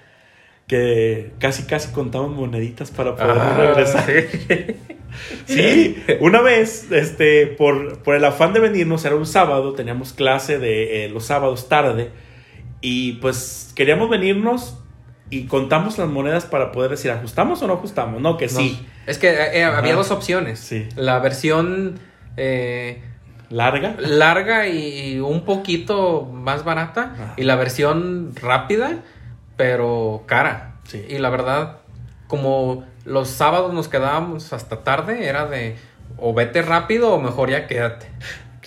que 0.67 1.33
casi 1.39 1.63
casi 1.63 1.91
contamos 1.91 2.31
moneditas 2.31 2.91
para 2.91 3.15
poder 3.15 3.37
Ah, 3.37 3.57
regresar. 3.57 4.05
Sí, 5.45 6.01
una 6.21 6.41
vez, 6.41 6.89
este, 6.91 7.47
por, 7.47 8.01
por 8.03 8.15
el 8.15 8.23
afán 8.23 8.53
de 8.53 8.61
venirnos, 8.61 9.03
era 9.03 9.15
un 9.15 9.25
sábado, 9.25 9.73
teníamos 9.73 10.13
clase 10.13 10.59
de 10.59 11.05
eh, 11.05 11.09
los 11.09 11.25
sábados 11.25 11.67
tarde, 11.67 12.11
y 12.79 13.13
pues 13.13 13.73
queríamos 13.75 14.09
venirnos 14.09 14.80
y 15.31 15.45
contamos 15.45 15.97
las 15.97 16.09
monedas 16.09 16.45
para 16.45 16.71
poder 16.71 16.91
decir, 16.91 17.09
¿ajustamos 17.09 17.61
o 17.63 17.67
no 17.67 17.73
ajustamos? 17.73 18.21
No, 18.21 18.37
que 18.37 18.47
sí. 18.49 18.79
No, 18.79 18.87
es 19.07 19.17
que 19.17 19.29
eh, 19.29 19.63
Ajá. 19.63 19.79
había 19.79 19.95
dos 19.95 20.11
opciones. 20.11 20.59
Sí. 20.59 20.87
La 20.95 21.17
versión 21.17 21.99
eh, 22.37 23.01
¿Larga? 23.49 23.95
larga 23.97 24.67
y 24.67 25.19
un 25.19 25.43
poquito 25.45 26.29
más 26.31 26.63
barata 26.63 27.13
Ajá. 27.15 27.33
y 27.37 27.43
la 27.43 27.55
versión 27.55 28.35
rápida 28.35 28.99
pero 29.55 30.23
cara. 30.25 30.75
Sí. 30.83 31.05
Y 31.07 31.17
la 31.19 31.29
verdad, 31.29 31.77
como 32.27 32.83
los 33.05 33.29
sábados 33.29 33.73
nos 33.73 33.87
quedábamos 33.87 34.53
hasta 34.53 34.83
tarde, 34.83 35.27
era 35.27 35.45
de 35.45 35.75
o 36.17 36.33
vete 36.33 36.61
rápido 36.61 37.13
o 37.13 37.21
mejor 37.21 37.49
ya 37.51 37.67
quédate. 37.67 38.07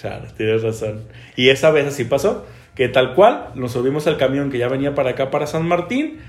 Claro, 0.00 0.26
tienes 0.36 0.62
razón. 0.62 1.04
Y 1.34 1.48
esa 1.48 1.70
vez 1.70 1.86
así 1.86 2.04
pasó, 2.04 2.46
que 2.74 2.88
tal 2.88 3.14
cual, 3.14 3.50
nos 3.54 3.72
subimos 3.72 4.06
al 4.06 4.18
camión 4.18 4.50
que 4.50 4.58
ya 4.58 4.68
venía 4.68 4.94
para 4.94 5.10
acá, 5.10 5.30
para 5.30 5.46
San 5.46 5.66
Martín, 5.66 6.20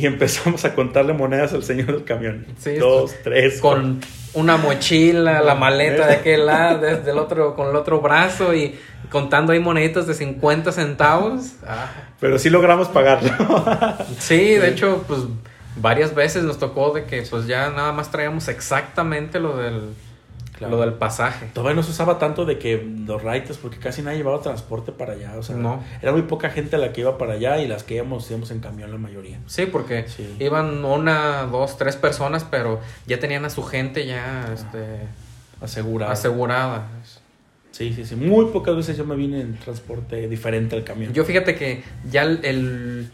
y 0.00 0.06
empezamos 0.06 0.64
a 0.64 0.74
contarle 0.74 1.12
monedas 1.12 1.52
al 1.52 1.62
señor 1.62 1.88
del 1.88 2.04
camión. 2.04 2.46
Sí, 2.58 2.76
Dos, 2.76 3.14
tres, 3.22 3.60
Con 3.60 4.00
una 4.32 4.56
mochila, 4.56 5.42
la 5.42 5.54
maleta 5.54 6.06
de 6.06 6.14
aquel 6.14 6.46
lado, 6.46 6.78
desde 6.80 7.10
el 7.10 7.18
otro, 7.18 7.54
con 7.54 7.68
el 7.68 7.76
otro 7.76 8.00
brazo 8.00 8.54
y 8.54 8.78
contando 9.10 9.52
ahí 9.52 9.60
moneditas 9.60 10.06
de 10.06 10.14
50 10.14 10.72
centavos. 10.72 11.54
Ah. 11.66 11.90
Pero 12.18 12.38
sí 12.38 12.48
logramos 12.48 12.88
pagarlo. 12.88 13.30
Sí, 14.18 14.54
de 14.54 14.68
hecho, 14.68 15.04
pues 15.06 15.20
varias 15.76 16.14
veces 16.14 16.44
nos 16.44 16.58
tocó 16.58 16.92
de 16.92 17.04
que 17.04 17.22
pues 17.22 17.46
ya 17.46 17.70
nada 17.70 17.92
más 17.92 18.10
traíamos 18.10 18.48
exactamente 18.48 19.40
lo 19.40 19.56
del, 19.56 19.90
Claro. 20.60 20.76
lo 20.76 20.82
del 20.82 20.92
pasaje. 20.94 21.46
Todavía 21.54 21.74
no 21.74 21.82
se 21.82 21.90
usaba 21.90 22.18
tanto 22.18 22.44
de 22.44 22.58
que 22.58 22.86
los 23.06 23.22
raites, 23.22 23.56
porque 23.56 23.78
casi 23.78 24.02
nadie 24.02 24.18
llevaba 24.18 24.40
transporte 24.42 24.92
para 24.92 25.14
allá. 25.14 25.32
O 25.38 25.42
sea, 25.42 25.56
No. 25.56 25.82
era 26.02 26.12
muy 26.12 26.22
poca 26.22 26.50
gente 26.50 26.76
la 26.78 26.92
que 26.92 27.00
iba 27.00 27.16
para 27.18 27.32
allá 27.32 27.58
y 27.62 27.66
las 27.66 27.82
que 27.82 27.94
íbamos, 27.94 28.30
íbamos 28.30 28.50
en 28.50 28.60
camión 28.60 28.90
la 28.90 28.98
mayoría. 28.98 29.38
Sí, 29.46 29.66
porque 29.66 30.06
Sí. 30.08 30.36
iban 30.38 30.84
una, 30.84 31.44
dos, 31.46 31.76
tres 31.78 31.96
personas, 31.96 32.44
pero 32.44 32.78
ya 33.06 33.18
tenían 33.18 33.44
a 33.46 33.50
su 33.50 33.62
gente 33.64 34.06
ya 34.06 34.50
este, 34.52 35.00
Asegurado. 35.60 36.12
asegurada. 36.12 36.88
Sí, 37.70 37.92
sí, 37.94 38.04
sí. 38.04 38.16
Muy 38.16 38.46
pocas 38.46 38.76
veces 38.76 38.96
yo 38.96 39.04
me 39.04 39.16
vine 39.16 39.40
en 39.40 39.56
transporte 39.58 40.28
diferente 40.28 40.76
al 40.76 40.84
camión. 40.84 41.12
Yo 41.14 41.24
fíjate 41.24 41.54
que 41.54 41.82
ya 42.10 42.22
el, 42.24 42.44
el, 42.44 43.10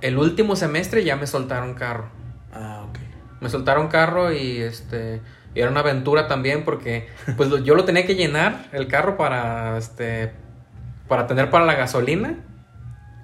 el 0.00 0.16
último 0.18 0.56
semestre 0.56 1.04
ya 1.04 1.16
me 1.16 1.26
soltaron 1.26 1.74
carro. 1.74 2.08
Ah, 2.54 2.86
ok. 2.88 2.98
Me 3.42 3.50
soltaron 3.50 3.88
carro 3.88 4.32
y 4.32 4.58
este 4.58 5.20
y 5.54 5.60
era 5.60 5.70
una 5.70 5.80
aventura 5.80 6.28
también 6.28 6.64
porque 6.64 7.08
pues 7.36 7.50
yo 7.64 7.74
lo 7.74 7.84
tenía 7.84 8.06
que 8.06 8.14
llenar 8.14 8.66
el 8.72 8.86
carro 8.86 9.16
para 9.16 9.76
este 9.78 10.32
para 11.08 11.26
tener 11.26 11.50
para 11.50 11.64
la 11.64 11.74
gasolina 11.74 12.36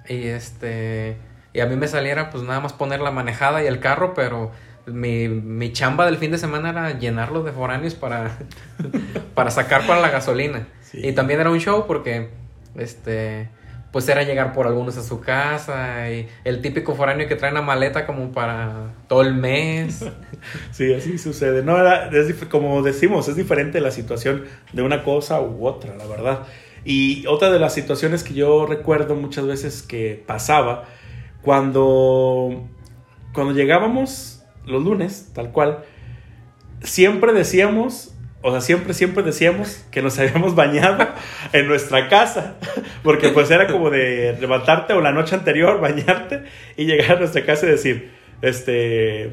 y 0.07 0.27
este 0.27 1.17
y 1.55 1.61
a 1.61 1.67
mí 1.67 1.77
me 1.77 1.87
saliera 1.87 2.29
pues 2.31 2.43
nada 2.43 2.59
más 2.59 2.73
poner 2.73 2.99
la 2.99 3.11
manejada 3.11 3.63
y 3.63 3.67
el 3.67 3.79
carro, 3.79 4.13
pero 4.13 4.51
mi, 4.87 5.29
mi 5.29 5.71
chamba 5.71 6.05
del 6.05 6.17
fin 6.17 6.31
de 6.31 6.37
semana 6.37 6.69
era 6.69 6.99
llenarlo 6.99 7.43
de 7.43 7.53
foráneos 7.53 7.95
para 7.95 8.37
para 9.33 9.51
sacar 9.51 9.87
para 9.87 10.01
la 10.01 10.09
gasolina. 10.09 10.67
Sí. 10.81 10.99
Y 11.01 11.13
también 11.13 11.39
era 11.39 11.49
un 11.49 11.59
show 11.59 11.87
porque 11.87 12.29
este 12.75 13.49
pues 13.95 14.09
era 14.09 14.23
llegar 14.23 14.51
por 14.51 14.67
algunos 14.67 14.97
a 14.97 15.03
su 15.03 15.21
casa 15.21 16.11
y 16.11 16.27
el 16.43 16.61
típico 16.61 16.95
foráneo 16.95 17.29
que 17.29 17.37
trae 17.37 17.49
una 17.49 17.61
maleta 17.61 18.05
como 18.05 18.33
para 18.33 18.93
todo 19.07 19.21
el 19.21 19.33
mes. 19.33 20.03
Sí, 20.71 20.93
así 20.93 21.17
sucede. 21.17 21.63
No, 21.63 21.77
era, 21.79 22.09
es 22.09 22.35
como 22.51 22.83
decimos, 22.83 23.29
es 23.29 23.37
diferente 23.37 23.79
la 23.79 23.91
situación 23.91 24.43
de 24.73 24.81
una 24.81 25.05
cosa 25.05 25.39
u 25.39 25.65
otra, 25.65 25.95
la 25.95 26.05
verdad. 26.05 26.41
Y 26.83 27.25
otra 27.27 27.51
de 27.51 27.57
las 27.57 27.73
situaciones 27.73 28.25
que 28.25 28.33
yo 28.33 28.65
recuerdo 28.65 29.15
muchas 29.15 29.47
veces 29.47 29.81
que 29.81 30.21
pasaba, 30.27 30.83
cuando, 31.41 32.67
cuando 33.33 33.53
llegábamos 33.53 34.43
los 34.65 34.83
lunes, 34.83 35.31
tal 35.33 35.53
cual, 35.53 35.85
siempre 36.81 37.31
decíamos, 37.31 38.13
o 38.47 38.51
sea, 38.51 38.61
siempre, 38.61 38.93
siempre 38.93 39.23
decíamos 39.23 39.83
que 39.89 40.03
nos 40.03 40.19
habíamos 40.19 40.53
bañado 40.53 41.07
en 41.51 41.67
nuestra 41.67 42.07
casa, 42.09 42.57
porque 43.01 43.29
pues 43.29 43.49
era 43.49 43.65
como 43.65 43.89
de 43.89 44.37
levantarte 44.39 44.93
o 44.93 45.01
la 45.01 45.11
noche 45.11 45.33
anterior, 45.33 45.81
bañarte 45.81 46.43
y 46.77 46.85
llegar 46.85 47.17
a 47.17 47.19
nuestra 47.21 47.43
casa 47.43 47.65
y 47.65 47.69
decir, 47.71 48.11
este, 48.43 49.31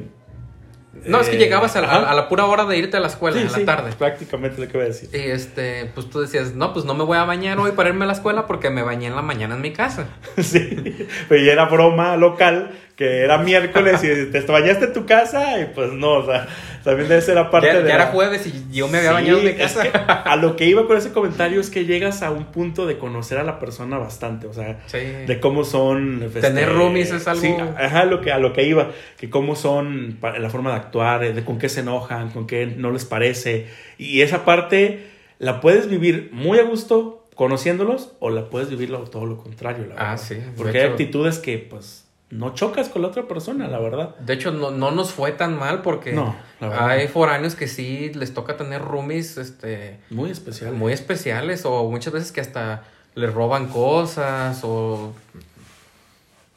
no, 1.07 1.21
es 1.21 1.29
que 1.29 1.37
llegabas 1.37 1.75
a 1.77 1.81
la, 1.81 1.89
a 1.89 2.15
la 2.15 2.29
pura 2.29 2.45
hora 2.47 2.65
de 2.65 2.79
irte 2.79 2.97
a 2.97 3.01
la 3.01 3.09
escuela, 3.09 3.37
Sí, 3.37 3.45
en 3.45 3.53
la 3.53 3.59
sí, 3.59 3.65
tarde. 3.65 3.93
Prácticamente 3.99 4.61
lo 4.61 4.69
que 4.69 4.79
voy 4.79 4.85
a 4.87 4.89
decir. 4.89 5.09
Y 5.13 5.31
este, 5.31 5.91
pues 5.95 6.09
tú 6.09 6.21
decías, 6.21 6.55
no, 6.55 6.73
pues 6.73 6.85
no 6.85 6.95
me 6.95 7.05
voy 7.05 7.19
a 7.19 7.25
bañar 7.25 7.59
hoy 7.59 7.73
para 7.73 7.89
irme 7.89 8.05
a 8.05 8.09
la 8.09 8.13
escuela 8.13 8.47
porque 8.47 8.71
me 8.71 8.83
bañé 8.83 9.07
en 9.09 9.17
la 9.17 9.23
mañana 9.23 9.55
en 9.55 9.61
mi 9.61 9.73
casa. 9.73 10.09
Sí, 10.43 11.07
ya 11.31 11.53
era 11.53 11.67
broma 11.67 12.17
local, 12.17 12.73
que 13.03 13.19
era 13.21 13.39
miércoles 13.39 14.03
y 14.05 14.31
te 14.31 14.41
bañaste 14.43 14.87
en 14.87 14.93
tu 14.93 15.05
casa 15.07 15.61
y 15.61 15.67
pues 15.75 15.93
no, 15.93 16.13
o 16.19 16.27
sea, 16.27 16.47
también 16.85 17.09
debe 17.09 17.21
ser 17.21 17.37
aparte 17.39 17.67
ya 17.69 17.81
de... 17.81 17.89
ya 17.89 17.95
era 17.97 18.07
jueves 18.07 18.47
y 18.47 18.65
yo 18.75 18.87
me 18.89 18.99
había 18.99 19.11
Sí, 19.11 19.15
bañado 19.15 19.39
es 19.41 19.55
casa. 19.57 19.83
que 19.83 19.91
a 19.95 20.37
lo 20.37 20.57
que 20.57 20.67
iba 20.67 20.87
con 20.87 20.97
ese 20.97 21.13
comentario 21.13 21.61
es 21.61 21.71
que 21.71 21.85
llegas 21.85 22.23
a 22.23 22.31
un 22.31 22.47
punto 22.47 22.87
de 22.87 22.99
conocer 22.99 23.39
a 23.39 23.45
la 23.45 23.59
persona 23.59 23.99
bastante, 23.99 24.47
o 24.47 24.53
sea, 24.53 24.79
Sí. 24.87 24.99
de 24.99 25.41
cómo 25.41 25.65
son... 25.65 26.23
este, 26.23 26.41
Tener 26.41 26.73
roomies 26.73 27.11
es 27.13 27.27
algo- 27.27 27.41
Sí, 27.43 27.55
ajá, 27.79 28.05
lo 28.05 28.21
que, 28.21 28.31
a 28.33 28.39
lo 28.39 28.53
que 28.53 28.65
iba, 28.65 28.91
que 29.19 29.29
cómo 29.31 29.57
son 29.57 30.19
la 30.21 30.51
forma 30.51 30.71
de 30.71 30.77
actuar, 30.77 31.35
de 31.35 31.45
con 31.45 31.59
qué 31.59 31.69
se 31.69 31.81
enojan, 31.81 32.31
con 32.31 32.47
qué 32.47 32.67
no 32.67 32.91
les 32.93 33.05
parece. 33.05 33.67
Y 33.99 34.21
esa 34.23 34.45
parte 34.45 35.07
la 35.39 35.61
puedes 35.61 35.89
vivir 35.89 36.31
muy 36.33 36.59
a 36.59 36.63
gusto 36.63 37.19
conociéndolos 37.35 38.13
o 38.21 38.31
la 38.31 38.51
puedes 38.51 38.69
vivir 38.71 38.91
todo 39.11 39.27
lo 39.27 39.37
contrario, 39.39 39.87
la 39.89 39.95
Ah, 39.97 40.11
verdad. 40.11 40.19
sí, 40.19 40.35
de 40.35 40.43
Porque 40.57 40.81
hay 40.81 40.89
actitudes 40.91 41.39
que 41.39 41.59
pues 41.59 42.02
no 42.33 42.55
chocas 42.55 42.89
con 42.89 43.03
la 43.03 43.09
otra 43.09 43.29
persona, 43.29 43.69
la 43.69 43.79
verdad. 43.79 44.17
De 44.21 44.33
hecho, 44.33 44.53
no, 44.53 44.71
no 44.71 44.91
nos 44.91 45.13
fue 45.13 45.33
tan 45.33 45.59
mal 45.59 45.83
porque 45.83 46.13
No, 46.13 46.35
hay 46.61 47.07
foráneos 47.07 47.55
que 47.55 47.69
sí 47.69 48.11
les 48.15 48.33
toca 48.33 48.57
tener 48.57 48.81
roomies 48.81 49.37
este, 49.37 49.99
Muy 50.09 50.31
especial. 50.31 50.73
muy 50.73 50.95
especiales 50.95 51.67
o 51.67 51.91
muchas 51.91 52.15
veces 52.15 52.33
que 52.33 52.41
hasta 52.41 52.85
les 53.15 53.31
roban 53.33 53.67
cosas 53.69 54.61
o... 54.65 55.13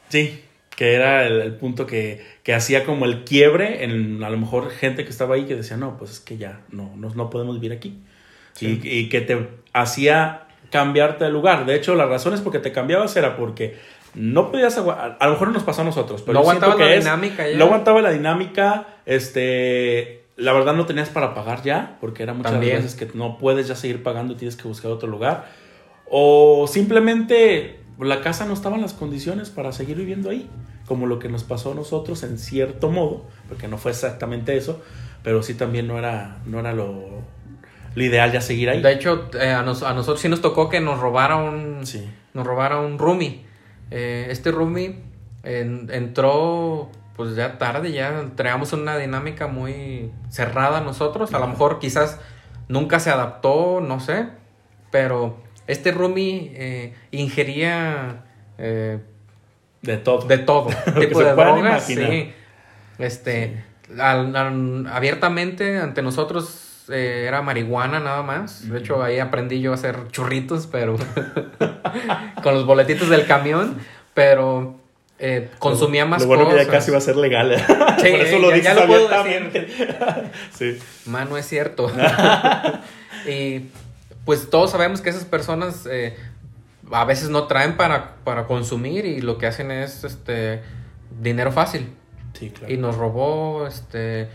Sí, 0.07 0.41
que 0.77 0.93
era 0.93 1.27
el, 1.27 1.41
el 1.41 1.55
punto 1.55 1.85
que, 1.85 2.25
que 2.43 2.53
hacía 2.53 2.85
como 2.85 3.03
el 3.03 3.25
quiebre 3.25 3.83
en 3.83 4.23
a 4.23 4.29
lo 4.29 4.37
mejor 4.37 4.69
gente 4.71 5.03
que 5.03 5.09
estaba 5.09 5.35
ahí 5.35 5.43
que 5.43 5.57
decía, 5.57 5.75
no, 5.75 5.97
pues 5.97 6.11
es 6.11 6.19
que 6.21 6.37
ya, 6.37 6.61
no, 6.69 6.93
no, 6.95 7.13
no 7.13 7.29
podemos 7.29 7.59
vivir 7.59 7.75
aquí. 7.75 7.99
Sí. 8.53 8.79
Y, 8.81 8.89
y 8.89 9.09
que 9.09 9.19
te 9.19 9.49
hacía 9.73 10.43
cambiarte 10.71 11.25
de 11.25 11.31
lugar. 11.31 11.65
De 11.65 11.75
hecho, 11.75 11.95
la 11.95 12.05
razón 12.05 12.33
es 12.33 12.41
porque 12.41 12.59
te 12.59 12.71
cambiabas 12.71 13.15
era 13.17 13.35
porque 13.35 13.77
no 14.15 14.51
podías 14.51 14.77
agua- 14.77 15.17
a 15.19 15.25
lo 15.25 15.31
mejor 15.33 15.49
nos 15.49 15.63
pasó 15.63 15.81
a 15.81 15.85
nosotros, 15.85 16.21
pero 16.21 16.33
No 16.33 16.39
aguantaba 16.39 16.75
la 16.75 16.85
que 16.85 16.97
es- 16.97 17.03
dinámica 17.03 17.47
ya. 17.47 17.57
No 17.57 17.65
aguantaba 17.65 18.01
la 18.01 18.11
dinámica, 18.11 18.87
este... 19.05 20.21
La 20.37 20.51
verdad 20.51 20.73
no 20.73 20.85
tenías 20.85 21.07
para 21.09 21.33
pagar 21.33 21.63
ya, 21.63 21.97
porque 22.01 22.23
era 22.23 22.33
muchas 22.33 22.51
También. 22.51 22.75
veces 22.77 22.95
que 22.95 23.07
no 23.17 23.37
puedes 23.37 23.69
ya 23.69 23.75
seguir 23.75 24.03
pagando 24.03 24.33
y 24.33 24.35
tienes 24.35 24.57
que 24.57 24.67
buscar 24.67 24.91
otro 24.91 25.07
lugar. 25.07 25.45
O 26.09 26.67
simplemente 26.67 27.79
la 27.99 28.19
casa 28.21 28.45
no 28.45 28.53
estaba 28.53 28.75
en 28.75 28.81
las 28.81 28.91
condiciones 28.91 29.49
para 29.49 29.71
seguir 29.71 29.95
viviendo 29.95 30.29
ahí, 30.29 30.49
como 30.87 31.07
lo 31.07 31.19
que 31.19 31.29
nos 31.29 31.45
pasó 31.45 31.71
a 31.71 31.75
nosotros 31.75 32.21
en 32.23 32.37
cierto 32.37 32.89
modo, 32.89 33.23
porque 33.47 33.69
no 33.69 33.77
fue 33.77 33.91
exactamente 33.91 34.57
eso, 34.57 34.81
pero 35.23 35.41
sí 35.41 35.53
también 35.53 35.87
no 35.87 35.97
era, 35.97 36.39
no 36.45 36.59
era 36.59 36.73
lo, 36.73 37.21
lo 37.95 38.03
ideal 38.03 38.33
ya 38.33 38.41
seguir 38.41 38.69
ahí. 38.69 38.81
De 38.81 38.91
hecho, 38.91 39.29
eh, 39.39 39.51
a, 39.51 39.61
nos- 39.61 39.83
a 39.83 39.93
nosotros 39.93 40.19
sí 40.19 40.27
nos 40.27 40.41
tocó 40.41 40.67
que 40.67 40.81
nos 40.81 40.99
robara 40.99 41.37
un, 41.37 41.85
Sí. 41.85 42.05
nos 42.33 42.45
robara 42.45 42.79
un 42.81 42.99
roomie. 42.99 43.45
Eh, 43.97 44.27
este 44.29 44.51
roomie 44.51 44.99
en- 45.43 45.89
entró 45.89 46.89
pues 47.15 47.33
ya 47.37 47.57
tarde, 47.57 47.93
ya 47.93 48.25
traíamos 48.35 48.73
una 48.73 48.97
dinámica 48.97 49.47
muy 49.47 50.11
cerrada 50.29 50.81
nosotros. 50.81 51.33
A 51.33 51.39
lo 51.39 51.47
mejor 51.47 51.79
quizás 51.79 52.19
nunca 52.67 52.99
se 52.99 53.09
adaptó, 53.09 53.79
no 53.79 54.01
sé. 54.01 54.27
Pero 54.91 55.37
este 55.67 55.91
roomie 55.93 56.51
eh, 56.55 56.93
ingería 57.11 58.25
eh, 58.57 58.99
De 59.81 59.95
todo. 59.97 60.27
de 60.27 60.39
todo. 60.39 60.67
tipo 60.99 61.19
de 61.23 61.31
drogas, 61.33 61.85
sí. 61.85 62.33
Este, 62.97 63.63
al- 63.97 64.35
al- 64.35 64.87
abiertamente 64.87 65.77
ante 65.77 66.01
nosotros 66.01 66.64
eh, 66.89 67.25
era 67.27 67.41
marihuana 67.41 67.99
nada 67.99 68.21
más. 68.23 68.69
De 68.69 68.79
hecho, 68.79 69.03
ahí 69.03 69.19
aprendí 69.19 69.61
yo 69.61 69.71
a 69.71 69.75
hacer 69.75 70.07
churritos, 70.11 70.67
pero 70.71 70.95
con 72.43 72.53
los 72.53 72.65
boletitos 72.65 73.09
del 73.09 73.25
camión, 73.25 73.77
pero 74.13 74.75
eh, 75.19 75.49
consumía 75.59 76.05
más 76.05 76.21
Lo 76.21 76.27
bueno 76.27 76.45
cosas. 76.45 76.59
que 76.59 76.65
ya 76.65 76.71
casi 76.71 76.91
va 76.91 76.97
a 76.97 77.01
ser 77.01 77.15
legal. 77.17 77.55
Sí, 77.57 77.73
Por 78.11 78.19
eso 78.21 78.39
lo 78.39 78.49
ya- 78.49 78.55
dices 78.55 78.63
ya 78.75 78.85
lo 78.85 78.93
abiertamente. 78.95 79.67
sí. 80.53 80.79
Mano, 81.05 81.37
es 81.37 81.47
cierto. 81.47 81.91
y 83.27 83.67
pues 84.25 84.49
todos 84.49 84.71
sabemos 84.71 85.01
que 85.01 85.09
esas 85.09 85.25
personas 85.25 85.87
eh, 85.89 86.15
a 86.91 87.05
veces 87.05 87.29
no 87.29 87.45
traen 87.47 87.77
para, 87.77 88.15
para 88.23 88.45
consumir 88.45 89.05
y 89.05 89.21
lo 89.21 89.37
que 89.37 89.47
hacen 89.47 89.71
es 89.71 90.03
este 90.03 90.61
dinero 91.21 91.51
fácil. 91.51 91.89
Sí, 92.33 92.49
claro. 92.49 92.73
Y 92.73 92.77
nos 92.77 92.97
robó 92.97 93.65
este 93.67 94.29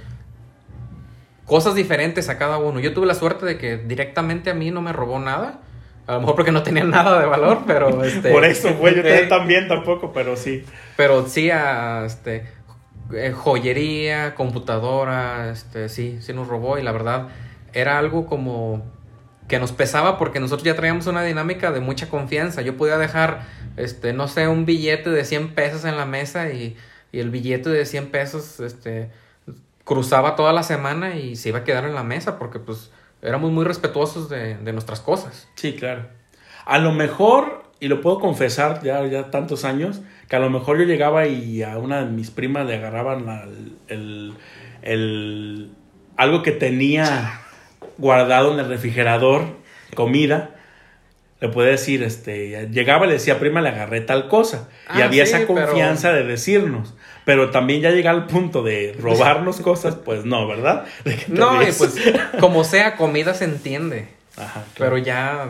cosas 1.50 1.74
diferentes 1.74 2.28
a 2.28 2.38
cada 2.38 2.58
uno. 2.58 2.78
Yo 2.78 2.94
tuve 2.94 3.08
la 3.08 3.14
suerte 3.14 3.44
de 3.44 3.58
que 3.58 3.76
directamente 3.76 4.50
a 4.50 4.54
mí 4.54 4.70
no 4.70 4.82
me 4.82 4.92
robó 4.92 5.18
nada. 5.18 5.58
A 6.06 6.12
lo 6.12 6.20
mejor 6.20 6.36
porque 6.36 6.52
no 6.52 6.62
tenía 6.62 6.84
nada 6.98 7.18
de 7.18 7.26
valor, 7.26 7.64
pero 7.66 8.04
este 8.04 8.30
Por 8.30 8.44
eso, 8.44 8.72
güey, 8.74 8.94
yo 8.94 9.02
eh, 9.02 9.26
también 9.28 9.66
tampoco, 9.66 10.12
pero 10.12 10.36
sí. 10.36 10.64
pero 10.96 11.26
sí 11.26 11.50
a 11.50 12.04
este 12.06 12.46
eh, 13.12 13.32
joyería, 13.32 14.36
computadora, 14.36 15.50
este 15.50 15.88
sí, 15.88 16.18
sí 16.20 16.32
nos 16.32 16.46
robó 16.46 16.78
y 16.78 16.84
la 16.84 16.92
verdad 16.92 17.26
era 17.72 17.98
algo 17.98 18.26
como 18.26 18.84
que 19.48 19.58
nos 19.58 19.72
pesaba 19.72 20.18
porque 20.18 20.38
nosotros 20.38 20.62
ya 20.64 20.76
traíamos 20.76 21.08
una 21.08 21.24
dinámica 21.24 21.72
de 21.72 21.80
mucha 21.80 22.08
confianza. 22.08 22.62
Yo 22.62 22.76
podía 22.76 22.96
dejar 22.96 23.40
este 23.76 24.12
no 24.12 24.28
sé, 24.28 24.46
un 24.46 24.66
billete 24.66 25.10
de 25.10 25.24
100 25.24 25.48
pesos 25.56 25.84
en 25.84 25.96
la 25.96 26.06
mesa 26.06 26.50
y, 26.50 26.76
y 27.10 27.18
el 27.18 27.30
billete 27.30 27.70
de 27.70 27.86
100 27.86 28.12
pesos 28.12 28.60
este 28.60 29.10
cruzaba 29.90 30.36
toda 30.36 30.52
la 30.52 30.62
semana 30.62 31.16
y 31.16 31.34
se 31.34 31.48
iba 31.48 31.58
a 31.58 31.64
quedar 31.64 31.84
en 31.84 31.96
la 31.96 32.04
mesa 32.04 32.38
porque 32.38 32.60
pues 32.60 32.92
éramos 33.22 33.50
muy 33.50 33.64
respetuosos 33.64 34.28
de, 34.28 34.56
de 34.56 34.72
nuestras 34.72 35.00
cosas. 35.00 35.48
Sí, 35.56 35.74
claro. 35.74 36.06
A 36.64 36.78
lo 36.78 36.92
mejor, 36.92 37.64
y 37.80 37.88
lo 37.88 38.00
puedo 38.00 38.20
confesar 38.20 38.84
ya, 38.84 39.04
ya 39.06 39.32
tantos 39.32 39.64
años, 39.64 40.00
que 40.28 40.36
a 40.36 40.38
lo 40.38 40.48
mejor 40.48 40.78
yo 40.78 40.84
llegaba 40.84 41.26
y 41.26 41.64
a 41.64 41.76
una 41.78 42.04
de 42.04 42.10
mis 42.12 42.30
primas 42.30 42.66
le 42.66 42.76
agarraban 42.76 43.26
la- 43.26 43.48
el, 43.88 44.34
el- 44.82 45.72
algo 46.16 46.44
que 46.44 46.52
tenía 46.52 47.40
guardado 47.98 48.52
en 48.54 48.60
el 48.60 48.68
refrigerador, 48.68 49.42
comida. 49.96 50.54
Le 51.40 51.48
puede 51.48 51.70
decir, 51.70 52.02
este, 52.02 52.68
llegaba 52.70 53.06
y 53.06 53.08
le 53.08 53.14
decía, 53.14 53.38
prima, 53.38 53.60
le 53.62 53.70
agarré 53.70 54.00
tal 54.02 54.28
cosa. 54.28 54.68
y 54.94 55.00
Ah, 55.00 55.04
había 55.06 55.24
sí, 55.24 55.32
esa 55.32 55.46
pero- 55.46 55.54
confianza 55.66 56.12
de 56.12 56.24
decirnos. 56.24 56.94
Pero 57.24 57.50
también 57.50 57.80
ya 57.80 57.90
llega 57.90 58.10
al 58.10 58.26
punto 58.26 58.62
de 58.62 58.94
robarnos 58.98 59.60
cosas, 59.60 59.94
pues 59.94 60.24
no, 60.24 60.46
¿verdad? 60.46 60.84
No, 61.28 61.62
y 61.62 61.66
pues 61.72 61.94
como 62.40 62.64
sea, 62.64 62.96
comida 62.96 63.34
se 63.34 63.44
entiende. 63.44 64.08
Ajá, 64.36 64.64
claro. 64.74 64.92
Pero 64.94 64.98
ya 64.98 65.48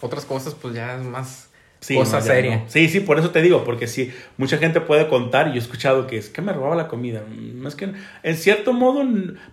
otras 0.00 0.24
cosas, 0.24 0.54
pues 0.54 0.74
ya 0.74 0.96
es 0.96 1.02
más 1.04 1.46
Sí, 1.80 1.94
cosa 1.94 2.18
no, 2.18 2.24
seria. 2.26 2.56
no. 2.56 2.64
Sí, 2.68 2.90
sí, 2.90 3.00
por 3.00 3.18
eso 3.18 3.30
te 3.30 3.40
digo, 3.40 3.64
porque 3.64 3.86
sí, 3.86 4.12
mucha 4.36 4.58
gente 4.58 4.82
puede 4.82 5.08
contar 5.08 5.48
y 5.48 5.50
yo 5.52 5.56
he 5.56 5.60
escuchado 5.60 6.06
que 6.06 6.18
es 6.18 6.28
que 6.28 6.42
me 6.42 6.52
robaba 6.52 6.76
la 6.76 6.88
comida. 6.88 7.22
No 7.30 7.66
es 7.68 7.74
que, 7.74 7.90
en 8.22 8.36
cierto 8.36 8.74
modo, 8.74 9.02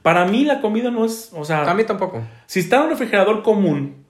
para 0.02 0.26
mí 0.26 0.44
la 0.44 0.60
comida 0.60 0.92
no 0.92 1.06
es, 1.06 1.30
o 1.34 1.46
sea, 1.46 1.70
A 1.70 1.74
mí 1.74 1.86
tampoco. 1.86 2.22
si 2.46 2.60
está 2.60 2.78
en 2.78 2.84
un 2.84 2.90
refrigerador 2.90 3.44
común 3.44 4.06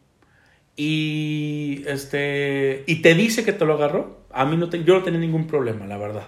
y 0.78 1.84
este 1.88 2.84
y 2.86 3.02
te 3.02 3.14
dice 3.16 3.44
que 3.44 3.52
te 3.52 3.66
lo 3.66 3.74
agarró, 3.74 4.18
a 4.32 4.46
mí 4.46 4.56
no 4.56 4.70
te, 4.70 4.84
yo 4.84 4.94
no 4.96 5.04
tenía 5.04 5.20
ningún 5.20 5.48
problema, 5.48 5.86
la 5.88 5.98
verdad. 5.98 6.28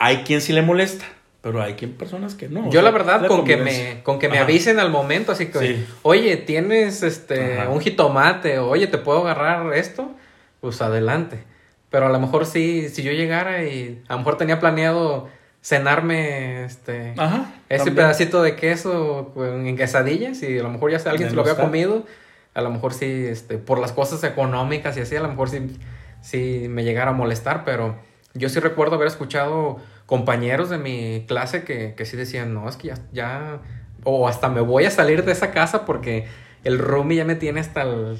Hay 0.00 0.18
quien 0.18 0.40
sí 0.40 0.52
le 0.52 0.60
molesta, 0.60 1.04
pero 1.40 1.62
hay 1.62 1.74
quien 1.74 1.92
personas 1.92 2.34
que 2.34 2.48
no. 2.48 2.62
o 2.62 2.64
Yo 2.66 2.72
sea, 2.72 2.82
la 2.82 2.90
verdad 2.90 3.22
la 3.22 3.28
con 3.28 3.44
que 3.44 3.56
me 3.56 4.00
con 4.02 4.18
que 4.18 4.28
me 4.28 4.36
Ajá. 4.38 4.44
avisen 4.44 4.78
al 4.80 4.90
momento, 4.90 5.30
así 5.32 5.46
que, 5.46 5.58
Sí. 5.60 5.86
oye, 6.02 6.36
tienes 6.36 7.02
este 7.04 7.60
Ajá. 7.60 7.70
un 7.70 7.80
jitomate, 7.80 8.58
o, 8.58 8.68
oye, 8.68 8.88
te 8.88 8.98
puedo 8.98 9.20
agarrar 9.20 9.72
esto, 9.74 10.10
pues 10.60 10.82
adelante. 10.82 11.38
Pero 11.90 12.06
a 12.06 12.08
lo 12.10 12.18
mejor 12.18 12.44
sí, 12.44 12.88
si 12.88 13.04
yo 13.04 13.12
llegara 13.12 13.62
y 13.64 14.02
a 14.08 14.14
lo 14.14 14.18
mejor 14.18 14.36
tenía 14.36 14.58
planeado 14.58 15.28
cenarme 15.62 16.64
este 16.64 17.14
Ajá. 17.16 17.52
ese 17.68 17.84
también. 17.84 17.94
pedacito 17.96 18.42
de 18.42 18.56
queso 18.56 19.32
en 19.36 19.76
quesadillas 19.76 20.42
y 20.42 20.58
a 20.58 20.62
lo 20.64 20.70
mejor 20.70 20.90
ya 20.90 20.98
alguien 21.08 21.30
se 21.30 21.36
lo 21.36 21.42
había 21.42 21.54
comido, 21.56 22.04
a 22.54 22.60
lo 22.62 22.70
mejor 22.70 22.94
sí, 22.94 23.06
este, 23.28 23.58
por 23.58 23.78
las 23.78 23.92
cosas 23.92 24.22
económicas 24.24 24.96
y 24.96 25.00
así, 25.00 25.16
a 25.16 25.20
lo 25.20 25.28
mejor 25.28 25.50
sí, 25.50 25.76
sí 26.22 26.66
me 26.68 26.84
llegara 26.84 27.10
a 27.10 27.14
molestar, 27.14 27.64
pero 27.64 27.96
yo 28.34 28.48
sí 28.48 28.60
recuerdo 28.60 28.94
haber 28.96 29.08
escuchado 29.08 29.78
compañeros 30.06 30.70
de 30.70 30.78
mi 30.78 31.24
clase 31.26 31.64
que, 31.64 31.94
que 31.96 32.04
sí 32.04 32.16
decían, 32.16 32.54
no, 32.54 32.68
es 32.68 32.76
que 32.76 32.88
ya, 32.88 32.94
ya, 33.12 33.58
o 34.04 34.28
hasta 34.28 34.48
me 34.48 34.60
voy 34.60 34.84
a 34.84 34.90
salir 34.90 35.24
de 35.24 35.32
esa 35.32 35.50
casa 35.50 35.84
porque 35.84 36.26
el 36.62 36.78
roomie 36.78 37.16
ya 37.18 37.24
me 37.24 37.34
tiene 37.34 37.60
hasta 37.60 37.82
el, 37.82 38.18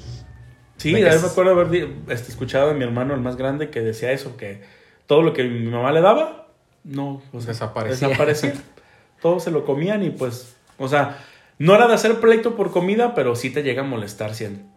Sí, 0.77 0.91
De 0.93 1.07
es- 1.07 1.21
me 1.21 1.29
acuerdo 1.29 1.51
haber 1.51 1.89
este, 2.09 2.29
escuchado 2.31 2.71
a 2.71 2.73
mi 2.73 2.83
hermano, 2.83 3.13
el 3.13 3.21
más 3.21 3.37
grande, 3.37 3.69
que 3.69 3.79
decía 3.81 4.11
eso, 4.11 4.35
que 4.35 4.61
todo 5.07 5.21
lo 5.21 5.33
que 5.33 5.43
mi 5.45 5.69
mamá 5.69 5.91
le 5.93 6.01
daba, 6.01 6.47
no, 6.83 7.21
o 7.31 7.39
sea, 7.39 7.53
Desaparecía. 7.53 8.07
desaparecía. 8.09 8.53
todo 9.21 9.39
se 9.39 9.51
lo 9.51 9.63
comían 9.65 10.03
y 10.03 10.09
pues, 10.09 10.55
o 10.77 10.87
sea, 10.89 11.17
no 11.57 11.75
era 11.75 11.87
de 11.87 11.93
hacer 11.93 12.19
pleito 12.19 12.55
por 12.55 12.71
comida, 12.71 13.15
pero 13.15 13.35
sí 13.35 13.49
te 13.49 13.63
llega 13.63 13.81
a 13.81 13.85
molestar. 13.85 14.31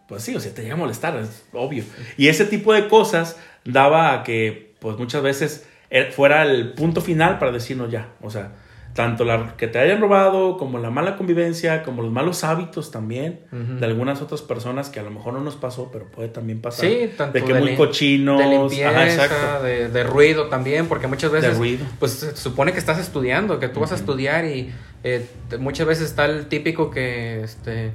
Pues 0.07 0.23
sí, 0.23 0.35
o 0.35 0.39
sea, 0.39 0.53
te 0.53 0.61
llega 0.61 0.75
a 0.75 0.77
molestar, 0.77 1.17
es 1.17 1.43
obvio. 1.53 1.83
Y 2.17 2.27
ese 2.27 2.45
tipo 2.45 2.73
de 2.73 2.87
cosas 2.87 3.37
daba 3.65 4.13
a 4.13 4.23
que, 4.23 4.75
pues 4.79 4.97
muchas 4.97 5.21
veces 5.21 5.67
eh, 5.89 6.11
fuera 6.11 6.43
el 6.43 6.73
punto 6.73 7.01
final 7.01 7.39
para 7.39 7.51
decirnos 7.51 7.91
ya, 7.91 8.13
o 8.21 8.29
sea, 8.29 8.53
tanto 8.93 9.23
la 9.23 9.55
que 9.55 9.67
te 9.67 9.79
hayan 9.79 10.01
robado, 10.01 10.57
como 10.57 10.77
la 10.79 10.89
mala 10.89 11.15
convivencia, 11.15 11.83
como 11.83 12.01
los 12.01 12.11
malos 12.11 12.43
hábitos 12.43 12.91
también 12.91 13.41
de 13.51 13.85
algunas 13.85 14.21
otras 14.21 14.41
personas 14.41 14.89
que 14.89 14.99
a 14.99 15.03
lo 15.03 15.11
mejor 15.11 15.33
no 15.33 15.39
nos 15.41 15.55
pasó, 15.55 15.89
pero 15.91 16.05
puede 16.05 16.27
también 16.29 16.59
pasar. 16.59 16.85
Sí, 16.89 17.09
tanto 17.15 17.37
de 17.39 17.45
que 17.45 17.53
muy 17.53 17.69
lim- 17.71 17.77
cochinos, 17.77 18.39
De 18.39 18.47
limpieza, 18.47 18.89
ajá, 18.89 19.05
exacto. 19.05 19.63
de, 19.63 19.87
de 19.89 20.03
ruido 20.03 20.47
también, 20.49 20.87
porque 20.87 21.07
muchas 21.07 21.31
De 21.31 21.39
veces 21.39 21.57
ruido. 21.57 21.85
pues 21.99 22.11
se 22.13 22.35
supone 22.35 22.73
que 22.73 22.79
estás 22.79 22.99
estudiando, 22.99 23.59
que 23.59 23.69
tú 23.69 23.79
vas 23.79 23.91
a 23.91 23.95
estudiar 23.95 24.43
y 24.45 24.73
eh, 25.03 25.25
muchas 25.59 25.87
veces 25.87 26.05
está 26.09 26.25
el 26.25 26.47
típico 26.47 26.89
que 26.91 27.41
este 27.41 27.93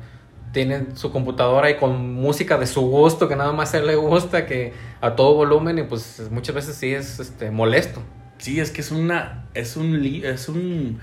tiene 0.53 0.87
su 0.95 1.11
computadora 1.11 1.69
y 1.69 1.77
con 1.79 2.15
música 2.15 2.57
de 2.57 2.69
su 2.69 2.83
gusto, 2.83 3.29
que 3.29 3.35
nada 3.35 3.53
más 3.53 3.75
a 3.75 3.79
él 3.79 3.89
le 3.89 3.97
gusta, 3.97 4.47
que 4.47 4.73
a 5.01 5.17
todo 5.17 5.35
volumen 5.35 5.79
y 5.81 5.83
pues 5.83 6.23
muchas 6.31 6.55
veces 6.55 6.77
sí 6.77 6.95
es 6.95 7.19
este 7.19 7.51
molesto. 7.51 8.01
Sí, 8.39 8.61
es 8.61 8.71
que 8.71 8.81
es 8.81 8.91
una 8.91 9.47
es 9.55 9.77
un 9.77 10.05
es 10.05 10.49
un 10.49 11.01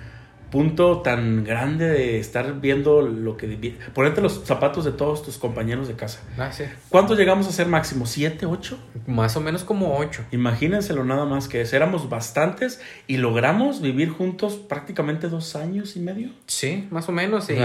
punto 0.52 1.00
tan 1.02 1.44
grande 1.44 1.90
de 1.90 2.20
estar 2.20 2.60
viendo 2.60 3.02
lo 3.02 3.38
que 3.38 3.76
ponerte 3.94 4.22
los 4.22 4.44
zapatos 4.46 4.86
de 4.86 4.92
todos 4.92 5.24
tus 5.24 5.38
compañeros 5.38 5.88
de 5.88 5.96
casa. 5.96 6.20
Ah, 6.38 6.52
sí. 6.52 6.66
¿Cuántos 6.90 7.18
llegamos 7.18 7.48
a 7.48 7.52
ser 7.52 7.68
máximo? 7.68 8.06
¿Siete, 8.06 8.46
ocho? 8.46 8.78
Más 9.08 9.36
o 9.38 9.42
menos 9.42 9.64
como 9.64 9.98
ocho. 9.98 10.24
Imagínenselo 10.32 11.04
nada 11.06 11.26
más 11.26 11.48
que 11.48 11.62
es. 11.62 11.72
Éramos 11.74 12.10
bastantes 12.10 12.82
y 13.08 13.18
logramos 13.18 13.82
vivir 13.82 14.10
juntos 14.10 14.56
prácticamente 14.58 15.30
dos 15.30 15.56
años 15.56 15.96
y 15.96 16.00
medio. 16.02 16.30
Sí, 16.48 16.88
más 16.92 17.08
o 17.10 17.12
menos. 17.12 17.50
Y 17.50 17.56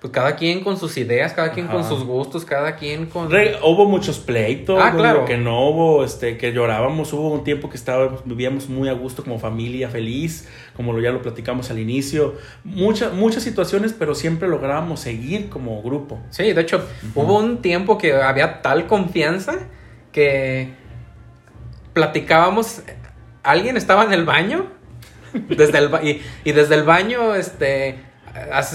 pues 0.00 0.12
cada 0.12 0.36
quien 0.36 0.62
con 0.62 0.76
sus 0.78 0.96
ideas, 0.96 1.32
cada 1.32 1.50
quien 1.52 1.66
con 1.66 1.82
sus 1.84 2.04
gustos, 2.04 2.44
cada 2.44 2.76
quien 2.76 3.06
con... 3.06 3.30
Re- 3.30 3.56
hubo 3.64 3.86
muchos 3.86 4.18
pleitos, 4.18 4.78
Ah, 4.80 4.92
claro. 4.96 5.24
que 5.24 5.36
no 5.36 5.68
hubo, 5.68 6.04
este, 6.04 6.36
que 6.38 6.52
llorábamos, 6.52 7.12
hubo 7.12 7.32
un 7.32 7.42
tiempo 7.44 7.68
que 7.68 7.76
estábamos, 7.76 8.20
vivíamos 8.24 8.68
muy 8.68 8.88
a 8.88 8.92
gusto 8.92 9.24
como 9.24 9.38
familia, 9.40 9.88
feliz, 9.88 10.48
como 10.76 10.92
lo, 10.92 11.00
ya 11.00 11.10
lo 11.10 11.22
platicamos 11.22 11.70
al 11.70 11.78
inicio, 11.78 12.36
muchas 12.64 13.12
muchas 13.14 13.42
situaciones, 13.42 13.92
pero 13.92 14.14
siempre 14.14 14.46
lográbamos 14.48 15.00
seguir 15.00 15.48
como 15.48 15.82
grupo. 15.82 16.20
Sí, 16.30 16.52
de 16.52 16.60
hecho, 16.60 16.84
hubo 17.14 17.38
un 17.38 17.62
tiempo 17.62 17.96
que 17.98 18.12
había 18.14 18.60
tal 18.62 18.86
confianza 18.86 19.58
que 20.12 20.70
platicábamos. 21.92 22.82
Alguien 23.42 23.76
estaba 23.76 24.04
en 24.04 24.12
el 24.12 24.24
baño 24.24 24.66
desde 25.48 25.78
el 25.78 25.88
ba- 25.88 26.02
y, 26.02 26.22
y 26.44 26.52
desde 26.52 26.74
el 26.74 26.82
baño, 26.82 27.34
este, 27.34 27.96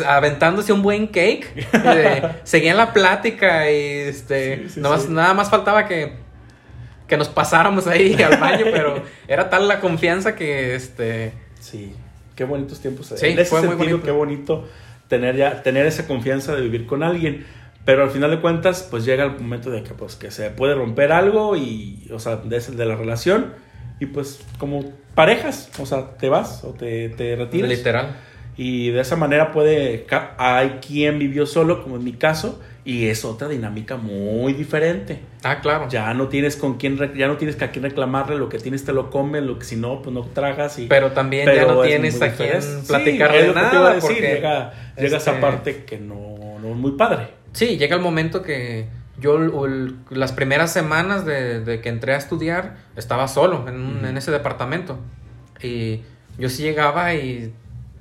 aventándose 0.05 0.73
un 0.73 0.81
buen 0.81 1.07
cake. 1.07 1.67
eh, 1.73 2.23
seguían 2.43 2.77
la 2.77 2.93
plática 2.93 3.69
y 3.69 3.75
este, 4.09 4.63
Sí, 4.67 4.69
sí, 4.75 4.79
nada, 4.81 4.95
más, 4.95 5.03
sí. 5.05 5.11
nada 5.11 5.33
más 5.33 5.49
faltaba 5.49 5.85
que, 5.87 6.13
que 7.07 7.17
nos 7.17 7.27
pasáramos 7.29 7.85
ahí 7.87 8.13
al 8.23 8.37
baño, 8.39 8.65
pero 8.71 9.03
era 9.27 9.49
tal 9.49 9.67
la 9.67 9.79
confianza 9.79 10.35
que 10.35 10.73
este, 10.75 11.33
Sí, 11.61 11.93
qué 12.35 12.43
bonitos 12.43 12.81
tiempos. 12.81 13.13
Sí, 13.15 13.25
en 13.25 13.39
ese 13.39 13.45
fue 13.45 13.61
muy 13.61 13.69
sentido, 13.69 13.97
bonito. 13.97 14.05
qué 14.05 14.11
bonito 14.11 14.67
tener 15.07 15.35
ya 15.35 15.61
tener 15.63 15.85
esa 15.85 16.07
confianza 16.07 16.55
de 16.55 16.61
vivir 16.61 16.85
con 16.85 17.03
alguien. 17.03 17.45
Pero 17.85 18.03
al 18.03 18.11
final 18.11 18.29
de 18.29 18.39
cuentas, 18.41 18.87
pues 18.89 19.05
llega 19.05 19.23
el 19.23 19.31
momento 19.31 19.71
de 19.71 19.81
que, 19.81 19.93
pues, 19.93 20.15
que 20.15 20.29
se 20.29 20.51
puede 20.51 20.75
romper 20.75 21.11
algo 21.11 21.55
y, 21.55 22.07
o 22.13 22.19
sea, 22.19 22.35
de, 22.35 22.85
la 22.85 22.95
relación 22.95 23.53
y 23.99 24.05
pues 24.07 24.39
como 24.59 24.91
parejas, 25.15 25.69
o 25.79 25.85
sea, 25.85 26.11
te 26.17 26.29
vas 26.29 26.63
o 26.63 26.73
te, 26.73 27.09
te 27.09 27.35
retiras. 27.35 27.69
literal. 27.69 28.17
Y 28.55 28.89
de 28.89 29.01
esa 29.01 29.15
manera 29.15 29.51
puede, 29.51 30.05
hay 30.37 30.79
quien 30.85 31.17
vivió 31.17 31.45
solo, 31.45 31.81
como 31.83 31.95
en 31.95 32.03
mi 32.03 32.13
caso, 32.13 32.61
y 32.83 33.07
es 33.07 33.23
otra 33.25 33.47
dinámica 33.47 33.95
muy 33.97 34.53
diferente. 34.53 35.19
Ah, 35.43 35.59
claro. 35.61 35.87
Ya 35.89 36.13
no 36.15 36.27
tienes 36.29 36.55
con 36.55 36.77
quién, 36.77 36.97
ya 37.15 37.27
no 37.27 37.37
tienes 37.37 37.61
a 37.61 37.69
quién 37.71 37.83
reclamarle, 37.83 38.37
lo 38.37 38.49
que 38.49 38.57
tienes 38.57 38.83
te 38.83 38.91
lo 38.93 39.09
comes, 39.11 39.43
lo 39.43 39.59
que 39.59 39.65
si 39.65 39.75
no, 39.75 40.01
pues 40.01 40.13
no 40.13 40.23
tragas 40.23 40.79
y... 40.79 40.87
Pero 40.87 41.11
también 41.11 41.45
ya 41.53 41.65
no 41.65 41.83
es 41.83 41.89
tienes 41.89 42.21
a 42.21 42.33
quien 42.33 42.59
platicarle 42.87 43.47
Sí, 43.49 43.51
nada. 43.53 43.93
decir, 43.93 44.09
porque, 44.09 44.21
llega, 44.21 44.73
llega 44.97 45.17
esa 45.17 45.31
este, 45.31 45.41
parte 45.41 45.83
que 45.85 45.97
no, 45.99 46.37
no 46.61 46.69
es 46.69 46.75
muy 46.75 46.91
padre. 46.93 47.27
Sí, 47.53 47.77
llega 47.77 47.95
el 47.95 48.01
momento 48.01 48.41
que 48.41 48.87
yo 49.19 49.37
el- 49.37 49.95
las 50.09 50.31
primeras 50.31 50.73
semanas 50.73 51.25
de, 51.25 51.59
de 51.59 51.81
que 51.81 51.89
entré 51.89 52.13
a 52.15 52.17
estudiar 52.17 52.77
estaba 52.95 53.27
solo 53.27 53.67
en, 53.67 53.75
un- 53.79 54.05
en 54.05 54.17
ese 54.17 54.31
departamento. 54.31 54.97
Y 55.61 56.01
yo 56.39 56.49
sí 56.49 56.63
llegaba 56.63 57.13
y 57.13 57.53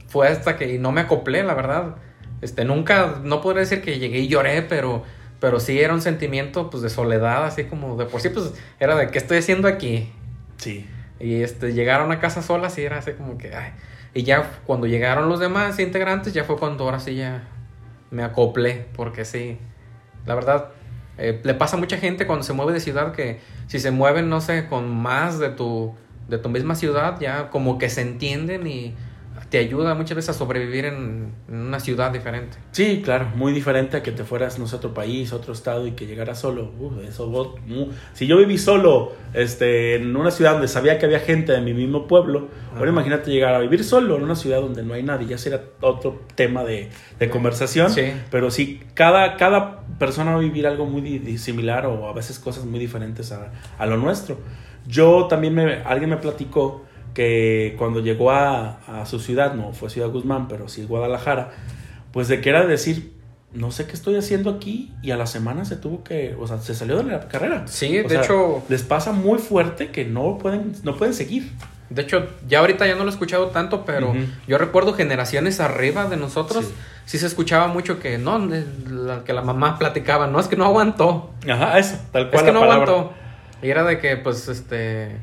fue 0.09 0.29
hasta 0.29 0.57
que 0.57 0.79
no 0.79 0.93
me 0.93 1.03
acoplé, 1.03 1.43
la 1.43 1.53
verdad. 1.55 1.97
Este, 2.43 2.65
nunca, 2.65 3.21
no 3.23 3.41
podría 3.41 3.61
decir 3.61 3.83
que 3.83 3.99
llegué 3.99 4.21
y 4.21 4.29
lloré, 4.29 4.63
pero, 4.63 5.05
pero 5.41 5.61
sí 5.61 5.81
era 5.81 5.95
un 5.95 6.01
sentimiento 6.01 6.71
pues 6.71 6.83
de 6.83 6.91
soledad, 6.91 7.45
así 7.45 7.65
como 7.65 7.97
de 7.97 8.07
por 8.07 8.21
sí, 8.21 8.31
pues 8.31 8.53
era 8.79 8.97
de 8.97 9.11
qué 9.11 9.19
estoy 9.19 9.39
haciendo 9.39 9.69
aquí. 9.69 10.13
Sí. 10.57 10.87
Y 11.19 11.43
este, 11.43 11.73
llegaron 11.75 12.13
a 12.13 12.19
casa 12.19 12.43
solas 12.43 12.79
y 12.79 12.83
era 12.83 12.99
así 12.99 13.13
como 13.13 13.37
que, 13.37 13.55
ay. 13.55 13.73
Y 14.15 14.23
ya 14.25 14.51
cuando 14.67 14.87
llegaron 14.87 15.29
los 15.29 15.39
demás 15.39 15.79
integrantes, 15.79 16.33
ya 16.33 16.45
fue 16.45 16.57
cuando 16.57 16.85
ahora 16.85 16.99
sí 16.99 17.15
ya 17.15 17.45
me 18.11 18.25
acoplé, 18.25 18.87
porque 18.97 19.25
sí, 19.25 19.59
la 20.27 20.35
verdad, 20.35 20.71
eh, 21.19 21.41
le 21.45 21.55
pasa 21.55 21.77
a 21.77 21.79
mucha 21.79 21.99
gente 21.99 22.27
cuando 22.27 22.43
se 22.43 22.53
mueve 22.53 22.73
de 22.73 22.81
ciudad 22.81 23.13
que 23.13 23.41
si 23.69 23.79
se 23.79 23.91
mueven, 23.91 24.29
no 24.29 24.41
sé, 24.41 24.67
con 24.67 24.91
más 24.91 25.39
de 25.39 25.51
tu, 25.51 25.95
de 26.29 26.39
tu 26.39 26.49
misma 26.49 26.75
ciudad, 26.75 27.21
ya 27.21 27.51
como 27.51 27.79
que 27.79 27.89
se 27.89 28.01
entienden 28.01 28.67
y 28.67 28.95
te 29.51 29.59
ayuda 29.59 29.95
muchas 29.95 30.15
veces 30.15 30.31
a 30.31 30.35
sobrevivir 30.35 30.85
en, 30.85 31.33
en 31.49 31.55
una 31.57 31.81
ciudad 31.81 32.13
diferente. 32.13 32.57
Sí, 32.71 33.03
claro, 33.05 33.27
muy 33.35 33.53
diferente 33.53 33.97
a 33.97 34.03
que 34.03 34.13
te 34.13 34.23
fueras, 34.23 34.59
no 34.61 34.67
sé, 34.69 34.77
a 34.77 34.79
otro 34.79 34.95
país, 34.95 35.33
a 35.33 35.37
otro 35.37 35.53
estado 35.53 35.87
y 35.89 35.93
que 35.93 36.07
llegaras 36.07 36.39
solo. 36.41 36.71
Uh, 36.79 37.01
eso, 37.01 37.27
vos- 37.29 37.61
mu- 37.67 37.89
si 38.13 38.29
yo 38.29 38.37
viví 38.39 38.59
solo 38.59 39.13
este, 39.35 39.97
en 39.97 40.15
una 40.15 40.31
ciudad 40.31 40.53
donde 40.53 40.69
sabía 40.69 40.99
que 40.99 41.07
había 41.07 41.19
gente 41.19 41.53
de 41.53 41.61
mi 41.61 41.75
mismo 41.75 42.07
pueblo, 42.07 42.47
ahora 42.71 42.83
Ajá. 42.85 42.91
imagínate 42.91 43.31
llegar 43.33 43.55
a 43.55 43.59
vivir 43.59 43.83
solo 43.83 44.17
en 44.17 44.23
una 44.23 44.37
ciudad 44.37 44.61
donde 44.61 44.85
no 44.85 44.95
hay 44.95 45.03
nadie, 45.03 45.27
ya 45.27 45.37
sería 45.37 45.63
otro 45.81 46.23
tema 46.37 46.63
de, 46.63 46.89
de 47.19 47.29
conversación. 47.29 47.91
Sí. 47.91 48.13
Pero 48.31 48.53
sí, 48.53 48.81
cada, 48.95 49.37
cada 49.37 49.81
persona 49.99 50.31
va 50.31 50.37
a 50.39 50.41
vivir 50.41 50.67
algo 50.69 50.87
muy 50.87 51.37
similar 51.39 51.87
o 51.87 52.09
a 52.09 52.13
veces 52.13 52.39
cosas 52.39 52.65
muy 52.65 52.79
diferentes 52.79 53.33
a, 53.33 53.51
a 53.79 53.87
lo 53.87 53.97
nuestro. 53.97 54.39
Yo 54.87 55.27
también, 55.29 55.55
me, 55.55 55.75
alguien 55.83 56.09
me 56.11 56.17
platicó 56.17 56.85
que 57.15 57.75
cuando 57.79 58.01
llegó 58.01 58.31
a, 58.31 58.79
a 58.87 59.07
su 59.07 59.19
ciudad, 59.21 59.55
no 59.55 59.73
fue 59.73 59.91
Ciudad 59.91 60.09
Guzmán, 60.11 60.49
pero 60.49 60.69
sí 60.69 60.85
Guadalajara, 60.85 61.51
pues 62.13 62.29
de 62.29 62.41
que 62.41 62.51
era 62.51 62.67
decir, 62.67 63.13
no 63.53 63.73
sé 63.73 63.87
qué 63.87 63.93
estoy 63.95 64.17
haciendo 64.17 64.51
aquí 64.51 64.93
y 65.03 65.11
a 65.11 65.17
la 65.17 65.27
semana 65.27 65.65
se 65.65 65.77
tuvo 65.77 66.05
que, 66.05 66.37
o 66.39 66.47
sea, 66.47 66.59
se 66.59 66.75
salió 66.75 66.97
de 66.99 67.05
la 67.05 67.29
carrera. 67.29 67.67
Sí, 67.67 67.99
O 67.99 68.03
de 68.05 68.09
sea, 68.09 68.23
hecho, 68.23 68.63
Les 68.69 68.83
pasa 68.83 69.13
muy 69.13 69.39
fuerte 69.39 69.89
que 69.91 70.05
no 70.05 70.39
pueden, 70.39 70.73
no 70.85 70.97
pueden 70.97 71.15
seguir. 71.15 71.51
de 71.89 72.03
hecho, 72.03 72.29
ya 72.49 72.61
ahorita 72.61 72.87
ya 72.87 72.95
no 72.95 73.01
lo 73.03 73.11
he 73.11 73.13
escuchado 73.13 73.47
tanto, 73.49 73.85
pero 73.85 74.11
Ujú. 74.11 74.19
yo 74.47 74.59
recuerdo 74.59 74.93
generaciones 74.95 75.59
arriba 75.59 76.07
de 76.07 76.17
nosotros, 76.17 76.65
Sí. 76.67 76.73
sí, 77.07 77.19
se 77.19 77.27
escuchaba 77.27 77.67
mucho 77.67 77.99
que 77.99 78.19
no, 78.19 78.39
de- 78.47 78.65
la, 78.89 79.25
que 79.25 79.33
la 79.33 79.43
mamá 79.43 79.77
platicaba, 79.79 80.29
no, 80.29 80.39
es 80.39 80.47
que 80.47 80.55
no 80.57 80.65
aguantó. 80.67 81.31
Ajá, 81.51 81.77
eso, 81.81 81.97
tal 82.13 82.27
Es 82.27 82.29
cual 82.31 82.45
que 82.45 82.53
la 82.53 82.53
no 82.53 82.61
palabra. 82.61 82.93
aguantó. 82.93 83.13
Y 83.63 83.69
era 83.71 83.83
de 83.83 83.99
que, 83.99 84.17
pues, 84.17 84.47
este. 84.47 85.17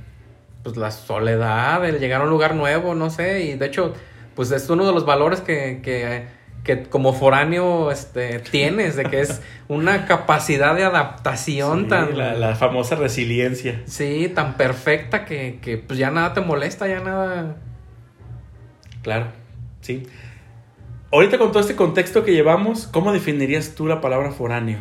Pues 0.68 0.76
la 0.76 0.92
soledad, 0.92 1.86
el 1.86 1.98
llegar 1.98 2.20
a 2.20 2.26
un 2.26 2.30
lugar 2.30 2.54
nuevo, 2.54 2.94
no 2.94 3.10
sé. 3.10 3.44
Y 3.44 3.54
de 3.56 3.68
hecho, 3.68 3.94
pues 4.36 4.52
es 4.52 4.70
uno 4.70 4.86
de 4.86 4.92
los 4.92 5.06
valores 5.06 5.40
que, 5.40 5.80
que, 5.82 6.26
que 6.66 6.84
como 6.90 7.14
foráneo 7.14 7.90
este, 7.90 8.40
tienes, 8.40 8.98
de 8.98 9.06
que 9.06 9.22
es 9.22 9.42
una 9.70 10.06
capacidad 10.08 10.76
de 10.76 10.84
adaptación 10.84 11.84
Sí, 11.84 11.88
tan. 11.88 12.18
la, 12.18 12.34
la 12.34 12.56
famosa 12.58 12.96
resiliencia. 12.96 13.82
Sí, 13.86 14.30
tan 14.36 14.56
perfecta 14.58 15.24
que, 15.24 15.60
que 15.62 15.78
pues 15.78 15.98
ya 15.98 16.12
nada 16.12 16.34
te 16.34 16.42
molesta, 16.42 16.86
ya 16.86 17.00
nada. 17.00 17.56
Claro, 19.04 19.28
sí. 19.80 20.04
Ahorita 21.14 21.38
con 21.38 21.54
todo 21.54 21.62
este 21.62 21.78
contexto 21.78 22.26
que 22.26 22.34
llevamos, 22.34 22.88
¿cómo 22.88 23.14
definirías 23.14 23.74
tú 23.74 23.88
la 23.88 24.02
palabra 24.02 24.32
foráneo? 24.34 24.80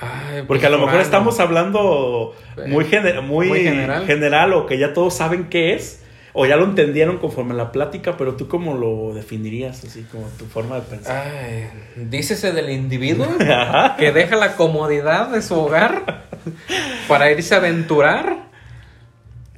Ay, 0.00 0.42
Porque 0.46 0.62
pues, 0.62 0.64
a 0.64 0.70
lo 0.70 0.78
mejor 0.78 1.00
estamos 1.00 1.40
hablando 1.40 2.34
muy, 2.66 2.84
gener- 2.84 3.22
muy, 3.22 3.48
Muy 3.48 3.60
general. 3.60 4.06
general. 4.06 4.52
o 4.54 4.66
que 4.66 4.78
ya 4.78 4.92
todos 4.94 5.14
saben 5.14 5.48
qué 5.50 5.74
es, 5.74 6.02
o 6.32 6.46
ya 6.46 6.56
lo 6.56 6.64
entendieron 6.64 7.18
conforme 7.18 7.52
a 7.54 7.56
la 7.56 7.72
plática, 7.72 8.16
pero 8.16 8.34
tú 8.36 8.48
cómo 8.48 8.74
lo 8.74 9.12
definirías, 9.14 9.84
así 9.84 10.06
como 10.10 10.26
tu 10.38 10.46
forma 10.46 10.76
de 10.76 10.82
pensar. 10.82 11.26
Ay, 11.26 11.68
dícese 11.96 12.52
del 12.52 12.70
individuo 12.70 13.26
que 13.98 14.12
deja 14.12 14.36
la 14.36 14.56
comodidad 14.56 15.28
de 15.28 15.42
su 15.42 15.54
hogar 15.58 16.24
para 17.08 17.30
irse 17.30 17.54
a 17.54 17.58
aventurar 17.58 18.49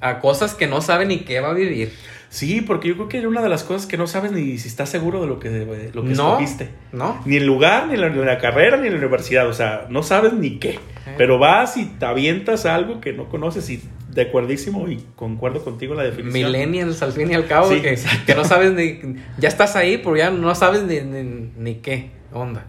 a 0.02 0.18
cosas 0.18 0.54
que 0.54 0.66
no 0.66 0.80
sabe 0.82 1.06
ni 1.06 1.20
qué 1.20 1.40
va 1.40 1.50
a 1.50 1.54
vivir. 1.54 1.92
Sí, 2.28 2.62
porque 2.62 2.88
yo 2.88 2.94
creo 2.94 3.08
que 3.10 3.18
era 3.18 3.28
una 3.28 3.42
de 3.42 3.50
las 3.50 3.62
cosas 3.62 3.86
que 3.86 3.98
no 3.98 4.06
sabes 4.06 4.32
ni 4.32 4.56
si 4.56 4.66
estás 4.66 4.88
seguro 4.88 5.20
de 5.20 5.26
lo 5.26 5.38
que, 5.38 5.50
de 5.50 5.90
lo 5.92 6.02
que 6.02 6.14
No. 6.14 6.30
escogiste. 6.30 6.70
¿No? 6.90 7.20
Ni 7.26 7.36
el 7.36 7.44
lugar, 7.46 7.88
ni 7.88 7.96
la, 7.98 8.08
ni 8.08 8.24
la 8.24 8.38
carrera, 8.38 8.78
ni 8.78 8.88
la 8.88 8.96
universidad. 8.96 9.46
O 9.48 9.52
sea, 9.52 9.86
no 9.90 10.02
sabes 10.02 10.32
ni 10.32 10.58
qué. 10.58 10.78
Pero 11.18 11.38
vas 11.38 11.76
y 11.76 11.84
te 11.84 12.06
avientas 12.06 12.64
a 12.64 12.74
algo 12.74 13.00
que 13.02 13.12
no 13.12 13.28
conoces 13.28 13.68
y 13.68 13.82
de 14.08 14.22
acuerdísimo 14.22 14.88
y 14.88 15.04
concuerdo 15.14 15.62
contigo 15.62 15.94
la 15.94 16.04
definición. 16.04 16.50
Millennials 16.52 17.02
al 17.02 17.12
fin 17.12 17.30
y 17.30 17.34
al 17.34 17.46
cabo, 17.46 17.68
Sí, 17.68 17.82
que 17.82 18.34
no 18.34 18.44
sabes 18.44 18.72
ni. 18.72 19.00
Ya 19.38 19.48
estás 19.50 19.76
ahí, 19.76 19.98
pero 19.98 20.16
ya 20.16 20.30
no 20.30 20.54
sabes 20.54 20.84
ni, 20.84 21.00
ni, 21.00 21.50
ni 21.56 21.74
qué 21.76 22.10
onda. 22.32 22.64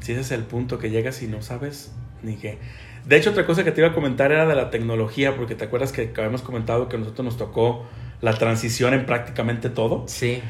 Sí, 0.00 0.12
ese 0.12 0.20
es 0.22 0.30
el 0.32 0.42
punto 0.42 0.78
que 0.80 0.90
llegas 0.90 1.22
y 1.22 1.28
no 1.28 1.42
sabes 1.42 1.92
ni 2.24 2.34
qué. 2.36 2.58
De 3.06 3.16
hecho, 3.16 3.30
otra 3.30 3.46
cosa 3.46 3.62
que 3.64 3.70
te 3.72 3.80
iba 3.80 3.90
a 3.90 3.94
comentar 3.94 4.32
era 4.32 4.46
de 4.46 4.54
la 4.56 4.70
tecnología, 4.70 5.36
porque 5.36 5.54
te 5.54 5.64
acuerdas 5.64 5.92
que 5.92 6.12
habíamos 6.16 6.42
comentado 6.42 6.88
que 6.88 6.96
a 6.96 6.98
nosotros 6.98 7.24
nos 7.24 7.36
tocó 7.36 7.86
la 8.20 8.34
transición 8.34 8.94
en 8.94 9.06
prácticamente 9.06 9.70
todo. 9.70 10.04
Sí. 10.06 10.42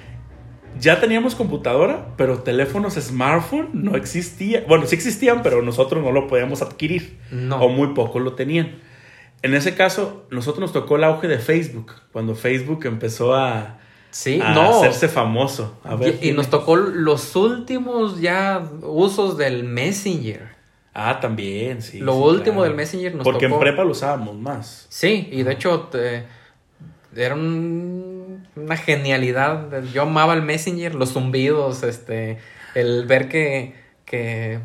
Ya 0.80 1.00
teníamos 1.00 1.34
computadora, 1.34 2.14
pero 2.16 2.38
teléfonos 2.40 2.94
smartphone 2.94 3.70
no 3.72 3.96
existían. 3.96 4.64
Bueno, 4.68 4.86
sí 4.86 4.94
existían, 4.94 5.42
pero 5.42 5.62
nosotros 5.62 6.02
no 6.02 6.12
lo 6.12 6.26
podíamos 6.28 6.62
adquirir. 6.62 7.18
No. 7.30 7.56
O 7.56 7.68
muy 7.68 7.88
pocos 7.94 8.22
lo 8.22 8.34
tenían. 8.34 8.76
En 9.42 9.54
ese 9.54 9.74
caso, 9.74 10.26
nosotros 10.30 10.60
nos 10.60 10.72
tocó 10.72 10.96
el 10.96 11.04
auge 11.04 11.28
de 11.28 11.38
Facebook, 11.38 11.92
cuando 12.12 12.34
Facebook 12.34 12.84
empezó 12.86 13.34
a, 13.34 13.78
Sí, 14.10 14.40
a 14.42 14.54
no. 14.54 14.78
hacerse 14.78 15.08
famoso. 15.08 15.78
A 15.84 15.94
ver, 15.94 16.18
y, 16.22 16.30
y 16.30 16.32
nos 16.32 16.48
tocó 16.48 16.76
los 16.76 17.36
últimos 17.36 18.20
ya 18.20 18.62
usos 18.82 19.36
del 19.36 19.64
Messenger. 19.64 20.55
Ah, 20.98 21.20
también, 21.20 21.82
sí. 21.82 21.98
Lo 21.98 22.14
sí, 22.14 22.18
último 22.20 22.54
claro. 22.56 22.62
del 22.68 22.74
Messenger 22.74 23.14
nos 23.14 23.24
Porque 23.24 23.46
tocó. 23.48 23.56
en 23.56 23.60
prepa 23.60 23.84
lo 23.84 23.90
usábamos 23.90 24.34
más. 24.36 24.86
Sí, 24.88 25.28
y 25.30 25.42
de 25.42 25.52
hecho 25.52 25.80
te- 25.92 26.24
era 27.14 27.34
un- 27.34 28.46
una 28.56 28.76
genialidad. 28.78 29.82
Yo 29.92 30.02
amaba 30.02 30.32
el 30.32 30.40
Messenger, 30.42 30.94
los 30.94 31.12
zumbidos, 31.12 31.82
este, 31.82 32.38
el 32.74 33.04
ver 33.06 33.28
que, 33.28 33.74
que 34.06 34.60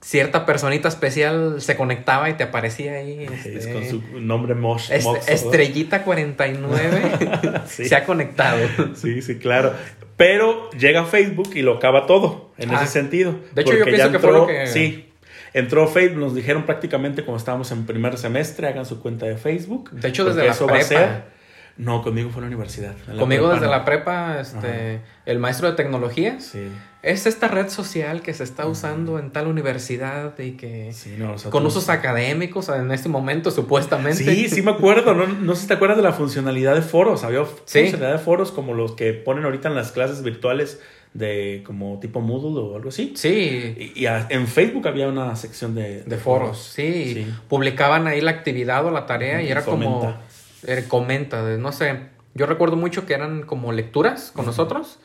cierta 0.00 0.46
personita 0.46 0.88
especial 0.88 1.60
se 1.60 1.76
conectaba 1.76 2.28
y 2.30 2.34
te 2.34 2.44
aparecía 2.44 2.92
ahí. 2.94 3.24
Es 3.24 3.46
este, 3.46 3.72
con 3.72 3.84
su 3.84 4.02
nombre 4.20 4.54
Mosh. 4.54 4.88
¿no? 5.02 5.16
Estrellita 5.16 6.04
49 6.04 7.60
Sí. 7.66 7.86
se 7.86 7.94
ha 7.96 8.04
conectado. 8.04 8.58
Sí, 8.94 9.20
sí, 9.22 9.38
claro. 9.38 9.72
Pero 10.16 10.70
llega 10.72 11.04
Facebook 11.06 11.50
y 11.54 11.62
lo 11.62 11.74
acaba 11.76 12.06
todo 12.06 12.52
en 12.58 12.70
Ah, 12.70 12.82
ese 12.82 12.86
sentido. 12.92 13.34
de 13.52 13.62
hecho, 13.62 13.76
yo 13.76 13.84
pienso 13.84 14.12
que 14.12 14.18
fue 14.20 14.32
lo 14.32 14.46
que- 14.46 14.66
Sí. 14.68 15.08
Entró 15.54 15.86
Facebook, 15.88 16.18
nos 16.20 16.34
dijeron 16.34 16.64
prácticamente 16.64 17.24
cuando 17.24 17.38
estábamos 17.38 17.70
en 17.72 17.84
primer 17.86 18.16
semestre, 18.18 18.66
hagan 18.68 18.86
su 18.86 19.00
cuenta 19.00 19.26
de 19.26 19.36
Facebook. 19.36 19.90
De 19.90 20.08
hecho, 20.08 20.24
desde 20.24 20.44
la 20.46 20.52
eso 20.52 20.66
va 20.66 20.72
a 20.72 20.74
prepa. 20.76 20.88
ser- 20.88 21.42
No, 21.78 22.02
conmigo 22.02 22.28
fue 22.30 22.40
en 22.40 22.50
la 22.50 22.56
universidad. 22.56 22.92
En 23.08 23.16
la 23.16 23.20
Conmigo 23.20 23.44
prepa 23.44 23.54
desde 23.54 23.66
no. 23.66 23.70
la 23.72 23.84
prepa, 23.84 24.40
este, 24.40 25.00
el 25.24 25.38
maestro 25.38 25.68
de 25.70 25.74
tecnologías. 25.76 26.44
Sí, 26.44 26.68
Es 27.02 27.26
esta 27.26 27.48
red 27.48 27.68
social 27.68 28.22
que 28.22 28.32
se 28.32 28.44
está 28.44 28.66
usando 28.66 29.18
en 29.18 29.32
tal 29.32 29.48
universidad 29.48 30.38
y 30.38 30.52
que 30.52 30.92
sí, 30.92 31.16
no, 31.18 31.28
nosotros- 31.32 31.50
con 31.50 31.66
usos 31.66 31.88
académicos 31.88 32.68
en 32.68 32.92
este 32.92 33.08
momento 33.08 33.50
supuestamente. 33.50 34.22
Sí, 34.22 34.48
sí 34.48 34.62
me 34.62 34.70
acuerdo. 34.70 35.12
No, 35.14 35.26
no 35.26 35.54
sé 35.56 35.62
si 35.62 35.66
te 35.68 35.74
acuerdas 35.74 35.96
de 35.96 36.04
la 36.04 36.12
funcionalidad 36.12 36.74
de 36.76 36.82
foros. 36.82 37.24
Había 37.24 37.44
Sí. 37.64 37.80
funcionalidad 37.80 38.12
de 38.12 38.18
foros 38.24 38.52
como 38.52 38.74
los 38.74 38.92
que 38.92 39.12
ponen 39.14 39.44
ahorita 39.44 39.68
en 39.68 39.74
las 39.74 39.90
clases 39.92 40.22
virtuales 40.22 40.80
de 41.14 41.62
como 41.66 41.98
tipo 42.00 42.20
Moodle 42.20 42.58
o 42.60 42.76
algo 42.76 42.88
así. 42.88 43.12
Sí, 43.16 43.92
Y, 43.94 44.00
y 44.02 44.06
a- 44.06 44.26
en 44.30 44.46
Facebook 44.46 44.88
había 44.88 45.08
una 45.08 45.36
sección 45.36 45.74
de, 45.74 46.02
de 46.04 46.16
foros, 46.16 46.58
sí. 46.74 47.12
Sí. 47.14 47.26
Publicaban 47.48 48.06
ahí 48.06 48.20
la 48.20 48.30
actividad 48.30 48.84
o 48.86 48.90
la 48.90 49.04
tarea 49.06 49.42
y 49.42 49.46
Y 49.46 49.50
era 49.50 49.62
como 49.64 50.00
comenta. 50.00 50.20
eh, 50.66 50.84
comenta, 50.88 51.44
de- 51.44 51.58
no 51.58 51.72
sé. 51.72 51.98
Yo 52.34 52.46
recuerdo 52.46 52.76
mucho 52.76 53.04
que 53.04 53.12
eran 53.12 53.42
como 53.42 53.72
lecturas 53.72 54.32
con 54.34 54.46
nosotros 54.46 54.98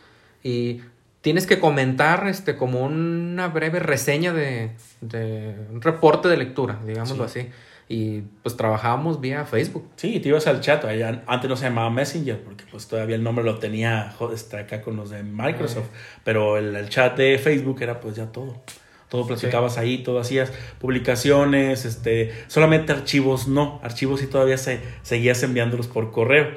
y 0.44 0.80
tienes 1.22 1.46
que 1.46 1.60
comentar 1.60 2.26
este 2.30 2.56
como 2.56 2.86
una 2.86 3.50
breve 3.50 3.80
reseña 3.80 4.32
de, 4.32 4.72
de 5.02 5.56
un 5.74 5.82
reporte 5.82 6.30
de 6.30 6.38
lectura, 6.38 6.80
digámoslo 6.86 7.26
así. 7.26 7.48
Y 7.90 8.22
pues 8.44 8.58
trabajábamos 8.58 9.22
vía 9.22 9.46
Facebook. 9.46 9.88
Sí, 9.96 10.20
te 10.20 10.28
ibas 10.30 10.46
al 10.48 10.60
chat. 10.60 10.84
allá- 10.84 11.24
antes 11.26 11.50
no 11.50 11.56
se 11.56 11.64
llamaba 11.66 11.90
Messenger 11.90 12.42
porque 12.44 12.66
pues 12.70 12.88
todavía 12.88 13.16
el 13.16 13.24
nombre 13.24 13.46
lo 13.46 13.60
tenía 13.60 14.14
este, 14.34 14.58
acá 14.58 14.82
con 14.82 14.98
los 14.98 15.10
de 15.10 15.24
Microsoft. 15.24 15.88
Pero 16.26 16.58
el, 16.58 16.76
el 16.76 16.90
chat 16.90 17.16
de 17.18 17.38
Facebook 17.38 17.82
era 17.82 18.00
pues 18.02 18.16
ya 18.16 18.26
todo. 18.32 18.62
Todo 19.10 19.26
platicabas 19.26 19.78
ahí, 19.78 20.00
todo 20.04 20.20
hacías 20.20 20.52
publicaciones, 20.80 21.86
este, 21.86 22.34
solamente 22.48 22.92
archivos 22.92 23.48
no. 23.48 23.80
Archivos 23.84 24.20
sí 24.20 24.28
todavía 24.28 24.58
se, 24.58 24.82
seguías 25.02 25.42
enviándolos 25.44 25.88
por 25.88 26.12
correo. 26.12 26.50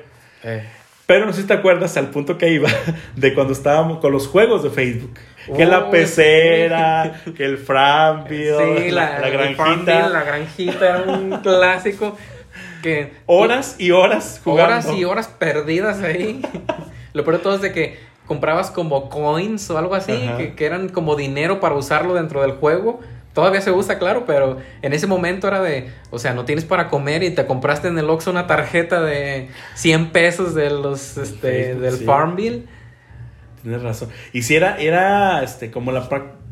Eh, 0.43 0.65
Pero 1.07 1.27
no 1.27 1.33
sé 1.33 1.43
si 1.43 1.47
te 1.47 1.53
acuerdas 1.55 1.97
al 1.97 2.11
punto 2.11 2.39
que 2.39 2.51
iba 2.53 2.69
de 3.17 3.35
cuando 3.35 3.53
estábamos 3.53 3.99
con 3.99 4.11
los 4.11 4.27
juegos 4.27 4.65
de 4.65 4.71
Facebook. 4.71 5.15
Que 5.57 5.65
la 5.65 5.91
pecera, 5.91 7.23
que 7.37 7.45
el 7.45 7.59
sí, 7.59 8.91
la, 8.91 9.19
la 9.19 9.29
granjita. 9.31 10.09
La 10.09 10.23
granjita 10.23 10.89
era 10.89 11.03
un 11.13 11.31
clásico 11.43 12.17
que 12.83 13.13
Horas 13.27 13.77
y 13.79 13.91
horas 13.91 14.41
jugando. 14.43 14.75
horas 14.75 14.99
y 14.99 15.05
horas 15.05 15.29
perdidas 15.29 16.03
ahí. 16.03 16.43
Lo 17.13 17.25
peor 17.25 17.39
de 17.39 17.43
todo 17.43 17.55
es 17.55 17.63
de 17.63 17.73
que 17.73 17.99
comprabas 18.27 18.71
como 18.71 19.09
coins 19.09 19.69
o 19.71 19.79
algo 19.79 19.95
así, 19.95 20.31
que, 20.37 20.55
que 20.55 20.67
eran 20.67 20.89
como 20.89 21.17
dinero 21.17 21.59
para 21.61 21.75
usarlo 21.75 22.15
dentro 22.15 22.43
del 22.43 22.53
juego. 22.53 23.01
Todavía 23.33 23.61
se 23.61 23.71
usa, 23.71 23.99
claro, 23.99 24.25
pero 24.27 24.59
en 24.83 24.93
ese 24.93 25.07
momento 25.07 25.47
era 25.47 25.61
de, 25.61 25.91
o 26.11 26.19
sea, 26.19 26.35
no 26.35 26.45
tienes 26.45 26.65
para 26.65 26.89
comer 26.89 27.23
y 27.23 27.31
te 27.31 27.47
compraste 27.47 27.89
en 27.89 27.97
el 27.97 28.11
Oxxo 28.11 28.31
una 28.31 28.47
tarjeta 28.49 29.01
de 29.03 29.49
100 29.75 30.11
pesos 30.11 30.55
de 30.55 30.71
los, 30.71 31.17
este, 31.17 31.65
Facebook, 31.65 31.83
del 31.83 31.95
sí. 31.99 32.05
Farmville. 32.05 32.67
Tienes 33.63 33.83
razón. 33.83 34.09
Y 34.33 34.43
si 34.43 34.57
era, 34.57 34.79
era 34.79 35.43
este, 35.43 35.71
como 35.71 35.93
la, 35.93 36.09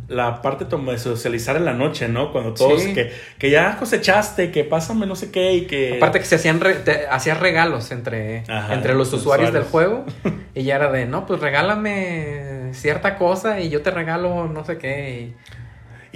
la 0.09 0.40
parte 0.42 0.64
de 0.92 0.98
socializar 0.98 1.56
en 1.56 1.64
la 1.64 1.72
noche, 1.74 2.09
¿no? 2.09 2.32
Cuando 2.32 2.54
todos, 2.54 2.82
Sí. 2.82 2.94
que, 2.94 3.11
que 3.38 3.50
ya 3.50 3.76
cosechaste, 3.78 4.50
que 4.50 4.64
pásame 4.64 5.06
no 5.06 5.16
sé 5.16 5.30
qué 5.30 5.52
y 5.54 5.66
que... 5.66 5.96
Aparte 5.96 6.18
que 6.18 6.24
se 6.24 6.36
hacían, 6.36 6.61
re- 6.61 6.74
te- 6.76 7.06
hacías 7.09 7.38
regalos 7.40 7.90
entre, 7.90 8.44
Ajá, 8.48 8.74
entre 8.74 8.94
los 8.94 9.11
los 9.12 9.20
usuarios, 9.20 9.52
del 9.52 9.64
juego. 9.64 10.04
Y 10.54 10.64
ya 10.64 10.76
era 10.76 10.90
de, 10.90 11.06
no, 11.06 11.24
pues 11.24 11.40
regálame 11.40 12.70
cierta 12.72 13.16
cosa 13.16 13.61
y 13.61 13.68
yo 13.70 13.82
te 13.82 13.90
regalo 13.92 14.48
no 14.48 14.64
sé 14.64 14.76
qué. 14.78 15.20
Y 15.20 15.36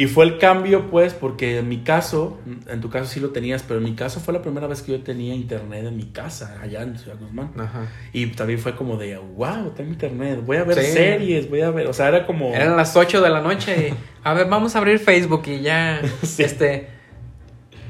fue 0.06 0.24
el 0.24 0.38
cambio, 0.38 0.90
pues, 0.90 1.12
porque 1.12 1.58
en 1.58 1.68
mi 1.68 1.78
caso, 1.84 2.40
en 2.66 2.80
tu 2.80 2.88
caso 2.88 3.06
sí 3.06 3.20
lo 3.20 3.30
tenías, 3.30 3.62
pero 3.62 3.78
en 3.78 3.84
mi 3.84 3.94
caso 3.94 4.20
fue 4.20 4.32
la 4.32 4.40
primera 4.40 4.66
vez 4.66 4.80
que 4.82 4.92
yo 4.92 5.02
tenía 5.02 5.34
internet 5.34 5.84
en 5.86 5.96
mi 5.96 6.06
casa, 6.06 6.58
allá 6.62 6.82
en 6.82 6.98
Ciudad 6.98 7.18
Guzmán. 7.20 7.50
y- 7.56 7.60
Ajá. 7.60 7.86
Y 8.12 8.26
también 8.28 8.58
fue 8.58 8.74
como 8.74 8.96
de, 8.96 9.18
wow, 9.18 9.70
tengo 9.76 9.90
internet, 9.90 10.40
voy 10.44 10.56
a 10.56 10.64
ver 10.64 10.78
Sí. 10.82 10.92
series, 10.92 11.48
voy 11.50 11.60
a 11.60 11.70
ver, 11.70 11.86
o 11.88 11.92
sea, 11.92 12.08
era 12.08 12.26
como... 12.26 12.54
Eran 12.54 12.76
las 12.76 12.96
8 12.96 13.20
de 13.20 13.28
la 13.30 13.42
noche 13.42 13.88
y, 13.90 13.94
a 14.24 14.32
ver, 14.34 14.48
vamos 14.48 14.74
a 14.74 14.78
abrir 14.78 14.98
Facebook 14.98 15.42
y 15.46 15.60
ya, 15.60 16.00
Sí. 16.22 16.42
este, 16.42 16.88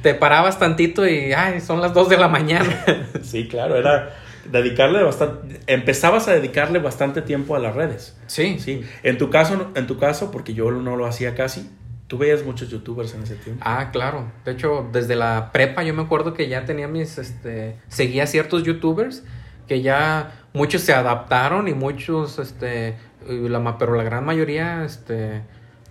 te 0.03 0.15
parabas 0.15 0.59
tantito 0.59 1.07
y, 1.07 1.33
ay, 1.33 1.61
son 1.61 1.81
las 1.81 1.95
2 1.95 2.09
de 2.09 2.17
la 2.19 2.29
mañana. 2.29 2.85
Sí, 3.23 3.47
claro, 3.47 3.77
era 3.77 4.11
dedicarle 4.51 5.01
bastante, 5.05 5.61
empezabas 5.69 6.27
a 6.27 6.35
dedicarle 6.35 6.81
bastante 6.81 7.23
tiempo 7.23 7.55
a 7.55 7.61
las 7.61 7.77
redes. 7.77 8.19
Sí, 8.27 8.57
Sí, 8.59 8.83
en 9.05 9.17
tu 9.17 9.31
caso, 9.31 9.71
en 9.77 9.87
tu 9.87 9.99
caso, 9.99 10.33
porque 10.33 10.53
yo 10.55 10.69
no 10.73 10.97
lo 10.97 11.07
hacía 11.07 11.37
casi, 11.37 11.71
tú 12.13 12.19
veías 12.19 12.45
muchos 12.45 12.69
youtubers 12.69 13.15
en 13.15 13.23
ese 13.23 13.37
tiempo. 13.37 13.63
Ah, 13.65 13.89
claro. 13.91 14.31
De 14.45 14.53
hecho, 14.53 14.87
desde 14.93 15.17
la 15.17 15.49
prepa 15.51 15.83
yo 15.83 15.95
me 15.95 16.03
acuerdo 16.03 16.35
que 16.35 16.47
ya 16.47 16.67
tenía 16.67 16.87
mis, 16.87 17.17
este, 17.17 17.79
seguía 17.89 18.27
ciertos 18.27 18.65
youtubers 18.65 19.25
que 19.67 19.81
ya 19.81 20.45
muchos 20.53 20.83
se 20.83 20.93
adaptaron 20.93 21.69
y 21.69 21.73
muchos, 21.73 22.39
este, 22.39 22.99
la, 23.27 23.79
pero 23.79 23.95
la 23.95 24.03
gran 24.03 24.27
mayoría, 24.27 24.85
este, 24.85 25.41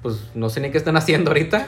pues 0.03 0.29
no 0.35 0.49
sé 0.49 0.61
ni 0.61 0.69
qué 0.69 0.77
están 0.77 0.95
haciendo 1.01 1.31
ahorita, 1.31 1.65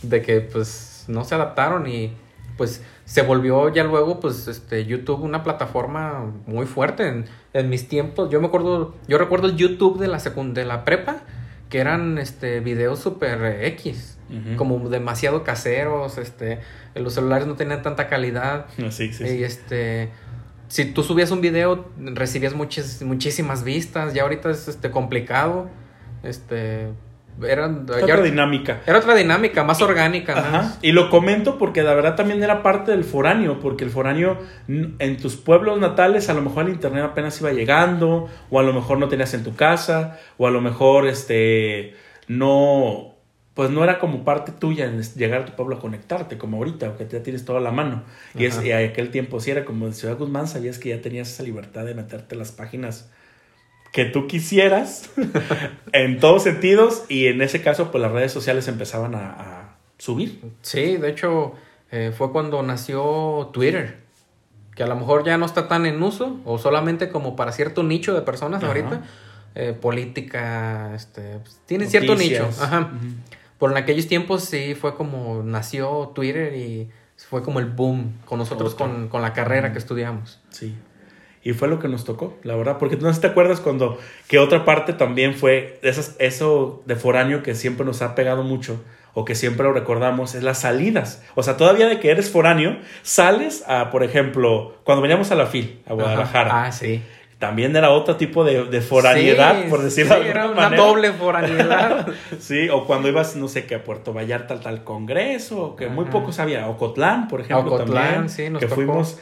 de 0.00 0.22
que 0.22 0.40
pues 0.40 1.04
no 1.06 1.22
se 1.24 1.34
adaptaron 1.34 1.86
y 1.86 2.16
pues 2.56 2.82
se 3.04 3.20
volvió 3.20 3.68
ya 3.68 3.84
luego, 3.84 4.18
pues, 4.18 4.48
este, 4.48 4.86
YouTube 4.86 5.20
una 5.22 5.42
plataforma 5.42 6.24
muy 6.46 6.64
fuerte 6.64 7.06
en, 7.06 7.26
en 7.52 7.68
mis 7.68 7.86
tiempos. 7.86 8.30
Yo 8.30 8.40
me 8.40 8.46
acuerdo, 8.46 8.94
yo 9.08 9.18
recuerdo 9.18 9.46
el 9.46 9.56
YouTube 9.56 9.98
de 9.98 10.08
la 10.08 10.20
secund 10.20 10.54
de 10.54 10.64
la 10.64 10.86
prepa, 10.86 11.20
que 11.70 11.78
eran, 11.78 12.18
este, 12.18 12.60
videos 12.60 12.98
super 12.98 13.42
eh, 13.42 13.66
X 13.68 14.18
como 14.56 14.88
demasiado 14.88 15.42
caseros, 15.42 16.16
este, 16.18 16.60
los 16.94 17.14
celulares 17.14 17.48
no 17.48 17.54
tenían 17.54 17.82
tanta 17.82 18.08
calidad. 18.08 18.66
Sí, 18.76 19.12
sí, 19.12 19.24
y 19.24 19.26
sí. 19.26 19.44
este, 19.44 20.10
si 20.68 20.84
tú 20.84 21.02
subías 21.02 21.32
un 21.32 21.40
video 21.40 21.88
recibías 21.98 22.54
muchísimas 22.54 23.64
vistas, 23.64 24.14
ya 24.14 24.22
ahorita 24.22 24.50
es 24.50 24.68
este 24.68 24.92
complicado, 24.92 25.68
este, 26.22 26.90
era, 27.48 27.66
Otra 27.66 28.06
ya- 28.06 28.20
dinámica. 28.20 28.80
era 28.86 28.98
otra 28.98 29.14
dinámica, 29.14 29.64
más 29.64 29.80
orgánica, 29.82 30.38
Ajá. 30.38 30.50
más. 30.50 30.78
Y 30.82 30.92
lo 30.92 31.10
comento 31.10 31.58
porque 31.58 31.82
la 31.82 31.94
verdad 31.94 32.16
también 32.16 32.42
era 32.42 32.62
parte 32.62 32.90
del 32.90 33.04
foráneo, 33.04 33.60
porque 33.60 33.84
el 33.84 33.90
foráneo 33.90 34.38
en 34.68 35.16
tus 35.18 35.36
pueblos 35.36 35.78
natales 35.78 36.28
a 36.28 36.34
lo 36.34 36.42
mejor 36.42 36.66
el 36.66 36.72
internet 36.74 37.04
apenas 37.04 37.40
iba 37.40 37.52
llegando, 37.52 38.28
o 38.50 38.60
a 38.60 38.62
lo 38.62 38.72
mejor 38.72 38.98
no 38.98 39.08
tenías 39.08 39.32
en 39.34 39.44
tu 39.44 39.54
casa, 39.54 40.18
o 40.38 40.46
a 40.46 40.50
lo 40.50 40.60
mejor 40.60 41.06
este 41.06 41.94
no 42.28 43.14
pues 43.54 43.68
no 43.70 43.82
era 43.84 43.98
como 43.98 44.24
parte 44.24 44.52
tuya 44.52 44.86
en 44.86 45.02
llegar 45.02 45.42
a 45.42 45.44
tu 45.44 45.52
pueblo 45.52 45.76
a 45.76 45.80
conectarte, 45.80 46.38
como 46.38 46.56
ahorita, 46.58 46.96
que 46.96 47.06
ya 47.08 47.22
tienes 47.22 47.44
toda 47.44 47.60
la 47.60 47.70
mano. 47.72 48.04
Y, 48.34 48.46
es, 48.46 48.62
y 48.64 48.72
aquel 48.72 49.10
tiempo 49.10 49.38
sí 49.40 49.50
era 49.50 49.64
como 49.66 49.86
de 49.86 49.92
Ciudad 49.92 50.16
Guzmán, 50.16 50.46
sabías 50.46 50.78
que 50.78 50.90
ya 50.90 51.02
tenías 51.02 51.28
esa 51.28 51.42
libertad 51.42 51.84
de 51.84 51.94
meterte 51.94 52.36
las 52.36 52.52
páginas 52.52 53.10
que 53.92 54.04
tú 54.04 54.26
quisieras 54.26 55.10
en 55.92 56.20
todos 56.20 56.44
sentidos 56.44 57.04
y 57.08 57.26
en 57.26 57.42
ese 57.42 57.62
caso 57.62 57.90
pues 57.90 58.00
las 58.02 58.12
redes 58.12 58.32
sociales 58.32 58.68
empezaban 58.68 59.14
a, 59.14 59.76
subir. 59.98 60.40
Sí, 60.62 60.96
de 60.96 61.10
hecho 61.10 61.54
eh, 61.90 62.12
fue 62.16 62.32
cuando 62.32 62.62
nació 62.62 63.50
Twitter, 63.52 63.98
que 64.74 64.82
a 64.82 64.86
lo 64.86 64.96
mejor 64.96 65.26
ya 65.26 65.36
no 65.36 65.44
está 65.44 65.68
tan 65.68 65.84
en 65.84 66.02
uso 66.02 66.40
o 66.46 66.56
solamente 66.56 67.10
como 67.10 67.36
para 67.36 67.52
cierto 67.52 67.82
nicho 67.82 68.14
de 68.14 68.22
personas 68.22 68.62
ahorita. 68.62 69.02
Eh, 69.56 69.72
política, 69.72 70.94
este, 70.94 71.40
pues, 71.40 71.60
tiene 71.66 71.86
cierto 71.86 72.14
nicho. 72.14 72.48
Ajá. 72.60 72.92
Por 73.58 73.72
en 73.72 73.76
aquellos 73.76 74.06
tiempos 74.06 74.44
sí 74.44 74.74
fue 74.74 74.94
como 74.94 75.42
nació 75.42 76.12
Twitter 76.14 76.54
y 76.54 76.88
fue 77.16 77.42
como 77.42 77.58
el 77.58 77.66
boom 77.66 78.14
con 78.24 78.38
nosotros 78.38 78.74
con, 78.74 79.08
con, 79.08 79.22
la 79.22 79.32
carrera 79.32 79.72
que 79.72 79.78
estudiamos. 79.78 80.40
Sí. 80.50 80.74
Y 81.42 81.52
fue 81.52 81.68
lo 81.68 81.78
que 81.78 81.88
nos 81.88 82.04
tocó, 82.04 82.36
la 82.42 82.54
verdad. 82.56 82.76
Porque 82.78 82.96
no 82.96 83.08
sé 83.08 83.14
si 83.14 83.20
te 83.22 83.26
acuerdas 83.28 83.60
cuando, 83.60 83.98
que 84.28 84.38
otra 84.38 84.64
parte 84.64 84.92
también 84.92 85.34
fue 85.34 85.78
esas, 85.82 86.16
eso 86.18 86.82
de 86.86 86.96
foráneo 86.96 87.42
que 87.42 87.54
siempre 87.54 87.86
nos 87.86 88.02
ha 88.02 88.14
pegado 88.14 88.42
mucho 88.42 88.82
o 89.14 89.24
que 89.24 89.34
siempre 89.34 89.64
lo 89.64 89.72
recordamos, 89.72 90.34
es 90.34 90.42
las 90.42 90.60
salidas. 90.60 91.24
O 91.34 91.42
sea, 91.42 91.56
todavía 91.56 91.88
de 91.88 91.98
que 91.98 92.10
eres 92.10 92.30
foráneo, 92.30 92.78
sales 93.02 93.64
a, 93.66 93.90
por 93.90 94.04
ejemplo, 94.04 94.76
cuando 94.84 95.02
veníamos 95.02 95.32
a 95.32 95.34
la 95.34 95.46
FIL, 95.46 95.82
a 95.86 95.94
Guadalajara. 95.94 96.66
Ah, 96.66 96.72
sí 96.72 97.02
también 97.40 97.74
era 97.74 97.90
otro 97.90 98.16
tipo 98.16 98.44
de, 98.44 98.64
de 98.64 98.80
foraniedad, 98.82 99.64
por 99.70 99.82
decirlo 99.82 100.14
sí, 100.16 100.28
era 100.28 100.46
una 100.46 100.68
doble 100.68 101.10
foraniedad. 101.10 102.06
sí, 102.38 102.68
o 102.68 102.84
cuando 102.84 103.08
ibas, 103.08 103.34
no 103.34 103.48
sé, 103.48 103.64
que 103.64 103.74
a 103.74 103.82
Puerto 103.82 104.12
Vallarta 104.12 104.52
al 104.52 104.60
tal 104.60 104.84
congreso, 104.84 105.74
que 105.74 105.88
muy 105.88 106.04
poco 106.04 106.32
sabía, 106.32 106.68
Ocotlán, 106.68 107.28
por 107.28 107.40
ejemplo, 107.40 107.74
Ocotlán, 107.74 108.28
sí, 108.28 108.50
nos 108.50 108.60
que 108.60 108.68
fuimos 108.68 109.18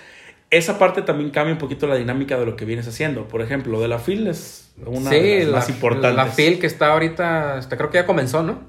esa 0.51 0.79
parte 0.79 1.03
también 1.03 1.31
cambia 1.31 1.53
un 1.53 1.59
poquito 1.59 1.87
la 1.87 1.97
dinámica 1.97 2.39
de 2.39 2.47
lo 2.47 2.57
que 2.57 2.65
vienes 2.65 2.89
haciendo. 2.89 3.29
Por 3.29 3.43
ejemplo, 3.43 3.73
lo 3.73 3.81
de 3.81 3.89
la 3.89 3.99
FIL 3.99 4.27
es 4.29 4.73
una 4.85 5.11
de 5.11 5.45
las 5.45 5.53
más 5.53 5.69
importantes. 5.69 6.17
La 6.17 6.27
FIL 6.27 6.59
que 6.59 6.67
está 6.67 6.93
ahorita, 6.93 7.61
creo 7.69 7.91
que 7.91 7.99
ya 7.99 8.07
comenzó, 8.07 8.43
¿no? 8.43 8.61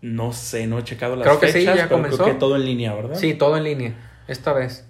No 0.00 0.32
sé, 0.32 0.66
no 0.66 0.78
he 0.78 0.84
checado 0.84 1.16
las 1.16 1.26
creo 1.26 1.40
que 1.40 1.52
sí, 1.52 1.64
ya 1.64 1.88
comenzó. 1.88 2.18
Creo 2.18 2.34
que 2.34 2.40
todo 2.40 2.56
en 2.56 2.64
línea, 2.64 2.94
¿verdad? 2.94 3.16
Sí, 3.16 3.34
todo 3.34 3.56
en 3.56 3.64
línea, 3.64 3.94
esta 4.28 4.52
vez. 4.52 4.86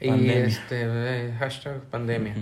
Y 0.00 0.28
este, 0.28 0.82
eh, 0.82 1.34
hashtag 1.38 1.80
pandemia. 1.90 2.34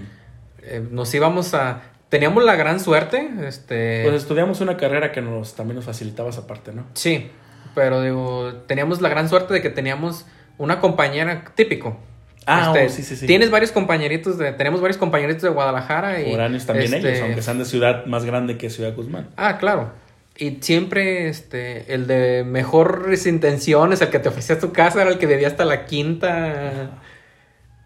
Eh, 0.63 0.85
nos 0.91 1.15
íbamos 1.15 1.55
a... 1.55 1.83
Teníamos 2.09 2.45
la 2.45 2.55
gran 2.55 2.81
suerte, 2.81 3.31
este... 3.47 4.03
Pues 4.05 4.15
estudiamos 4.17 4.61
una 4.61 4.77
carrera 4.77 5.13
que 5.13 5.21
nos 5.21 5.55
también 5.55 5.77
nos 5.77 5.85
facilitaba 5.85 6.31
esa 6.31 6.47
parte, 6.47 6.73
¿no? 6.73 6.87
Sí, 6.95 7.31
pero 7.75 8.01
digo, 8.01 8.55
teníamos 8.67 9.01
la 9.01 9.09
gran 9.09 9.29
suerte 9.29 9.55
de 9.55 9.63
que 9.63 9.71
teníamos 9.71 10.27
una 10.59 10.81
compañera 10.81 11.45
típico. 11.55 11.99
Ah, 12.47 12.73
este, 12.73 12.87
oh, 12.87 12.89
sí, 12.89 13.03
sí, 13.03 13.17
sí. 13.17 13.27
Tienes 13.27 13.51
varios 13.51 13.73
compañeritos 13.73 14.39
de, 14.39 14.53
tenemos 14.53 14.81
varios 14.81 14.97
compañeritos 14.99 15.43
de 15.43 15.49
Guadalajara 15.49 16.21
y 16.21 16.31
Foráneos 16.31 16.65
también 16.65 16.95
ellos, 16.95 17.11
este, 17.11 17.25
aunque 17.25 17.43
sean 17.43 17.59
de 17.59 17.65
ciudad 17.65 18.07
más 18.07 18.25
grande 18.25 18.57
que 18.57 18.71
Ciudad 18.71 18.95
Guzmán. 18.95 19.29
Ah, 19.37 19.59
claro. 19.59 19.91
Y 20.39 20.59
siempre 20.61 21.29
este 21.29 21.93
el 21.93 22.07
de 22.07 22.45
mejores 22.45 23.27
intenciones, 23.27 24.01
el 24.01 24.11
que 24.11 24.19
te 24.19 24.29
ofrecía 24.29 24.61
tu 24.61 24.73
casa 24.73 25.03
era 25.03 25.11
el 25.11 25.19
que 25.19 25.27
debía 25.27 25.49
hasta 25.49 25.65
la 25.65 25.87
quinta 25.87 27.01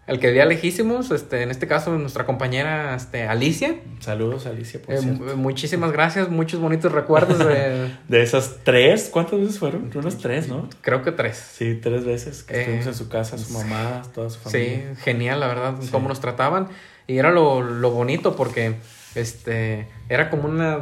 el 0.07 0.19
que 0.19 0.31
día 0.31 0.45
lejísimos, 0.45 1.11
este, 1.11 1.43
en 1.43 1.51
este 1.51 1.67
caso 1.67 1.97
nuestra 1.97 2.25
compañera 2.25 2.95
este, 2.95 3.27
Alicia. 3.27 3.75
Saludos 3.99 4.47
Alicia, 4.47 4.81
por 4.81 4.95
eh, 4.95 5.01
Muchísimas 5.35 5.91
gracias, 5.91 6.29
muchos 6.29 6.59
bonitos 6.59 6.91
recuerdos 6.91 7.37
de... 7.37 7.91
de 8.07 8.23
esas 8.23 8.57
tres, 8.63 9.09
¿cuántas 9.11 9.39
veces 9.39 9.59
fueron? 9.59 9.91
Unas 9.93 10.17
tres, 10.17 10.47
¿no? 10.47 10.67
Creo 10.81 11.03
que 11.03 11.11
tres. 11.11 11.37
Sí, 11.37 11.79
tres 11.81 12.03
veces 12.03 12.43
que 12.43 12.59
estuvimos 12.59 12.87
en 12.87 12.95
su 12.95 13.09
casa, 13.09 13.37
su 13.37 13.53
mamá, 13.53 14.01
toda 14.13 14.29
su 14.29 14.39
familia. 14.39 14.95
Sí, 14.95 15.01
genial, 15.03 15.39
la 15.39 15.47
verdad, 15.47 15.75
cómo 15.91 16.09
nos 16.09 16.19
trataban. 16.19 16.67
Y 17.05 17.17
era 17.17 17.31
lo, 17.31 17.61
lo 17.61 17.91
bonito 17.91 18.35
porque 18.35 18.75
este, 19.13 19.87
era 20.09 20.29
como 20.31 20.47
una 20.47 20.79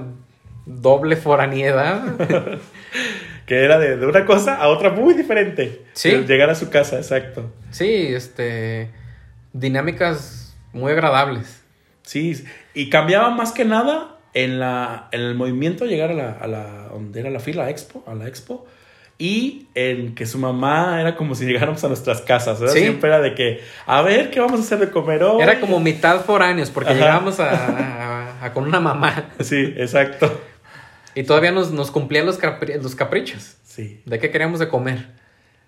doble 0.65 1.17
foraniedad. 1.17 2.15
que 3.45 3.65
era 3.65 3.79
de, 3.79 3.97
de, 3.97 4.05
una 4.05 4.25
cosa 4.25 4.55
a 4.55 4.69
otra 4.69 4.91
muy 4.91 5.13
diferente. 5.13 5.83
Sí. 5.93 6.11
Llegar 6.27 6.49
a 6.49 6.55
su 6.55 6.69
casa, 6.69 6.97
exacto. 6.97 7.51
Sí, 7.71 8.07
este 8.13 8.91
dinámicas 9.53 10.55
muy 10.73 10.91
agradables. 10.91 11.63
Sí, 12.03 12.43
y 12.73 12.89
cambiaba 12.89 13.29
más 13.29 13.51
que 13.51 13.65
nada 13.65 14.17
en, 14.33 14.59
la, 14.59 15.09
en 15.11 15.21
el 15.21 15.35
movimiento 15.35 15.85
llegar 15.85 16.11
a 16.11 16.13
la, 16.13 16.31
a 16.31 16.47
la, 16.47 16.87
donde 16.89 17.19
era 17.19 17.29
la 17.29 17.39
fila 17.39 17.69
expo, 17.69 18.03
a 18.07 18.15
la 18.15 18.27
expo, 18.27 18.65
y 19.17 19.67
en 19.75 20.15
que 20.15 20.25
su 20.25 20.39
mamá 20.39 21.01
era 21.01 21.15
como 21.15 21.35
si 21.35 21.45
llegáramos 21.45 21.83
a 21.83 21.87
nuestras 21.87 22.21
casas, 22.21 22.59
¿verdad? 22.59 22.73
Siempre 22.73 23.09
era 23.09 23.19
de 23.19 23.35
que, 23.35 23.61
a 23.85 24.01
ver, 24.01 24.31
¿qué 24.31 24.39
vamos 24.39 24.59
a 24.59 24.63
hacer 24.63 24.79
de 24.79 24.89
comer 24.89 25.23
hoy? 25.23 25.41
Era 25.41 25.59
como 25.59 25.79
mitad 25.79 26.21
foráneos, 26.21 26.69
porque 26.71 26.93
llegábamos 26.93 27.39
a, 27.39 28.45
a, 28.45 28.53
con 28.53 28.63
una 28.63 28.79
mamá. 28.79 29.31
Sí, 29.41 29.73
exacto. 29.77 30.41
Y 31.15 31.23
todavía 31.23 31.51
nos, 31.51 31.71
nos 31.71 31.91
cumplían 31.91 32.25
los, 32.25 32.39
los 32.81 32.95
caprichos. 32.95 33.57
Sí. 33.65 34.01
De 34.05 34.19
qué 34.19 34.31
queríamos 34.31 34.59
de 34.59 34.69
comer 34.69 35.18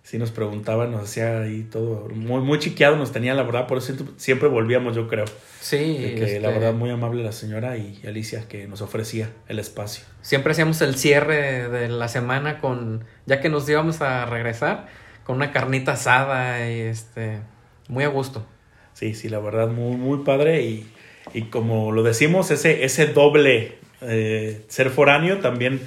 sí 0.03 0.17
nos 0.17 0.31
preguntaban, 0.31 0.91
nos 0.91 1.03
hacía 1.03 1.41
ahí 1.41 1.63
todo, 1.63 2.09
muy, 2.09 2.41
muy 2.41 2.59
chiqueado 2.59 2.95
nos 2.95 3.11
tenía, 3.11 3.33
la 3.33 3.43
verdad, 3.43 3.67
por 3.67 3.77
eso 3.77 3.93
siempre 4.17 4.47
volvíamos, 4.47 4.95
yo 4.95 5.07
creo. 5.07 5.25
Sí. 5.59 6.15
que 6.15 6.19
la 6.19 6.25
este 6.25 6.59
verdad, 6.59 6.73
muy 6.73 6.89
amable 6.89 7.23
la 7.23 7.31
señora 7.31 7.77
y 7.77 8.01
Alicia 8.05 8.47
que 8.47 8.67
nos 8.67 8.81
ofrecía 8.81 9.29
el 9.47 9.59
espacio. 9.59 10.03
Siempre 10.21 10.53
hacíamos 10.53 10.81
el 10.81 10.95
cierre 10.95 11.69
de 11.69 11.87
la 11.87 12.07
semana 12.07 12.59
con, 12.59 13.05
ya 13.25 13.39
que 13.41 13.49
nos 13.49 13.69
íbamos 13.69 14.01
a 14.01 14.25
regresar, 14.25 14.87
con 15.23 15.35
una 15.35 15.51
carnita 15.51 15.93
asada 15.93 16.67
y 16.69 16.79
este, 16.79 17.39
muy 17.87 18.03
a 18.03 18.07
gusto. 18.07 18.45
Sí, 18.93 19.13
sí, 19.13 19.29
la 19.29 19.39
verdad, 19.39 19.69
muy, 19.69 19.95
muy 19.95 20.23
padre 20.23 20.63
y, 20.63 20.91
y 21.33 21.43
como 21.43 21.91
lo 21.91 22.03
decimos, 22.03 22.51
ese, 22.51 22.83
ese 22.83 23.07
doble 23.07 23.77
eh, 24.01 24.65
ser 24.67 24.89
foráneo 24.89 25.39
también 25.39 25.79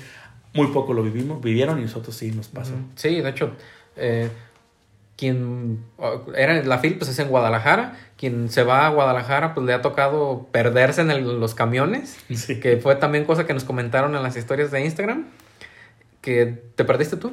muy 0.55 0.69
poco 0.69 0.95
lo 0.95 1.03
vivimos, 1.03 1.43
vivieron 1.43 1.81
y 1.81 1.83
nosotros 1.83 2.17
sí 2.17 2.31
nos 2.31 2.49
pasó. 2.49 2.75
Sí, 2.95 3.21
de 3.21 3.29
hecho, 3.29 3.53
eh, 3.97 4.31
quien 5.17 5.85
era 6.37 6.63
la 6.63 6.79
FIL 6.79 6.97
pues 6.97 7.11
es 7.11 7.19
en 7.19 7.29
Guadalajara, 7.29 7.97
quien 8.17 8.49
se 8.51 8.63
va 8.63 8.87
a 8.87 8.91
Guadalajara 8.91 9.55
pues 9.55 9.67
le 9.67 9.73
ha 9.73 9.83
tocado 9.83 10.49
perderse 10.51 11.03
en 11.03 11.41
los 11.41 11.55
camiones, 11.55 12.19
que 12.63 12.79
fue 12.79 12.97
también 12.97 13.25
cosa 13.25 13.47
que 13.47 13.55
nos 13.55 13.65
comentaron 13.65 14.15
en 14.17 14.23
las 14.23 14.37
historias 14.37 14.71
de 14.71 14.85
Instagram, 14.85 15.27
que 16.21 16.63
te 16.75 16.85
perdiste 16.85 17.17
tú. 17.17 17.33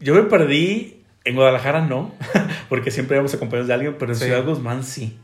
Yo 0.00 0.14
me 0.14 0.22
perdí 0.22 1.02
en 1.24 1.36
Guadalajara 1.36 1.82
no, 1.82 2.14
porque 2.68 2.90
siempre 2.90 3.16
íbamos 3.16 3.34
acompañados 3.34 3.68
de 3.68 3.74
alguien, 3.74 3.96
pero 3.98 4.12
en 4.12 4.18
Ciudad 4.18 4.44
Guzmán 4.44 4.82
sí. 4.82 5.18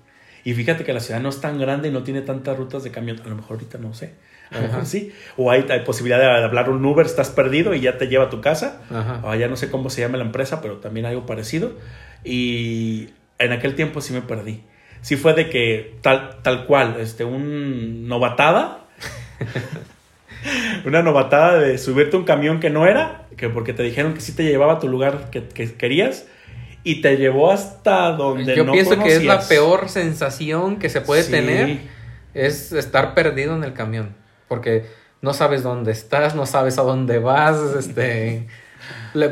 Y 0.45 0.55
fíjate 0.55 0.85
que 0.85 0.93
la 0.93 1.01
ciudad 1.01 1.20
no 1.20 1.28
es 1.28 1.41
tan 1.41 1.59
grande 1.59 1.89
y 1.89 1.91
no 1.91 2.03
tiene 2.03 2.22
tantas 2.22 2.57
rutas 2.57 2.83
de 2.83 2.91
camión, 2.91 3.20
a 3.20 3.28
lo 3.28 3.37
mejor 3.37 3.57
ahorita 3.57 3.78
no 3.78 3.93
sé 3.95 4.14
sí. 4.85 5.13
O 5.37 5.51
hay, 5.51 5.67
hay, 5.71 5.81
posibilidad 5.81 6.19
de 6.19 6.45
hablar 6.45 6.71
un 6.71 6.85
Uber, 6.85 7.07
estás 7.07 7.31
perdido 7.31 7.75
y 7.75 7.81
ya 7.81 7.99
te 7.99 8.09
lleva 8.09 8.25
a 8.25 8.31
tu 8.31 8.41
casa. 8.41 8.81
O 9.23 9.35
ya 9.35 9.49
no 9.49 9.57
sé 9.57 9.71
cómo 9.71 9.91
se 9.91 10.01
llama 10.01 10.19
la 10.19 10.25
empresa, 10.25 10.61
pero 10.61 10.77
también 10.77 11.07
algo 11.07 11.27
parecido. 11.27 11.73
Y 12.25 13.11
en 13.39 13.53
aquel 13.53 13.75
tiempo 13.75 14.01
sí 14.01 14.13
me 14.13 14.23
perdí. 14.23 14.63
Sí 15.03 15.17
fue 15.17 15.33
de 15.35 15.49
que 15.49 15.97
tal, 16.03 16.43
tal 16.43 16.67
cual, 16.67 16.97
este, 17.01 17.25
un 17.25 18.07
novatada. 18.09 18.85
una 20.85 21.03
novatada 21.03 21.59
de 21.59 21.79
subirte 21.79 22.17
un 22.17 22.25
camión 22.25 22.61
que 22.61 22.71
no 22.71 22.87
era, 22.87 23.27
que 23.37 23.49
porque 23.49 23.73
te 23.73 23.83
dijeron 23.83 24.15
que 24.15 24.21
sí 24.21 24.33
te 24.33 24.45
llevaba 24.45 24.75
a 24.75 24.79
tu 24.79 24.89
lugar 24.89 25.31
que, 25.31 25.43
querías 25.73 26.27
y 26.83 27.03
te 27.03 27.17
llevó 27.17 27.51
hasta 27.51 28.13
donde 28.13 28.57
Yo 28.57 28.71
pienso 28.71 28.99
que 29.03 29.17
es 29.17 29.25
la 29.25 29.41
peor 29.41 29.89
sensación 29.89 30.79
que 30.79 30.89
se 30.89 31.01
puede 31.01 31.25
tener, 31.25 31.81
es 32.35 32.73
estar 32.73 33.15
perdido 33.15 33.55
en 33.55 33.65
el 33.65 33.73
camión 33.73 34.20
porque 34.51 34.85
no 35.23 35.33
sabes 35.33 35.63
dónde 35.63 35.93
estás, 35.93 36.35
no 36.35 36.45
sabes 36.45 36.77
a 36.77 36.83
dónde 36.83 37.21
vas, 37.21 37.57
este... 37.79 38.49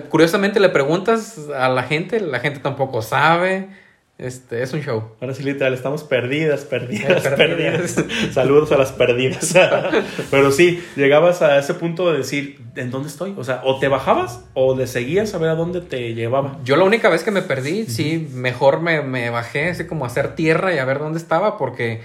curiosamente 0.09 0.61
le 0.61 0.69
preguntas 0.69 1.49
a 1.53 1.69
la 1.69 1.83
gente, 1.83 2.21
la 2.21 2.39
gente 2.39 2.61
tampoco 2.61 3.03
sabe. 3.03 3.69
Este, 4.17 4.63
es 4.63 4.73
un 4.73 4.81
show. 4.81 5.13
Ahora 5.21 5.35
sí, 5.35 5.45
literal, 5.45 5.75
estamos 5.75 6.03
perdidas, 6.05 6.65
perdidas, 6.65 7.23
perdidas. 7.37 8.05
Saludos 8.33 8.71
a 8.73 8.77
las 8.77 8.93
perdidas. 8.93 9.55
Pero 10.31 10.51
sí, 10.53 10.83
llegabas 10.97 11.43
a 11.43 11.59
ese 11.59 11.75
punto 11.75 12.11
de 12.11 12.19
decir, 12.19 12.61
¿en 12.77 12.91
dónde 12.91 13.09
estoy? 13.09 13.35
O 13.37 13.45
sea, 13.45 13.61
o 13.65 13.79
te 13.79 13.89
bajabas 13.89 14.45
o 14.55 14.77
le 14.77 14.89
seguías 14.89 15.35
a 15.35 15.39
ver 15.39 15.51
a 15.51 15.55
dónde 15.55 15.81
te 15.81 16.15
llevaba. 16.15 16.59
Yo 16.65 16.77
la 16.77 16.85
única 16.85 17.09
vez 17.09 17.25
que 17.25 17.31
me 17.31 17.43
perdí, 17.43 17.87
sí, 17.87 18.29
mejor 18.33 18.81
me, 18.81 19.03
me 19.03 19.31
bajé, 19.31 19.71
así 19.71 19.87
como 19.87 20.05
a 20.05 20.09
hacer 20.09 20.35
tierra 20.35 20.75
y 20.75 20.79
a 20.79 20.85
ver 20.85 20.99
dónde 21.01 21.19
estaba, 21.19 21.57
porque 21.57 22.03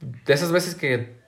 de 0.00 0.34
esas 0.34 0.50
veces 0.50 0.74
que 0.74 1.21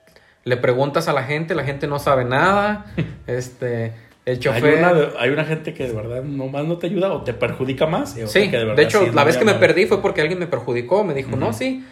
le 0.45 0.57
preguntas 0.57 1.07
a 1.07 1.13
la 1.13 1.23
gente, 1.23 1.55
la 1.55 1.63
gente 1.63 1.87
no 1.87 1.99
sabe 1.99 2.23
nada. 2.23 2.85
este, 3.27 3.93
el 4.25 4.39
chofer. 4.39 4.63
Hay 4.63 4.79
una, 4.79 5.19
hay 5.19 5.29
una 5.31 5.43
gente 5.43 5.73
que 5.73 5.87
de 5.87 5.93
verdad 5.93 6.23
nomás 6.23 6.65
no 6.65 6.77
te 6.77 6.87
ayuda 6.87 7.11
o 7.11 7.23
te 7.23 7.33
perjudica 7.33 7.87
más. 7.87 8.11
sí, 8.13 8.47
de, 8.47 8.83
hecho, 8.83 9.11
la 9.11 9.23
vez 9.23 9.37
que 9.37 9.45
me 9.45 9.55
perdí 9.55 9.87
fue 9.87 10.01
porque 10.01 10.21
alguien 10.21 10.39
me 10.39 10.47
perjudicó. 10.47 11.03
Me 11.03 11.13
dijo, 11.13 11.35
no, 11.35 11.51
sí, 11.51 11.85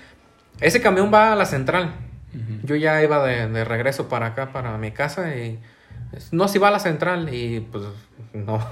ese 0.62 0.82
camión 0.82 1.12
va 1.14 1.34
a 1.34 1.36
la 1.36 1.46
central. 1.46 1.96
Yo 2.64 2.76
ya 2.76 3.04
iba 3.04 3.26
de, 3.26 3.64
regreso 3.66 4.08
para 4.08 4.28
acá, 4.28 4.52
para 4.52 4.78
mi 4.78 4.92
casa 4.92 5.36
y 5.36 5.60
no, 6.32 6.48
si 6.48 6.60
va 6.60 6.70
a 6.70 6.72
la 6.72 6.80
central. 6.80 7.34
Y 7.34 7.60
pues, 7.60 7.84
no. 8.34 8.66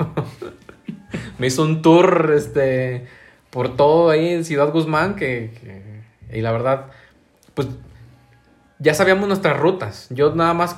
me 1.39 1.47
hizo 1.47 1.63
un 1.63 1.81
tour, 1.81 2.33
este, 2.35 3.07
por 3.49 3.75
todo 3.75 4.11
ahí 4.11 4.29
en 4.29 4.45
Ciudad 4.45 4.71
Guzmán, 4.71 5.15
que, 5.15 5.51
que, 5.59 6.37
y 6.37 6.41
la 6.41 6.51
verdad, 6.51 6.87
pues, 7.53 7.67
ya 8.81 8.93
sabíamos 8.95 9.27
nuestras 9.27 9.59
rutas. 9.59 10.07
Yo 10.09 10.33
nada 10.33 10.53
más 10.53 10.75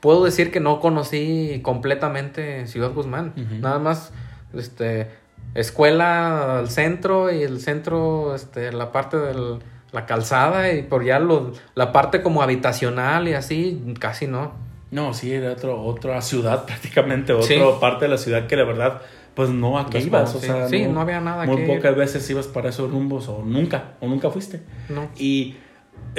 puedo 0.00 0.24
decir 0.24 0.50
que 0.50 0.60
no 0.60 0.80
conocí 0.80 1.60
completamente 1.62 2.66
Ciudad 2.66 2.92
Guzmán. 2.92 3.32
Nada 3.60 3.78
más, 3.78 4.12
este, 4.52 5.08
escuela 5.54 6.58
al 6.58 6.68
centro 6.68 7.32
y 7.32 7.42
el 7.42 7.60
centro, 7.60 8.34
este, 8.34 8.72
la 8.72 8.90
parte 8.90 9.16
de 9.16 9.58
la 9.92 10.04
calzada 10.04 10.72
y 10.72 10.82
por 10.82 11.04
ya 11.04 11.20
lo, 11.20 11.52
la 11.74 11.92
parte 11.92 12.22
como 12.22 12.42
habitacional 12.42 13.28
y 13.28 13.34
así, 13.34 13.94
casi 14.00 14.26
no. 14.26 14.52
No, 14.90 15.14
sí, 15.14 15.32
era 15.32 15.52
otro, 15.52 15.80
otra 15.82 16.20
ciudad 16.22 16.64
prácticamente, 16.66 17.32
otra 17.32 17.78
parte 17.80 18.06
de 18.06 18.10
la 18.10 18.18
ciudad 18.18 18.48
que 18.48 18.56
la 18.56 18.64
verdad, 18.64 19.02
pues 19.34 19.50
no, 19.50 19.78
¿a 19.78 19.88
qué 19.88 20.00
ibas? 20.00 20.34
O 20.34 20.40
sea, 20.40 20.68
sí, 20.68 20.86
no, 20.86 21.00
había 21.00 21.20
nada 21.20 21.44
Muy 21.44 21.66
pocas 21.66 21.94
veces 21.94 22.28
ibas 22.30 22.48
para 22.48 22.70
esos 22.70 22.90
rumbos 22.90 23.28
o 23.28 23.44
nunca, 23.44 23.92
o 24.00 24.08
nunca 24.08 24.28
fuiste. 24.30 24.60
No. 24.88 25.08
Y 25.16 25.56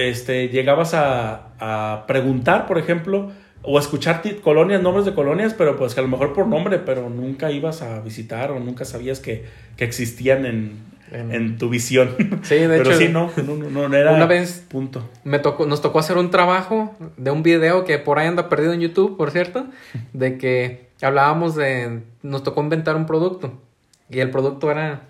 este, 0.07 0.49
llegabas 0.49 0.93
a, 0.93 1.49
a 1.59 2.05
preguntar, 2.07 2.67
por 2.67 2.77
ejemplo, 2.77 3.31
o 3.61 3.77
escuchar 3.79 4.21
colonias, 4.41 4.81
nombres 4.81 5.05
de 5.05 5.13
colonias, 5.13 5.53
pero 5.53 5.75
pues 5.75 5.93
que 5.93 5.99
a 5.99 6.03
lo 6.03 6.09
mejor 6.09 6.33
por 6.33 6.47
nombre, 6.47 6.79
pero 6.79 7.09
nunca 7.09 7.51
ibas 7.51 7.81
a 7.81 7.99
visitar 8.01 8.51
o 8.51 8.59
nunca 8.59 8.85
sabías 8.85 9.19
que, 9.19 9.45
que 9.75 9.83
existían 9.83 10.45
en, 10.45 10.77
en, 11.11 11.57
tu 11.57 11.69
visión. 11.69 12.15
Sí, 12.43 12.55
de 12.55 12.67
pero 12.77 12.91
hecho. 12.91 12.97
sí, 12.99 13.09
no, 13.09 13.31
no, 13.45 13.87
no, 13.89 13.95
era 13.95 14.13
una 14.13 14.25
vez 14.25 14.65
punto. 14.67 15.07
Me 15.23 15.39
tocó, 15.39 15.65
nos 15.65 15.81
tocó 15.81 15.99
hacer 15.99 16.17
un 16.17 16.31
trabajo 16.31 16.95
de 17.17 17.31
un 17.31 17.43
video 17.43 17.83
que 17.83 17.97
por 17.97 18.19
ahí 18.19 18.27
anda 18.27 18.47
perdido 18.47 18.73
en 18.73 18.79
YouTube, 18.79 19.17
por 19.17 19.31
cierto, 19.31 19.67
de 20.13 20.37
que 20.37 20.89
hablábamos 21.01 21.55
de, 21.55 22.01
nos 22.23 22.43
tocó 22.43 22.61
inventar 22.61 22.95
un 22.95 23.05
producto 23.05 23.61
y 24.09 24.19
el 24.19 24.31
producto 24.31 24.71
era 24.71 25.01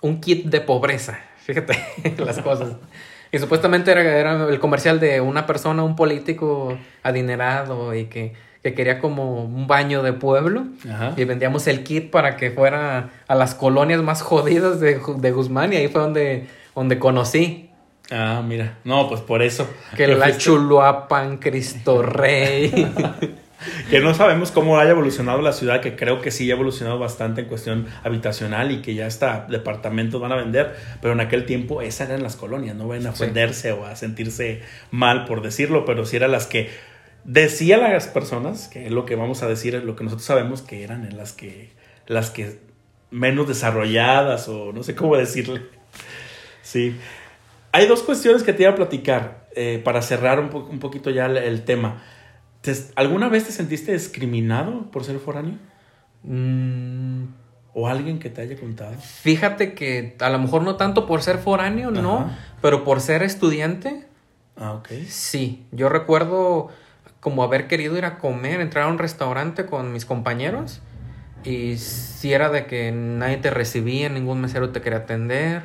un 0.00 0.20
kit 0.20 0.46
de 0.46 0.60
pobreza. 0.60 1.18
Fíjate 1.38 1.76
las 2.24 2.38
cosas. 2.38 2.76
Y 3.32 3.38
supuestamente 3.38 3.90
era, 3.90 4.46
el 4.46 4.60
comercial 4.60 5.00
de 5.00 5.22
una 5.22 5.46
persona, 5.46 5.82
un 5.82 5.96
político 5.96 6.78
adinerado 7.02 7.94
y 7.94 8.04
que, 8.04 8.34
quería 8.62 9.00
como 9.00 9.42
un 9.42 9.66
baño 9.66 10.02
de 10.02 10.12
pueblo. 10.12 10.66
Y 11.16 11.24
vendíamos 11.24 11.66
el 11.66 11.82
kit 11.82 12.10
para 12.10 12.36
que 12.36 12.50
fuera 12.50 13.08
a 13.26 13.34
las 13.34 13.54
colonias 13.54 14.02
más 14.02 14.20
jodidas 14.22 14.78
de, 14.80 15.00
de 15.16 15.32
Guzmán 15.32 15.72
y 15.72 15.76
ahí 15.76 15.88
fue 15.88 16.02
donde, 16.02 16.46
donde 16.74 16.98
conocí. 16.98 17.70
Ah, 18.10 18.42
mira. 18.46 18.78
No, 18.84 19.08
pues 19.08 19.22
por 19.22 19.42
eso. 19.42 19.66
Que 19.96 20.06
la 20.08 20.36
Chuluapan, 20.36 21.38
Cristo 21.38 22.02
Rey. 22.02 22.70
que 23.90 24.00
no 24.00 24.14
sabemos 24.14 24.50
cómo 24.50 24.78
haya 24.78 24.90
evolucionado 24.90 25.40
la 25.42 25.52
ciudad, 25.52 25.80
que 25.80 25.96
creo 25.96 26.20
que 26.20 26.30
sí 26.30 26.50
ha 26.50 26.54
evolucionado 26.54 26.98
bastante 26.98 27.42
en 27.42 27.48
cuestión 27.48 27.86
habitacional 28.04 28.70
y 28.70 28.82
que 28.82 28.94
ya 28.94 29.06
hasta 29.06 29.46
departamentos 29.48 30.20
van 30.20 30.32
a 30.32 30.36
vender, 30.36 30.74
pero 31.00 31.14
en 31.14 31.20
aquel 31.20 31.46
tiempo 31.46 31.82
esas 31.82 32.08
eran 32.08 32.22
las 32.22 32.36
colonias, 32.36 32.76
no 32.76 32.88
ven 32.88 33.06
a 33.06 33.10
ofenderse 33.10 33.72
o 33.72 33.86
a 33.86 33.96
sentirse 33.96 34.62
mal 34.90 35.24
por 35.24 35.42
decirlo, 35.42 35.84
pero 35.84 36.06
sí 36.06 36.16
eran 36.16 36.32
las 36.32 36.46
que 36.46 36.70
decían 37.24 37.80
las 37.80 38.08
personas, 38.08 38.68
que 38.68 38.86
es 38.86 38.92
lo 38.92 39.06
que 39.06 39.16
vamos 39.16 39.42
a 39.42 39.48
decir, 39.48 39.74
es 39.74 39.84
lo 39.84 39.96
que 39.96 40.04
nosotros 40.04 40.26
sabemos 40.26 40.62
que 40.62 40.82
eran 40.82 41.04
en 41.04 41.16
las 41.16 41.32
que, 41.32 41.70
las 42.06 42.30
que 42.30 42.58
menos 43.10 43.46
desarrolladas 43.46 44.48
o 44.48 44.72
no 44.72 44.82
sé 44.82 44.94
cómo 44.94 45.16
decirle. 45.16 45.62
Sí. 46.62 46.96
Hay 47.72 47.86
dos 47.86 48.02
cuestiones 48.02 48.42
que 48.42 48.52
te 48.52 48.64
iba 48.64 48.72
a 48.72 48.74
platicar 48.74 49.46
eh, 49.54 49.80
para 49.82 50.02
cerrar 50.02 50.40
un, 50.40 50.54
un 50.54 50.78
poquito 50.78 51.10
ya 51.10 51.26
el 51.26 51.64
tema. 51.64 52.02
¿Alguna 52.94 53.28
vez 53.28 53.44
te 53.44 53.52
sentiste 53.52 53.92
discriminado 53.92 54.90
por 54.90 55.04
ser 55.04 55.18
foráneo? 55.18 55.58
Mm. 56.22 57.24
¿O 57.74 57.88
alguien 57.88 58.18
que 58.18 58.28
te 58.28 58.42
haya 58.42 58.56
contado? 58.58 58.94
Fíjate 58.98 59.74
que 59.74 60.16
a 60.20 60.28
lo 60.28 60.38
mejor 60.38 60.62
no 60.62 60.76
tanto 60.76 61.06
por 61.06 61.22
ser 61.22 61.38
foráneo, 61.38 61.90
no, 61.90 62.30
pero 62.60 62.84
por 62.84 63.00
ser 63.00 63.22
estudiante. 63.22 64.06
Ah, 64.56 64.74
ok. 64.74 64.88
Sí, 65.08 65.64
yo 65.72 65.88
recuerdo 65.88 66.68
como 67.20 67.42
haber 67.42 67.68
querido 67.68 67.96
ir 67.96 68.04
a 68.04 68.18
comer, 68.18 68.60
entrar 68.60 68.84
a 68.84 68.88
un 68.88 68.98
restaurante 68.98 69.64
con 69.64 69.92
mis 69.92 70.04
compañeros 70.04 70.82
y 71.44 71.78
si 71.78 72.32
era 72.32 72.50
de 72.50 72.66
que 72.66 72.92
nadie 72.92 73.38
te 73.38 73.50
recibía, 73.50 74.10
ningún 74.10 74.40
mesero 74.40 74.70
te 74.70 74.82
quería 74.82 75.00
atender. 75.00 75.62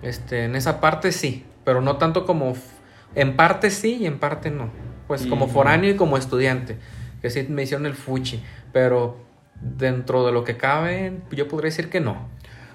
Este, 0.00 0.44
en 0.44 0.56
esa 0.56 0.80
parte 0.80 1.12
sí, 1.12 1.44
pero 1.64 1.82
no 1.82 1.98
tanto 1.98 2.24
como 2.24 2.54
en 3.14 3.36
parte 3.36 3.70
sí 3.70 3.98
y 4.00 4.06
en 4.06 4.18
parte 4.18 4.50
no 4.50 4.70
pues 5.10 5.26
como 5.26 5.48
foráneo 5.48 5.90
y 5.90 5.96
como 5.96 6.16
estudiante, 6.16 6.76
que 7.20 7.30
sí 7.30 7.44
me 7.48 7.64
hicieron 7.64 7.84
el 7.84 7.94
fuchi, 7.94 8.40
pero 8.72 9.16
dentro 9.60 10.24
de 10.24 10.30
lo 10.30 10.44
que 10.44 10.56
cabe, 10.56 11.14
yo 11.32 11.48
podría 11.48 11.70
decir 11.70 11.90
que 11.90 11.98
no. 11.98 12.28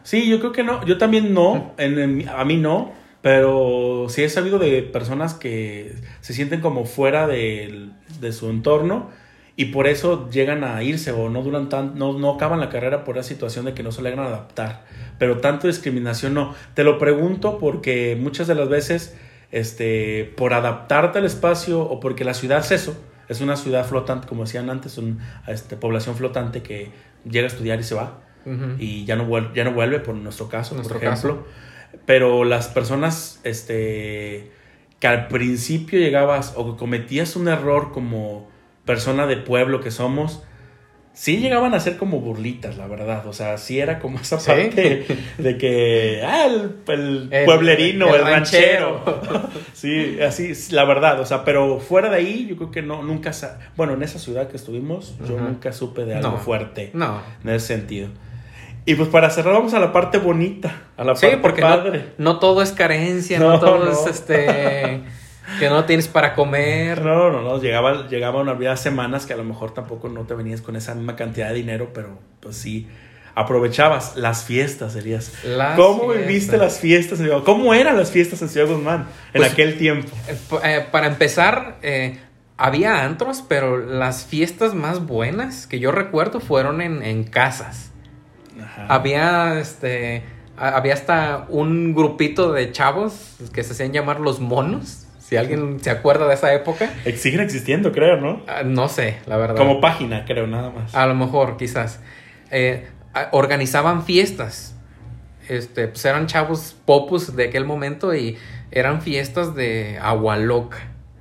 Sí, 0.04 0.28
yo 0.28 0.42
creo 0.42 0.52
que 0.52 0.62
no, 0.62 0.86
yo 0.86 0.98
también 0.98 1.34
no, 1.34 1.72
en, 1.78 2.28
a 2.28 2.44
mí 2.44 2.58
no, 2.58 2.92
pero 3.22 4.08
sí 4.10 4.22
he 4.22 4.28
sabido 4.28 4.60
de 4.60 4.82
personas 4.82 5.34
que 5.34 5.96
se 6.20 6.34
sienten 6.34 6.60
como 6.60 6.84
fuera 6.84 7.26
de, 7.26 7.88
de 8.20 8.34
su 8.34 8.50
entorno 8.50 9.12
y 9.56 9.68
por 9.68 9.88
eso 9.88 10.30
llegan 10.30 10.66
a 10.66 10.84
irse 10.84 11.14
o 11.14 11.30
no 11.30 11.42
duran 11.42 11.70
tan, 11.70 11.98
no, 11.98 12.20
no 12.20 12.32
acaban 12.32 12.60
la 12.60 12.68
carrera 12.68 13.06
por 13.06 13.16
la 13.16 13.24
situación 13.24 13.64
de 13.64 13.74
que 13.74 13.82
no 13.82 13.94
se 13.94 14.02
logran 14.02 14.28
adaptar. 14.28 14.84
Pero 15.20 15.38
tanto 15.38 15.68
discriminación 15.68 16.34
no. 16.34 16.54
Te 16.74 16.84
lo 16.84 16.98
pregunto 16.98 17.60
porque 17.60 18.18
muchas 18.20 18.48
de 18.48 18.56
las 18.56 18.68
veces 18.68 19.16
este, 19.56 20.34
por 20.36 20.53
adaptarte 20.53 21.20
al 21.20 21.26
espacio 21.26 21.82
o 21.82 22.01
porque 22.01 22.26
la 22.26 22.34
ciudad 22.34 22.60
es 22.60 22.72
eso, 22.72 22.97
es 23.30 23.39
una 23.39 23.56
ciudad 23.56 23.86
flotante, 23.86 24.28
como 24.28 24.43
decían 24.43 24.70
antes, 24.70 24.97
una 24.97 25.16
este, 25.47 25.78
población 25.78 26.18
flotante 26.18 26.62
que 26.62 26.91
llega 27.24 27.45
a 27.45 27.47
estudiar 27.47 27.80
y 27.80 27.84
se 27.84 27.95
va 27.95 28.20
y 28.78 29.06
ya 29.06 29.16
no, 29.16 29.26
vuelve, 29.26 29.51
ya 29.56 29.64
no 29.64 29.72
vuelve, 29.72 29.99
por 29.99 30.14
nuestro 30.14 30.49
caso, 30.49 30.76
por 30.76 30.97
ejemplo. 30.97 31.45
Pero 32.06 32.43
las 32.43 32.68
personas 32.68 33.39
este, 33.45 34.51
que 34.99 35.08
al 35.08 35.30
principio 35.30 35.99
llegabas 35.99 36.53
o 36.58 36.76
cometías 36.76 37.38
un 37.38 37.47
error 37.47 37.93
como 37.93 38.49
persona 38.84 39.26
de 39.26 39.38
pueblo 39.38 39.80
que 39.80 39.89
somos, 39.89 40.43
sí 41.16 41.38
llegaban 41.38 41.74
a 41.74 41.80
ser 41.80 41.97
como 41.97 42.20
burlitas, 42.20 42.78
la 42.78 42.86
verdad. 42.86 43.26
O 43.26 43.34
sea, 43.34 43.57
sí 43.57 43.80
era 43.80 43.97
como 43.97 44.20
esa 44.20 44.38
parte 44.38 45.07
de 45.39 45.57
que, 45.57 46.22
ah, 46.24 46.45
el, 46.45 46.70
pueblerino, 47.45 48.13
el, 48.13 48.22
ranchero. 48.22 49.03
sí, 49.74 50.20
así, 50.22 50.53
la 50.72 50.86
verdad. 50.86 51.20
O 51.22 51.26
sea, 51.26 51.43
pero 51.43 51.80
fuera 51.80 52.09
de 52.09 52.18
ahí, 52.18 52.45
yo 52.47 52.57
creo 52.57 52.70
que 52.70 52.82
no, 52.84 53.01
nunca, 53.01 53.32
bueno, 53.76 53.93
en 53.93 54.03
esa 54.03 54.20
ciudad 54.20 54.49
que 54.49 54.57
estuvimos, 54.57 55.16
yo 55.28 55.39
nunca 55.39 55.74
supe 55.74 56.05
de 56.05 56.16
algo 56.16 56.38
fuerte. 56.38 56.91
No. 56.93 57.22
En 57.43 57.49
ese 57.49 57.68
sentido. 57.68 58.09
Y 58.88 58.93
pues 58.93 59.09
para 59.09 59.32
cerrar 59.32 59.55
vamos 59.55 59.74
a 59.74 59.80
la 59.80 59.91
parte 59.91 60.20
bonita, 60.20 60.84
a 60.95 61.03
la 61.03 61.16
parte 61.16 61.38
porque 61.38 61.61
padre. 61.61 62.13
No, 62.20 62.38
todo 62.38 62.61
es 62.61 62.72
carencia, 62.72 63.39
no, 63.39 63.59
todo 63.59 63.91
es 63.91 64.05
este 64.05 65.01
que 65.60 65.70
no 65.70 65.86
tienes 65.86 66.08
para 66.08 66.34
comer. 66.34 67.01
No, 67.01 67.32
no, 67.32 67.41
no. 67.41 67.60
Llegaba, 67.60 68.08
llegaba 68.08 68.41
una 68.41 68.78
semanas 68.78 69.26
que 69.26 69.34
a 69.34 69.38
lo 69.38 69.43
mejor 69.43 69.74
tampoco 69.74 70.10
no 70.10 70.24
te 70.24 70.34
venías 70.34 70.62
con 70.62 70.76
esa 70.76 70.95
misma 70.95 71.16
cantidad 71.16 71.49
de 71.49 71.56
dinero, 71.56 71.91
pero 71.93 72.20
pues 72.39 72.58
sí. 72.58 72.88
Aprovechabas 73.38 74.16
las 74.16 74.45
fiestas, 74.45 74.93
serías. 74.93 75.34
¿Cómo 75.76 76.08
viviste 76.14 76.58
las 76.58 76.80
fiestas? 76.80 77.20
¿Cómo 77.43 77.74
eran 77.74 77.97
las 77.97 78.10
fiestas 78.10 78.41
en 78.41 78.47
Ciudad 78.47 78.68
Guzmán 78.68 79.08
en 79.34 79.41
pues, 79.41 79.51
aquel 79.51 79.78
tiempo? 79.78 80.10
Eh, 80.30 80.38
eh, 80.64 80.88
para 80.89 81.08
empezar, 81.08 81.76
eh, 81.82 82.18
había 82.56 83.03
antros, 83.03 83.43
pero 83.45 83.78
las 83.78 84.26
fiestas 84.26 84.74
más 84.74 85.06
buenas 85.06 85.68
que 85.68 85.80
yo 85.80 85.91
recuerdo 85.91 86.39
fueron 86.39 86.80
en, 86.82 87.03
en 87.03 87.26
casas. 87.26 87.91
Había 88.88 89.60
este 89.60 90.24
había 90.58 90.93
hasta 90.93 91.45
un 91.49 91.93
grupito 91.93 92.53
de 92.53 92.72
chavos 92.72 93.36
que 93.53 93.64
se 93.64 93.74
hacían 93.74 93.91
llamar 93.91 94.22
los 94.22 94.39
monos 94.39 95.05
si 95.28 95.38
alguien 95.38 95.80
se 95.80 95.89
acuerda 95.89 96.28
de 96.28 96.36
esa 96.36 96.53
época. 96.53 96.93
Siguen 97.15 97.39
existiendo, 97.39 97.91
creo, 97.91 98.17
¿no? 98.17 98.43
Ah, 98.47 98.61
no 98.63 98.88
sé, 98.88 99.17
la 99.26 99.38
verdad. 99.38 99.55
Como 99.55 99.82
página, 99.82 100.23
creo, 100.23 100.45
nada 100.45 100.69
más. 100.69 100.93
A 100.93 101.07
lo 101.07 101.15
mejor, 101.15 101.57
quizás. 101.57 101.99
Eh, 102.51 102.86
organizaban 103.32 104.03
fiestas. 104.03 104.76
Este, 105.49 105.88
pues 105.88 106.05
eran 106.05 106.28
chavos 106.28 106.76
popus 106.86 107.36
de 107.36 107.45
aquel 107.45 107.65
momento 107.65 108.13
y 108.13 108.38
eran 108.69 109.01
fiestas 109.01 109.55
de 109.55 109.97
agua 109.99 110.38
loca. 110.38 110.78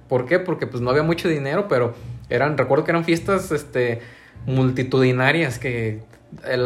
¿Por 0.07 0.26
qué? 0.26 0.38
Porque 0.38 0.66
pues 0.66 0.82
no 0.82 0.90
había 0.90 1.02
mucho 1.02 1.30
dinero, 1.30 1.66
pero 1.66 1.94
eran, 2.28 2.59
recuerdo 2.59 2.84
que 2.84 2.90
eran 2.90 3.05
fiestas 3.05 3.52
este, 3.52 4.02
multitudinarias 4.44 5.59
que 5.59 6.02
eh, 6.44 6.57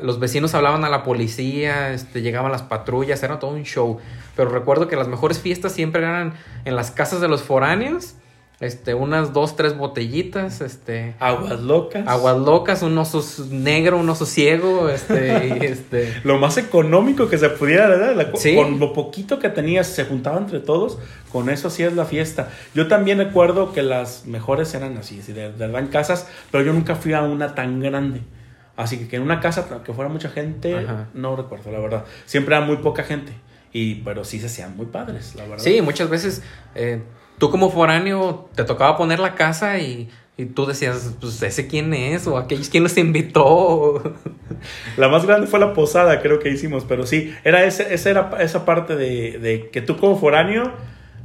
los 0.00 0.18
vecinos 0.20 0.54
hablaban 0.54 0.84
a 0.84 0.88
la 0.88 1.02
policía, 1.02 1.92
este, 1.92 2.22
llegaban 2.22 2.50
las 2.50 2.62
patrullas, 2.62 3.22
era 3.22 3.38
todo 3.38 3.50
un 3.50 3.64
show. 3.64 3.98
Pero 4.36 4.50
recuerdo 4.50 4.88
que 4.88 4.96
las 4.96 5.08
mejores 5.08 5.40
fiestas 5.40 5.72
siempre 5.72 6.02
eran 6.02 6.34
en 6.64 6.76
las 6.76 6.90
casas 6.90 7.20
de 7.20 7.28
los 7.28 7.42
foráneos, 7.42 8.16
este, 8.62 8.94
unas 8.94 9.32
dos, 9.32 9.56
tres 9.56 9.76
botellitas, 9.76 10.60
este... 10.60 11.16
Aguas 11.18 11.60
locas. 11.60 12.06
Aguas 12.06 12.38
locas, 12.38 12.82
un 12.82 12.96
oso 12.96 13.20
negro, 13.50 13.98
un 13.98 14.08
oso 14.08 14.24
ciego, 14.24 14.88
este, 14.88 15.48
y 15.48 15.50
este... 15.66 16.14
Lo 16.22 16.38
más 16.38 16.58
económico 16.58 17.28
que 17.28 17.38
se 17.38 17.50
pudiera, 17.50 17.88
¿verdad? 17.88 18.30
Con 18.54 18.78
lo 18.78 18.92
poquito 18.92 19.40
que 19.40 19.48
tenías, 19.48 19.88
se 19.88 20.04
juntaba 20.04 20.38
entre 20.38 20.60
todos, 20.60 21.00
con 21.32 21.50
eso 21.50 21.70
sí 21.70 21.82
es 21.82 21.94
la 21.96 22.04
fiesta. 22.04 22.50
Yo 22.72 22.86
también 22.86 23.18
recuerdo 23.18 23.72
que 23.72 23.82
las 23.82 24.26
mejores 24.26 24.72
eran 24.74 24.96
así, 24.96 25.20
de, 25.20 25.48
verdad 25.48 25.80
en 25.80 25.88
casas, 25.88 26.28
pero 26.52 26.62
yo 26.62 26.72
nunca 26.72 26.94
fui 26.94 27.14
a 27.14 27.22
una 27.22 27.56
tan 27.56 27.80
grande. 27.80 28.20
Así 28.76 28.96
que, 28.96 29.08
que 29.08 29.16
en 29.16 29.22
una 29.22 29.40
casa 29.40 29.66
que 29.84 29.92
fuera 29.92 30.08
mucha 30.08 30.28
gente, 30.28 30.86
no 31.14 31.34
recuerdo, 31.34 31.72
la 31.72 31.80
verdad. 31.80 32.04
Siempre 32.26 32.54
era 32.54 32.64
muy 32.64 32.76
poca 32.76 33.02
gente. 33.02 33.32
Y, 33.72 33.96
pero 33.96 34.24
sí 34.24 34.38
se 34.38 34.46
hacían 34.46 34.76
muy 34.76 34.86
padres, 34.86 35.34
la 35.34 35.44
verdad. 35.44 35.64
Sí, 35.64 35.80
muchas 35.80 36.10
veces 36.10 36.42
eh, 36.74 37.02
tú 37.38 37.50
como 37.50 37.70
foráneo 37.70 38.48
te 38.54 38.64
tocaba 38.64 38.96
poner 38.96 39.18
la 39.18 39.34
casa 39.34 39.78
y, 39.78 40.10
y 40.36 40.46
tú 40.46 40.66
decías, 40.66 41.14
pues 41.20 41.42
ese 41.42 41.66
quién 41.68 41.94
es 41.94 42.26
o 42.26 42.36
aquellos 42.36 42.68
quién 42.68 42.82
nos 42.82 42.96
invitó. 42.98 44.14
La 44.96 45.08
más 45.08 45.26
grande 45.26 45.46
fue 45.46 45.58
la 45.58 45.72
posada, 45.72 46.20
creo 46.20 46.38
que 46.38 46.50
hicimos, 46.50 46.84
pero 46.88 47.06
sí, 47.06 47.34
era 47.44 47.64
ese, 47.64 47.92
esa 47.94 48.10
era 48.10 48.30
esa 48.40 48.64
parte 48.64 48.94
de, 48.94 49.38
de 49.38 49.70
que 49.70 49.82
tú 49.82 49.96
como 49.96 50.18
foráneo 50.18 50.72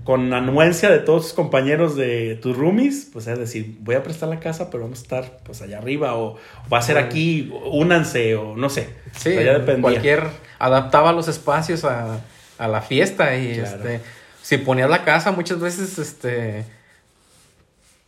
con 0.08 0.34
anuencia 0.34 0.90
de 0.90 1.00
todos 1.00 1.24
tus 1.24 1.34
compañeros 1.34 1.98
de 1.98 2.40
tus 2.42 2.56
roomies, 2.56 3.10
pues 3.12 3.28
es 3.28 3.38
decir, 3.38 3.76
voy 3.82 3.96
a 3.96 4.04
prestar 4.04 4.30
la 4.30 4.40
casa, 4.40 4.70
pero 4.72 4.84
vamos 4.84 5.00
a 5.00 5.02
estar 5.02 5.40
pues 5.44 5.62
allá 5.62 5.80
arriba 5.80 6.16
o, 6.16 6.38
va 6.72 6.78
a 6.78 6.82
ser 6.82 6.98
aquí, 6.98 7.52
únanse 7.66 8.38
o 8.38 8.56
no 8.56 8.70
sé. 8.70 8.88
Sí, 9.12 9.36
cualquier 9.82 10.24
adaptaba 10.60 11.12
los 11.12 11.28
espacios 11.28 11.84
a, 11.84 12.22
a 12.58 12.68
la 12.68 12.82
fiesta 12.82 13.36
y 13.36 13.60
este 13.60 14.02
si 14.42 14.58
ponías 14.58 14.90
la 14.90 15.04
casa 15.04 15.32
muchas 15.32 15.60
veces 15.60 16.00
este 16.00 16.66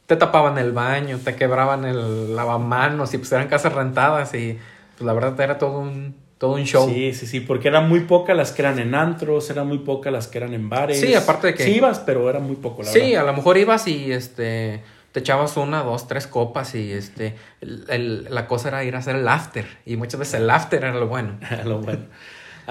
te 0.05 0.15
tapaban 0.15 0.57
el 0.57 0.71
baño, 0.71 1.19
te 1.23 1.35
quebraban 1.35 1.85
el 1.85 2.35
lavamanos 2.35 3.13
y 3.13 3.19
pues 3.19 3.31
eran 3.31 3.47
casas 3.47 3.73
rentadas 3.73 4.33
y 4.33 4.57
pues 4.97 5.05
la 5.05 5.13
verdad 5.13 5.39
era 5.39 5.57
todo 5.57 5.79
un 5.79 6.15
todo 6.39 6.53
un 6.53 6.63
show. 6.63 6.89
Sí, 6.89 7.13
sí, 7.13 7.27
sí, 7.27 7.41
porque 7.41 7.67
eran 7.67 7.87
muy 7.89 7.99
pocas 7.99 8.35
las 8.35 8.51
que 8.51 8.61
eran 8.61 8.79
en 8.79 8.95
antros, 8.95 9.49
eran 9.49 9.67
muy 9.67 9.79
pocas 9.79 10.11
las 10.11 10.27
que 10.27 10.37
eran 10.37 10.53
en 10.53 10.69
bares. 10.69 10.99
Sí, 10.99 11.13
aparte 11.13 11.47
de 11.47 11.53
que... 11.53 11.65
Sí 11.65 11.71
ibas, 11.75 11.99
pero 11.99 12.29
era 12.29 12.39
muy 12.39 12.55
poco, 12.55 12.81
la 12.81 12.89
Sí, 12.89 13.13
a 13.13 13.23
lo 13.23 13.33
mejor 13.33 13.57
ibas 13.57 13.87
y 13.87 14.11
este 14.11 14.81
te 15.11 15.19
echabas 15.19 15.57
una, 15.57 15.83
dos, 15.83 16.07
tres 16.07 16.27
copas 16.27 16.75
y 16.75 16.91
este 16.91 17.35
la 17.61 18.47
cosa 18.47 18.69
era 18.69 18.83
ir 18.83 18.95
a 18.95 18.99
hacer 18.99 19.15
el 19.15 19.27
after 19.27 19.65
y 19.85 19.95
muchas 19.97 20.19
veces 20.19 20.35
el 20.35 20.49
after 20.49 20.83
era 20.83 20.93
lo 20.93 21.07
bueno. 21.07 21.37
lo 21.65 21.79
bueno. 21.79 22.05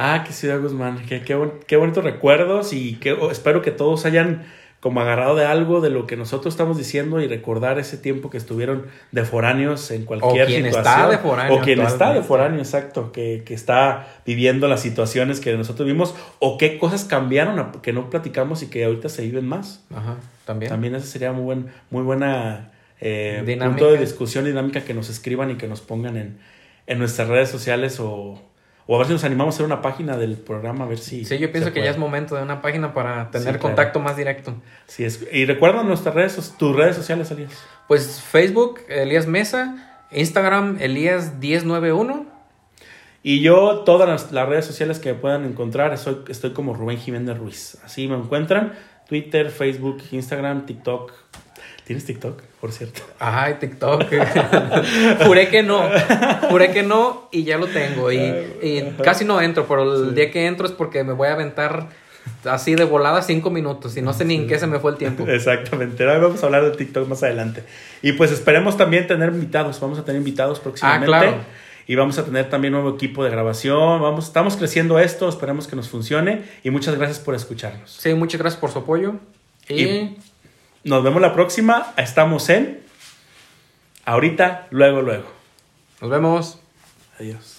Ah, 0.00 0.22
qué 0.24 0.32
ciudad 0.32 0.60
Guzmán, 0.60 1.04
qué, 1.08 1.22
qué, 1.22 1.36
qué 1.66 1.76
bonitos 1.76 2.04
recuerdos 2.04 2.72
y 2.72 2.94
que, 3.00 3.14
oh, 3.14 3.32
espero 3.32 3.62
que 3.62 3.72
todos 3.72 4.04
hayan 4.04 4.44
como 4.78 5.00
agarrado 5.00 5.34
de 5.34 5.44
algo 5.44 5.80
de 5.80 5.90
lo 5.90 6.06
que 6.06 6.16
nosotros 6.16 6.54
estamos 6.54 6.78
diciendo 6.78 7.20
y 7.20 7.26
recordar 7.26 7.80
ese 7.80 7.96
tiempo 7.96 8.30
que 8.30 8.36
estuvieron 8.36 8.86
de 9.10 9.24
foráneos 9.24 9.90
en 9.90 10.04
cualquier 10.04 10.44
o 10.44 10.46
quien 10.46 10.66
Está 10.66 11.08
de 11.08 11.18
foráneo, 11.18 11.56
o 11.56 11.60
quien 11.62 11.80
está 11.80 12.14
de 12.14 12.22
foráneo, 12.22 12.60
exacto, 12.60 13.10
que, 13.10 13.42
que, 13.44 13.54
está 13.54 14.06
viviendo 14.24 14.68
las 14.68 14.82
situaciones 14.82 15.40
que 15.40 15.56
nosotros 15.56 15.84
vimos 15.84 16.14
o 16.38 16.58
qué 16.58 16.78
cosas 16.78 17.02
cambiaron 17.04 17.72
que 17.82 17.92
no 17.92 18.08
platicamos 18.08 18.62
y 18.62 18.68
que 18.68 18.84
ahorita 18.84 19.08
se 19.08 19.22
viven 19.22 19.48
más. 19.48 19.84
Ajá, 19.92 20.14
también. 20.44 20.70
También 20.70 20.94
esa 20.94 21.06
sería 21.06 21.32
muy, 21.32 21.42
buen, 21.42 21.66
muy 21.90 22.04
buena 22.04 22.70
eh, 23.00 23.42
punto 23.58 23.90
de 23.90 23.98
discusión 23.98 24.44
dinámica 24.44 24.82
que 24.82 24.94
nos 24.94 25.10
escriban 25.10 25.50
y 25.50 25.56
que 25.56 25.66
nos 25.66 25.80
pongan 25.80 26.16
en, 26.16 26.38
en 26.86 27.00
nuestras 27.00 27.26
redes 27.26 27.48
sociales 27.48 27.98
o 27.98 28.40
o 28.90 28.94
a 28.94 28.98
ver 28.98 29.06
si 29.06 29.12
nos 29.12 29.22
animamos 29.24 29.54
a 29.54 29.56
hacer 29.56 29.66
una 29.66 29.82
página 29.82 30.16
del 30.16 30.38
programa, 30.38 30.86
a 30.86 30.88
ver 30.88 30.98
si. 30.98 31.26
Sí, 31.26 31.36
yo 31.36 31.52
pienso 31.52 31.74
que 31.74 31.82
ya 31.82 31.90
es 31.90 31.98
momento 31.98 32.36
de 32.36 32.42
una 32.42 32.62
página 32.62 32.94
para 32.94 33.30
tener 33.30 33.58
contacto 33.58 34.00
más 34.00 34.16
directo. 34.16 34.54
Sí, 34.86 35.04
es. 35.04 35.28
Y 35.30 35.44
recuerda 35.44 35.82
nuestras 35.82 36.14
redes, 36.14 36.54
tus 36.56 36.74
redes 36.74 36.96
sociales, 36.96 37.30
Elías. 37.30 37.52
Pues 37.86 38.22
Facebook, 38.22 38.80
Elías 38.88 39.26
Mesa, 39.26 40.06
Instagram, 40.10 40.78
Elías1091. 40.78 42.24
Y 43.22 43.42
yo, 43.42 43.80
todas 43.80 44.32
las, 44.32 44.48
redes 44.48 44.64
sociales 44.64 44.98
que 45.00 45.12
puedan 45.12 45.44
encontrar, 45.44 45.92
estoy, 45.92 46.24
estoy 46.28 46.54
como 46.54 46.72
Rubén 46.72 46.96
Jiménez 46.96 47.36
Ruiz. 47.36 47.76
Así 47.84 48.08
me 48.08 48.16
encuentran. 48.16 48.72
Twitter, 49.06 49.50
Facebook, 49.50 50.02
Instagram, 50.12 50.64
TikTok, 50.64 51.12
¿Tienes 51.84 52.06
TikTok, 52.06 52.42
por 52.60 52.72
cierto? 52.72 53.02
Ay, 53.18 53.54
TikTok. 53.60 54.04
Juré 55.24 55.48
que 55.48 55.62
no. 55.62 55.88
Juré 56.50 56.72
que 56.72 56.82
no 56.82 57.28
y 57.30 57.44
ya 57.44 57.56
lo 57.56 57.68
tengo. 57.68 58.10
Y, 58.10 58.94
casi 59.02 59.24
no 59.24 59.40
entro, 59.40 59.66
pero 59.68 59.94
el 60.04 60.14
día 60.14 60.30
que 60.30 60.46
entro 60.46 60.66
es 60.66 60.72
porque 60.72 61.04
me 61.04 61.12
voy 61.12 61.28
a 61.28 61.34
aventar 61.34 61.88
así 62.44 62.74
de 62.74 62.84
volada 62.84 63.22
cinco 63.22 63.50
minutos 63.50 63.96
y 63.96 64.02
no 64.02 64.12
sé 64.12 64.24
ni 64.24 64.34
en 64.34 64.46
qué 64.46 64.58
se 64.58 64.66
me 64.66 64.80
fue 64.80 64.90
el 64.92 64.96
tiempo. 64.96 65.24
Exactamente. 65.28 66.02
Ahora 66.02 66.18
vamos 66.18 66.42
a 66.42 66.46
hablar 66.46 66.64
de 66.64 66.76
TikTok 66.76 67.08
más 67.08 67.22
adelante. 67.22 67.62
Y 68.02 68.12
pues 68.12 68.32
esperemos 68.32 68.76
también 68.76 69.06
tener 69.06 69.28
invitados. 69.28 69.78
Vamos 69.80 69.98
a 69.98 70.04
tener 70.04 70.18
invitados 70.18 70.58
próximamente. 70.58 71.14
Ah, 71.14 71.20
claro. 71.20 71.36
Y 71.86 71.94
vamos 71.94 72.18
a 72.18 72.24
tener 72.24 72.50
también 72.50 72.72
nuevo 72.72 72.90
equipo 72.90 73.24
de 73.24 73.30
grabación. 73.30 74.02
Vamos, 74.02 74.26
estamos 74.26 74.56
creciendo 74.56 74.98
esto. 74.98 75.28
Esperemos 75.28 75.68
que 75.68 75.76
nos 75.76 75.88
funcione. 75.88 76.42
Y 76.64 76.70
muchas 76.70 76.96
gracias 76.96 77.18
por 77.18 77.34
escucharnos. 77.34 77.90
Sí, 77.90 78.12
muchas 78.14 78.40
gracias 78.40 78.60
por 78.60 78.70
su 78.70 78.80
apoyo. 78.80 79.14
y 79.68 80.16
nos 80.88 81.04
vemos 81.04 81.20
la 81.20 81.32
próxima. 81.34 81.92
Estamos 81.96 82.48
en. 82.48 82.80
Ahorita, 84.04 84.66
luego, 84.70 85.02
luego. 85.02 85.30
Nos 86.00 86.10
vemos. 86.10 86.60
Adiós. 87.18 87.57